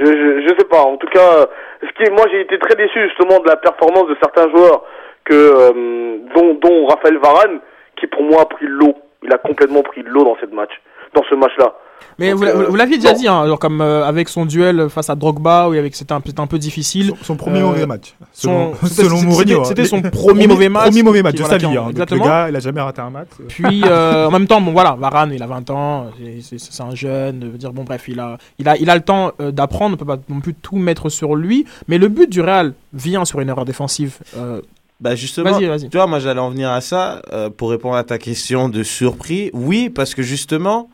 [0.00, 0.82] Je, je, je sais pas.
[0.82, 1.46] En tout cas,
[1.82, 4.84] ce qui, moi j'ai été très déçu justement de la performance de certains joueurs
[5.24, 7.60] que euh, dont, dont Raphaël Varane
[7.96, 8.94] qui pour moi a pris l'eau.
[9.22, 10.70] Il a complètement pris l'eau dans cette match,
[11.14, 11.74] dans ce match-là.
[12.18, 13.18] Mais Donc, vous, euh, vous l'aviez déjà bon.
[13.18, 16.20] dit, hein, genre comme euh, avec son duel face à Drogba, y avait- c'était un,
[16.20, 17.12] peu difficile.
[17.22, 18.14] Son premier mauvais match.
[18.32, 18.72] Selon,
[19.22, 19.64] Mourinho.
[19.64, 19.84] C'était hein.
[19.84, 20.86] son premier mauvais match.
[20.86, 21.66] Premier mauvais match de sa vie.
[21.66, 21.74] hein.
[21.74, 22.24] Donc, Le exactement.
[22.24, 23.28] gars, il a jamais raté un match.
[23.48, 26.06] Puis euh, en même temps, bon voilà, Varane, il a 20 ans,
[26.42, 29.32] c'est- un jeune, veut dire bon bref, il a, il a, il a le temps
[29.40, 31.66] euh, d'apprendre, on peut pas non plus tout mettre sur lui.
[31.88, 34.18] Mais le but du Real vient sur une erreur défensive.
[34.36, 34.60] euh,
[35.00, 35.88] Bah justement, Vas-y, vas-y.
[35.88, 38.82] tu vois, moi j'allais en venir à ça euh, pour répondre à ta question de
[38.82, 39.50] surpris.
[39.52, 40.88] Oui, parce que justement,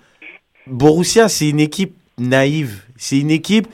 [0.66, 2.81] Borussia, c'est une équipe naïve.
[2.97, 3.66] C'est une équipe,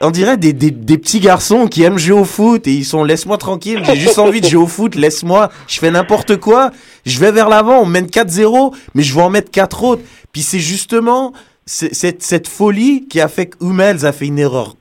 [0.00, 3.04] on dirait des, des, des petits garçons qui aiment jouer au foot et ils sont
[3.04, 6.70] laisse-moi tranquille, j'ai juste envie de jouer au foot, laisse-moi, je fais n'importe quoi,
[7.06, 10.02] je vais vers l'avant, on mène 4-0, mais je vais en mettre 4 autres.
[10.32, 11.32] Puis c'est justement
[11.66, 14.76] cette, cette folie qui a fait que Hummels a fait une erreur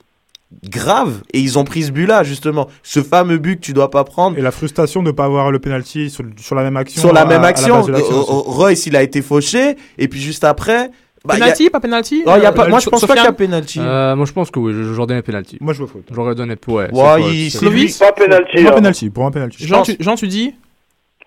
[0.67, 4.03] grave et ils ont pris ce but-là justement ce fameux but que tu dois pas
[4.03, 6.99] prendre Et la frustration de ne pas avoir le penalty sur, sur la même action.
[7.01, 10.89] sur la à- même action, euh, Royce il a été fauché et puis juste après
[11.25, 13.13] bah, a- penalty, pas penalty Non, il y a Euh, pas- moi je pense pas
[13.15, 15.57] qu'il y a penalty Euh, moi je pense que oui, j'aurais donné penalty.
[15.61, 16.03] Moi je vois faute.
[16.13, 16.87] J'aurais donné ouais.
[16.91, 17.93] c'est Ouais, il- c'est lui.
[17.99, 18.57] Pas penalty.
[18.57, 18.75] Pour un hein.
[18.75, 19.65] penalty, pour un penalty.
[19.67, 20.53] Jean, tu, Jean, tu dis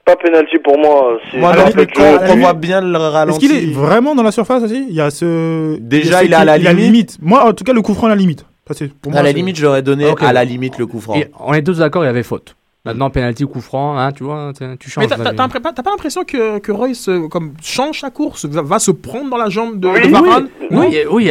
[0.04, 1.18] Pas penalty pour moi.
[1.30, 4.14] c'est- moi non fait, à la on voit bien le Est-ce ralenti qu'il est vraiment
[4.14, 5.78] dans la surface aussi Il y a ce.
[5.78, 7.18] Déjà, ce il est à la limite.
[7.22, 8.44] Moi, en tout cas, le coup franc à la limite.
[8.64, 10.22] Pour à moi, la c'est- limite j'aurais donné Ok.
[10.22, 12.56] à la limite le coup franc Et on est tous d'accord, il y avait faute.
[12.84, 15.04] Maintenant, penalty, coup franc, hein, tu vois, tu- tu changes.
[15.04, 15.16] Mais t'as-
[15.72, 19.30] t'as pas l'impression que, que Royce euh, comme change sa course, va, va se prendre
[19.30, 20.48] dans la jambe de, Oui, de Varane?
[20.72, 21.30] Oui, et- oui,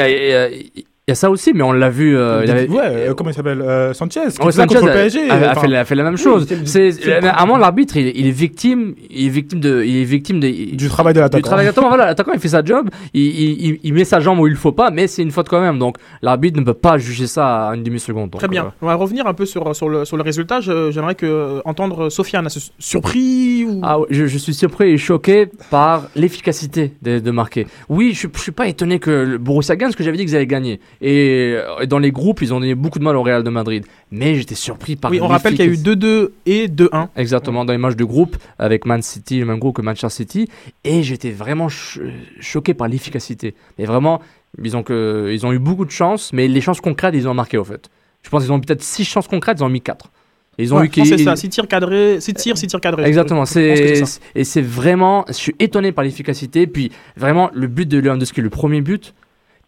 [0.75, 2.15] il y, a- ça aussi, mais on l'a vu.
[2.17, 4.21] euh, il avait- Ouais, euh, comment il s'appelle euh, Sanchez.
[4.39, 5.29] qui Ouais, Sanchez le a, PSG.
[5.29, 6.45] a- a enfin, fait, la- a fait la même oui, chose.
[6.47, 9.59] c'est- C'est, c'est- mais à un moment, l'arbitre, il, il est victime, il est victime
[9.59, 11.47] de, il est victime de, Du travail de Du l'attaquant.
[11.47, 11.89] travail exactement.
[11.89, 14.55] Voilà, l'attaquant, il fait sa job, il, il, il- il met sa jambe où il
[14.55, 15.79] faut pas, mais c'est une faute quand même.
[15.79, 18.29] Donc, l'arbitre ne peut pas juger ça à une demi-seconde.
[18.31, 18.65] Donc, Très bien.
[18.65, 20.59] euh, On va revenir un peu sur, sur, le, sur le résultat.
[20.61, 22.47] Je- J'aimerais que, entendre Sofiane.
[22.79, 23.79] Surpris ou...
[23.83, 27.67] Ah ouais, je, je suis surpris et choqué par l'efficacité de, de marquer.
[27.89, 30.35] Oui, je, je suis pas étonné que le Borussia gagne, parce que j'avais dit qu'ils
[30.35, 30.79] allaient gagner.
[31.03, 33.85] Et euh, dans les groupes, ils ont donné beaucoup de mal au Real de Madrid.
[34.11, 36.05] Mais j'étais surpris par Oui, on rappelle qu'il y a eu l'efficacité.
[36.05, 37.07] 2-2 et 2-1.
[37.15, 40.47] Exactement, dans les matchs de groupe avec Man City, le même groupe que Manchester City.
[40.83, 41.99] Et j'étais vraiment ch-
[42.39, 43.55] choqué par l'efficacité.
[43.79, 44.21] Mais vraiment,
[44.63, 47.33] ils ont, que, ils ont eu beaucoup de chance, mais les chances concrètes, ils ont
[47.33, 47.89] marqué au fait.
[48.21, 50.11] Je pense qu'ils ont eu peut-être 6 chances concrètes, ils ont mis 4.
[50.59, 51.35] Ils ont Ouais, eu c'est ça.
[51.35, 53.05] 6 tirs cadrés, 6 tirs, 6 tirs cadrés.
[53.05, 54.03] Exactement, c'est
[54.35, 56.67] et c'est vraiment, je suis étonné par l'efficacité.
[56.67, 59.15] Puis vraiment, le but de Lewandowski, le premier but,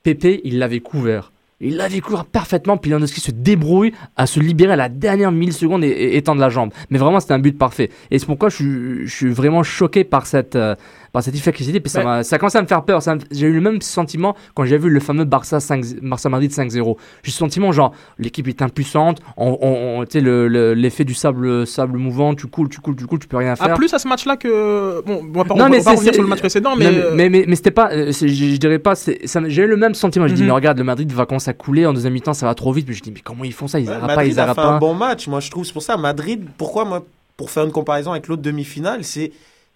[0.04, 1.32] Pépé, il l'avait couvert.
[1.62, 5.86] Il l'avait couvert parfaitement, puis Lewandowski se débrouille à se libérer à la dernière milliseconde
[5.86, 6.72] et, et étendre la jambe.
[6.90, 7.90] Mais vraiment, c'était un but parfait.
[8.12, 10.76] Et c'est pourquoi je suis, je suis vraiment choqué par cette, euh,
[11.14, 11.80] par cette efficacité.
[11.80, 12.06] Puis ça, Ouais.
[12.06, 13.00] m'a- ça a commencé à me faire peur.
[13.32, 16.98] J'ai eu le même sentiment quand j'ai vu le fameux Barça, 5, Barça Madrid 5-0.
[17.24, 21.66] J'ai eu ce sentiment genre, l'équipe est impuissante, on, on, on- le- l'effet du sable,
[21.68, 23.76] sable mouvant, tu coules, tu coules, tu coules, tu peux rien Ah, faire.
[23.76, 25.02] plus à ce match-là que.
[25.06, 26.92] Bon, on va pas, Non, on va mais pas revenir sur le match précédent, mais.
[26.92, 29.62] Non, mais, mais, mais c'était pas, euh, je, je dirais pas, c'est- ça m'a- j'ai
[29.62, 30.28] eu le même sentiment.
[30.28, 30.48] Je dis, Mhm.
[30.48, 32.88] mais regarde, le Madrid va commencer à couler en deuxième mi-temps, ça va trop vite.
[32.88, 33.80] Puis je dis, mais comment ils font ça?
[33.80, 34.66] Ils Ouais, arrêtent pas, ils a pas.
[34.66, 35.64] un bon match, moi je trouve.
[35.64, 37.06] C'est pour ça, Madrid, pourquoi moi,
[37.38, 39.32] pour faire une comparaison avec l'autre demi-finale, c'est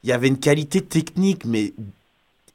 [0.08, 1.74] il y avait une qualité technique, mais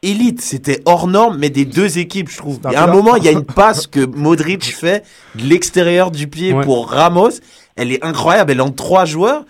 [0.00, 0.40] élite.
[0.40, 2.58] C'était hors norme, mais des deux équipes, je trouve.
[2.72, 5.04] Et à un moment, il y a une passe que Modric fait
[5.34, 6.64] de l'extérieur du pied Ouais.
[6.64, 7.30] pour Ramos.
[7.76, 9.44] Elle est incroyable, elle est en trois joueurs.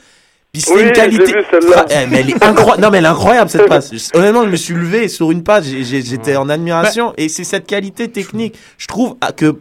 [0.52, 1.26] Puis c'est Oui, une qualité.
[1.32, 1.44] vu.
[1.90, 2.82] Eh, mais elle est incroyable.
[2.82, 3.92] Non, mais elle est incroyable cette passe.
[4.14, 7.14] Honnêtement, je me suis levé sur une j'ai- j'étais en admiration.
[7.16, 8.56] Et c'est cette qualité technique.
[8.78, 9.56] Je trouve ah, que,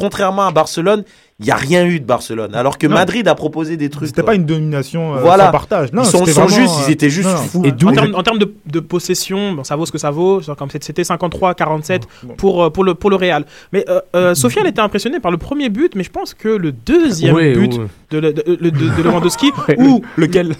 [0.00, 1.04] contrairement à Barcelone,
[1.38, 2.54] il n'y a rien eu de Barcelone.
[2.54, 2.94] Alors que Non.
[2.94, 4.08] Madrid a proposé des trucs.
[4.08, 5.46] C'était pas une domination euh, Voilà.
[5.46, 5.92] sans partage.
[5.92, 7.42] Non, Ils sont- vraiment, justes, euh, ils étaient juste non, non.
[7.42, 7.62] fous.
[7.64, 10.40] Et En termes, en termes de, de possession, bon, ça vaut ce que ça vaut.
[10.42, 12.02] genre Comme c'était- c'était 53-47
[12.36, 13.44] pour, euh, pour, le, pour le Real.
[13.72, 16.72] Mais euh, euh, Sofiane était impressionné par le premier but, mais je pense que le
[16.72, 17.86] deuxième Ouais, but ouais.
[18.10, 20.54] de, le- de, de- de- de Lewandowski, où, lequel,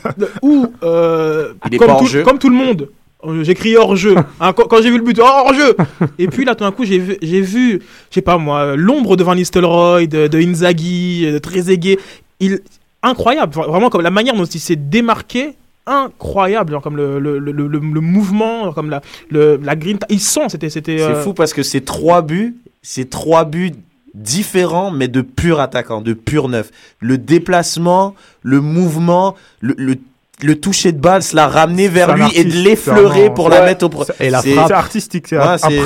[0.82, 2.22] euh, est comme, tout, hors-jeu.
[2.22, 2.92] comme tout le monde, euh,
[3.42, 4.14] j'ai crié hors jeu.
[4.40, 5.76] Hein, quand quand j'ai vu le but, oh, hors jeu.
[6.18, 7.80] Et puis là, tout d'un coup, j'ai vu, j'ai vu,
[8.10, 11.98] je sais pas moi, l'ombre de Van Nistelrooy, de, de Inzaghi, de Trezeguet.
[12.40, 12.60] Il,
[13.02, 15.54] incroyable, vraiment comme la manière dont il s'est démarqué.
[15.86, 19.98] Incroyable, genre comme le, le, le, le, mouvement, comme la, le, la green.
[20.08, 20.70] Ils sont, c'était.
[20.70, 23.72] c'était C'est euh, fou parce que c'est trois buts, c'est trois buts
[24.14, 26.70] différents, mais de purs attaquants, de purs neufs.
[27.00, 29.96] Le déplacement, le mouvement, le,
[30.42, 33.84] le, toucher de balle, se la ramener vers lui et de l'effleurer pour la mettre
[33.86, 34.68] au pro- Et la C'est- frappe.
[34.68, 35.44] C'est artistique, c'est Ouais.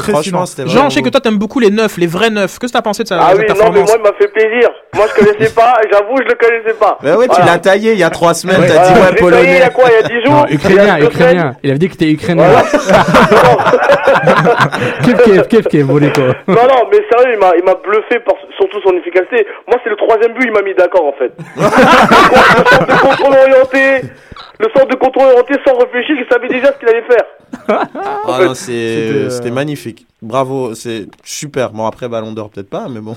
[0.08, 2.58] Franchement, Jean, vraiment je sais que toi t'aimes beaucoup les neufs, les vrais neufs.
[2.58, 4.28] Qu'est-ce que t'as pensé de sa, Ah de oui, non, mais moi, il m'a fait
[4.28, 4.68] plaisir.
[4.94, 6.98] Moi, je connaissais pas, j'avoue, je le connaissais pas.
[7.02, 8.66] Bah ouais, tu l'as taillé il y a trois semaines, Ouais.
[8.68, 9.62] t'as dit ouais, j'ai taillé il y polonais.
[9.62, 11.30] a quoi, il y a 10 jours Non, Il y a ukrainien, ukrainien.
[11.40, 12.44] semaines Il avait dit que t'es ukrainien.
[15.04, 16.20] Kif, kif, kif, kif, Boliko.
[16.48, 19.46] Non, non, mais sérieux, il m'a, il m'a bluffé par surtout son efficacité.
[19.68, 21.32] Moi, c'est le troisième but, il m'a mis d'accord, en fait.
[23.02, 24.02] contrôle orienté,
[24.60, 27.24] le centre de contrôle orienté sans réfléchir, il savait déjà ce qu'il allait faire.
[27.68, 30.06] Ah non, c'est- C'était, euh, c'était magnifique.
[30.24, 31.70] Bravo, c'est super.
[31.72, 33.14] Bon, après Ballon d'Or, peut-être pas, mais bon.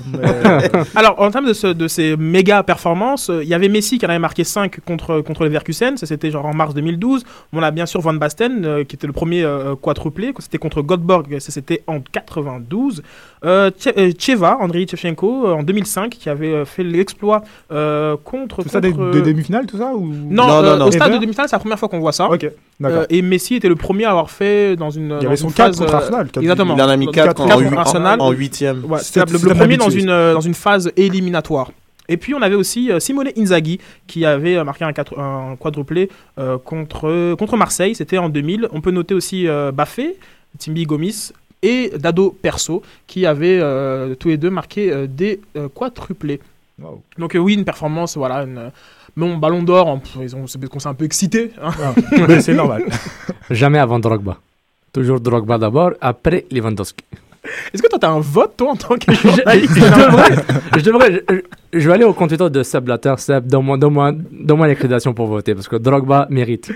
[0.94, 4.06] Alors, en termes de, ce- de ces méga performances, euh, il y avait Messi qui
[4.06, 7.24] en avait marqué 5 contre, contre le Verkusen, ça c'était genre en mars 2012.
[7.52, 10.82] On a bien sûr Van Basten euh, qui était le premier euh, quadruplé, c'était contre
[10.82, 13.02] Göteborg, ça c'était en 92.
[13.44, 18.16] Euh, Tche- euh, Cheva, Andriy Shevchenko, euh, en 2005, qui avait euh, fait l'exploit euh,
[18.22, 18.62] contre.
[18.62, 20.04] Tout ça des, contre, des euh, demi-finales, tout ça ou...
[20.06, 20.86] Non, Non, euh, non, non.
[20.86, 22.28] au stade de demi-finale, c'est la première fois qu'on voit ça.
[22.30, 22.50] Ok.
[22.84, 25.04] Euh, et Messi était le premier à avoir fait dans une.
[25.04, 26.26] Il y dans avait son une 4 phase, contre euh, Arsenal.
[26.26, 26.74] quatre- Exactement.
[26.76, 28.20] Il en a mis Dans- 4 quatre en, contre hu- en- Arsenal.
[28.20, 28.84] en huitième.
[28.84, 31.72] Ouais, C'était- c'était le, premier dans une, euh, dans une phase éliminatoire.
[32.08, 36.08] Et puis on avait aussi euh, Simone Inzaghi qui avait marqué un, quatre- un quadruplé
[36.38, 38.68] euh, contre, contre Marseille, c'était en 2000.
[38.72, 40.16] On peut noter aussi euh, Baffé,
[40.58, 41.32] Timbi Gomis
[41.62, 46.40] et Dado Perso qui avaient euh, tous les deux marqué euh, des euh, quadruplés.
[46.80, 47.02] Wow.
[47.18, 48.42] Donc euh, oui, une performance, voilà.
[48.44, 48.70] Une,
[49.16, 51.50] bon, Ballon d'Or, on- ils ont- c'est parce qu'on s'est un peu excité.
[51.62, 51.70] hein.
[51.82, 52.84] Ah, c'est normal.
[53.50, 54.36] Jamais avant Drogba.
[54.92, 57.04] Toujours Drogba d'abord, après Lewandowski.
[57.72, 59.74] Est-ce que toi, t'as un vote, toi, en tant que journaliste?
[59.74, 60.34] je devrais,
[60.76, 61.12] je, devrais
[61.72, 63.14] je, je vais aller au compte Twitter de Seb Blatter.
[63.18, 66.70] Seb, donne-moi, donne-moi, donne-moi l'accréditation pour voter parce que Drogba mérite.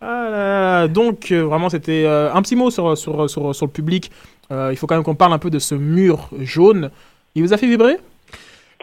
[0.00, 3.66] Ah là là, donc euh, vraiment c'était euh, un petit mot sur, sur, sur, sur
[3.66, 4.10] le public.
[4.52, 6.90] Euh, il faut quand même qu'on parle un peu de ce mur jaune.
[7.34, 7.96] Il vous a fait vibrer?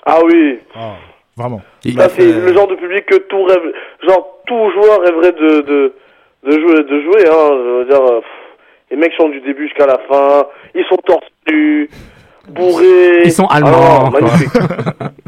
[0.05, 0.59] Ah oui.
[0.75, 0.95] Ah,
[1.37, 1.61] vraiment.
[1.95, 3.61] Ça, c'est le genre de public que tout rêve,
[4.07, 5.93] genre, tout joueur rêverait de, de,
[6.45, 7.49] de jouer, de jouer, hein.
[7.51, 8.29] Je veux dire, euh, pff,
[8.91, 11.89] les mecs sont du début jusqu'à la fin, ils sont torse nus.
[12.49, 13.23] bourrés.
[13.25, 14.49] Ils sont Ah, allemands, magnifique.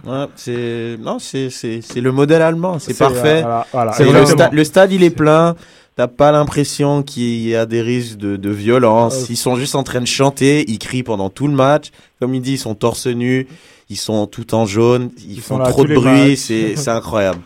[0.06, 3.38] Ouais, c'est non, c'est c'est c'est le modèle allemand, c'est parfait.
[3.38, 4.50] euh, voilà, voilà, C'est le, exactement.
[4.50, 5.56] sta- le stade, il est plein.
[5.96, 9.24] T'as pas l'impression qu'il y a des risques de, de violence.
[9.24, 9.28] Euh.
[9.32, 11.86] Ils sont juste en train de chanter, ils crient pendant tout le match.
[12.20, 13.48] Comme il dit, ils sont torse nu,
[13.90, 17.40] ils sont tout en jaune, ils, font trop de bruit, c'est c'est incroyable.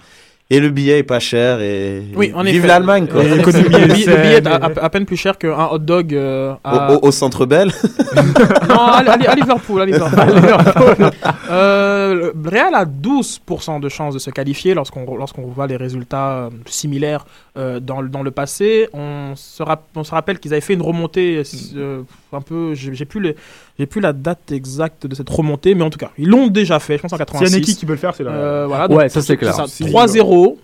[0.52, 3.22] Et le billet est pas cher et Oui, en vive l'Allemagne quoi.
[3.22, 4.48] Le billet, le billet est
[4.82, 6.91] à, peine plus cher qu'un hot dog euh, à...
[6.91, 7.72] Au, au- au centre Bell.
[8.68, 9.82] Non, à, à- à Liverpool.
[9.82, 11.11] À Liverpool.
[11.52, 16.32] Euh, le Real a 12% de chances de se qualifier lorsqu'on lorsqu'on voit les résultats
[16.32, 17.26] euh, similaires
[17.57, 18.88] euh, dans, le- dans le passé.
[18.94, 21.44] On se, rap- on se rappelle qu'ils avaient fait une remontée
[21.76, 22.02] euh,
[22.34, 22.73] un peu.
[22.76, 23.35] J'ai plus, les-
[23.77, 26.80] j'ai plus la date exacte de cette remontée, mais en tout cas, ils l'ont déjà
[26.80, 27.53] fait, je pense en S'il y 86.
[27.53, 28.31] a une équipe qui peut le faire, c'est la.
[28.31, 29.53] Euh, voilà, Ouais, donc, ça, c'est clair.
[29.56, 30.57] 3-0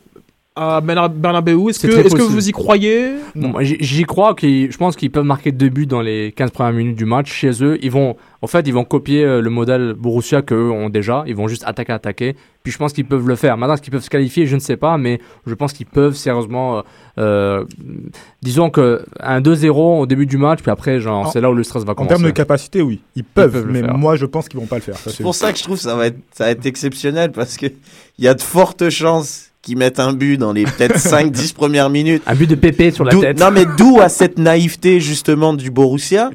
[0.56, 1.69] à Berna- Bernabeu.
[1.69, 3.11] Est-ce que, vous y croyez?
[3.36, 6.95] Bon, j'y crois je pense qu'ils peuvent marquer deux buts dans les 15 premières minutes
[6.98, 7.77] du match chez eux.
[7.82, 11.23] Ils vont, en fait, ils vont copier euh, le modèle Borussia qu'eux ont déjà.
[11.27, 12.36] Ils vont juste attaquer, attaquer.
[12.64, 13.57] Puis je pense qu'ils peuvent le faire.
[13.57, 14.48] Maintenant, est-ce qu'ils peuvent se qualifier?
[14.48, 16.77] Je ne sais pas, mais je pense qu'ils peuvent sérieusement.
[16.77, 16.82] euh,
[17.18, 17.64] euh,
[18.41, 21.53] disons que un 2-0 au début du match, puis après, genre, En- c'est là où
[21.53, 22.15] le stress va En commencer.
[22.15, 24.98] termes de capacité, oui, ils peuvent, mais moi je pense qu'ils vont pas le faire.
[24.98, 27.57] C'est pour ça que je trouve que ça va être, ça va être exceptionnel parce
[27.57, 27.68] que
[28.18, 31.90] il y a de fortes chances qu'ils mettent un but dans les peut-être 5-10 premières
[31.90, 32.24] minutes.
[32.28, 33.40] Un but de pépé sur la tête.
[33.40, 36.30] Non, mais d'où à cette naïveté justement du Borussia?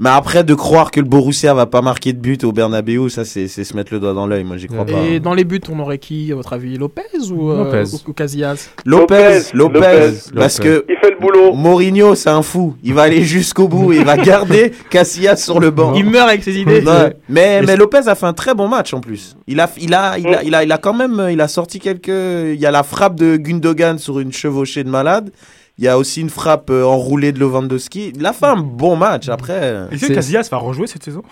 [0.00, 3.24] Mais après, de croire que le Borussia va pas marquer de but au Bernabeu, ça
[3.24, 4.42] c'est c'est se mettre le doigt dans l'œil.
[4.42, 5.00] Moi, j'y crois pas.
[5.02, 6.76] Et dans les buts, on aurait qui, à votre avis?
[6.76, 7.94] Lopez ou, euh, Lopez.
[7.94, 8.70] ou, ou Casillas?
[8.84, 10.10] Lopez, Lopez, Lopez.
[10.34, 11.52] parce que Il fait le boulot.
[11.54, 12.74] Mourinho, c'est un fou.
[12.82, 15.94] Il va aller jusqu'au bout et il va garder Casillas sur le banc.
[15.94, 16.82] Il meurt avec ses idées.
[17.28, 19.36] Mais, mais Lopez a fait un très bon match en plus.
[19.46, 21.78] Il a, il a, il a, il a, il a quand même, il a sorti
[21.78, 22.08] quelques.
[22.08, 25.30] Il y a la frappe de Gundogan sur une chevauchée de malade.
[25.78, 28.12] Il y a aussi une frappe euh, enroulée de Lewandowski.
[28.14, 29.86] Il a fait un bon match après.
[29.90, 31.22] Est-ce que Casillas va rejouer cette saison?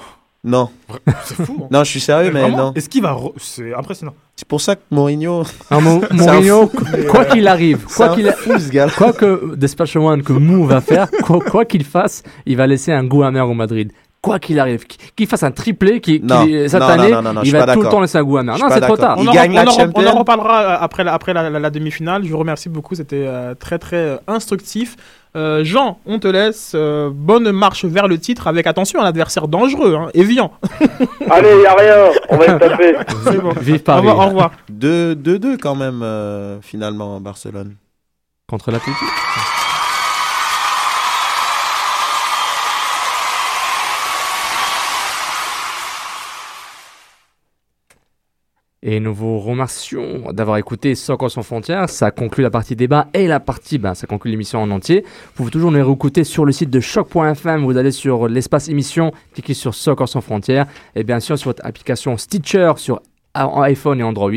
[0.44, 0.70] Non.
[1.24, 1.56] C'est fou.
[1.62, 1.68] hein.
[1.70, 2.72] Non, je suis sérieux, mais Vraiment non.
[2.74, 3.12] Est-ce qu'il va.
[3.12, 4.14] re- C'est impressionnant.
[4.34, 5.44] C'est pour ça que Mourinho.
[5.70, 6.84] Ah, Mo- c'est un Mourinho, fou.
[7.08, 8.88] quoi qu'il arrive, quoi qu'il a- fou, ce gars.
[8.90, 12.90] quoi que Despatch One que Mou va faire, quoi quoi qu'il fasse, il va laisser
[12.90, 13.92] un goût amer au Madrid.
[14.22, 17.22] Quoi qu'il arrive, Qu- qu'il fasse un triplé, qui, qui- Non, cette non, année, non,
[17.22, 18.56] non, non, je il va tout le temps laisser un goût amer.
[18.56, 19.16] Non, c'est trop tard.
[19.18, 20.18] Il On en, gagne on la en- on en Champions.
[20.18, 22.24] reparlera euh, après la, après la, la- la demi-finale.
[22.24, 24.96] Je vous remercie beaucoup, c'était euh, très très euh, instructif.
[25.34, 26.70] Euh, Jean, on te laisse.
[26.76, 30.52] euh, bonne marche vers le titre avec attention un adversaire dangereux, hein, Evian.
[31.30, 31.96] Allez, y a rien,
[32.28, 32.94] on va se taper.
[33.42, 33.52] Bon.
[33.60, 34.06] Vive Au Paris.
[34.06, 34.18] revoir.
[34.26, 34.50] Au revoir.
[34.72, 37.74] 2-2 quand même, euh, finalement, Barcelone.
[38.48, 39.04] Contre l'Atlético.
[48.84, 51.88] Et nous vous remercions d'avoir écouté Soccer sans frontières.
[51.88, 55.02] Ça conclut la partie débat et la partie, ben, ça conclut l'émission en entier.
[55.02, 57.64] Vous pouvez toujours nous réécouter sur le site de choc.fm.
[57.64, 60.66] Vous allez sur l'espace émission, cliquez sur Soccer sans frontières.
[60.96, 63.00] Et bien sûr, sur votre application Stitcher sur
[63.34, 64.32] iPhone et Android.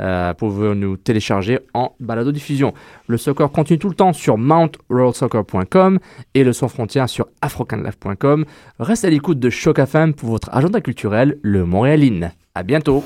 [0.00, 2.72] Euh, pouvez nous télécharger en balado diffusion.
[3.06, 5.98] Le soccer continue tout le temps sur mountroadsoccer.com
[6.34, 8.44] et le sans frontières sur afrocanlife.com.
[8.78, 12.32] Restez à l'écoute de Choc FM pour votre agenda culturel, le Montréaline.
[12.54, 13.04] À bientôt.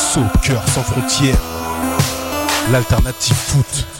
[0.00, 1.36] Soccer sans frontières,
[2.72, 3.99] l'alternative foot.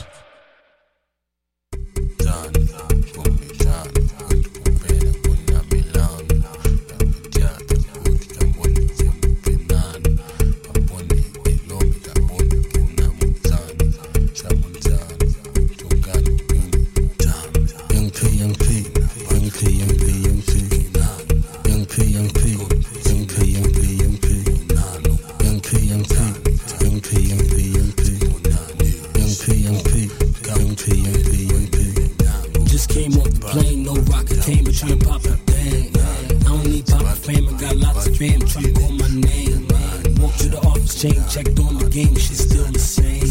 [41.01, 43.25] To chain checked on the game, shit still the same.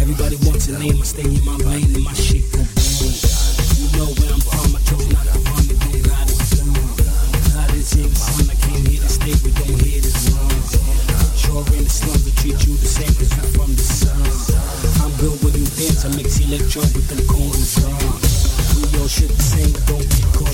[0.00, 3.12] Everybody wants a name, I stay in my lane and my shit go boom.
[3.76, 6.72] You know where I'm from, I chose not to run, it don't got it soon.
[7.52, 10.48] God is here, son, I came here to stay, we don't hear this wrong.
[11.36, 14.24] Sure in the slums, they treat you the same, cause you from the sun.
[15.04, 18.16] I'm built when you dance, I mix electro with them corners wrong.
[18.80, 20.53] We all shit the same, don't get caught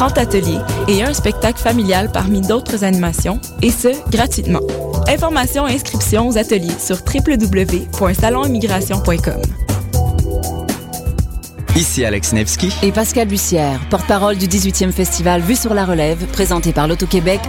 [0.00, 0.58] 30 ateliers
[0.88, 4.62] et un spectacle familial parmi d'autres animations, et ce, gratuitement.
[5.08, 9.42] Informations et inscriptions aux ateliers sur www.salonimmigration.com.
[11.76, 12.72] Ici Alex Nevsky.
[12.82, 17.40] Et Pascal Bussière, porte-parole du 18e festival Vue sur la relève, présenté par l'Auto-Québec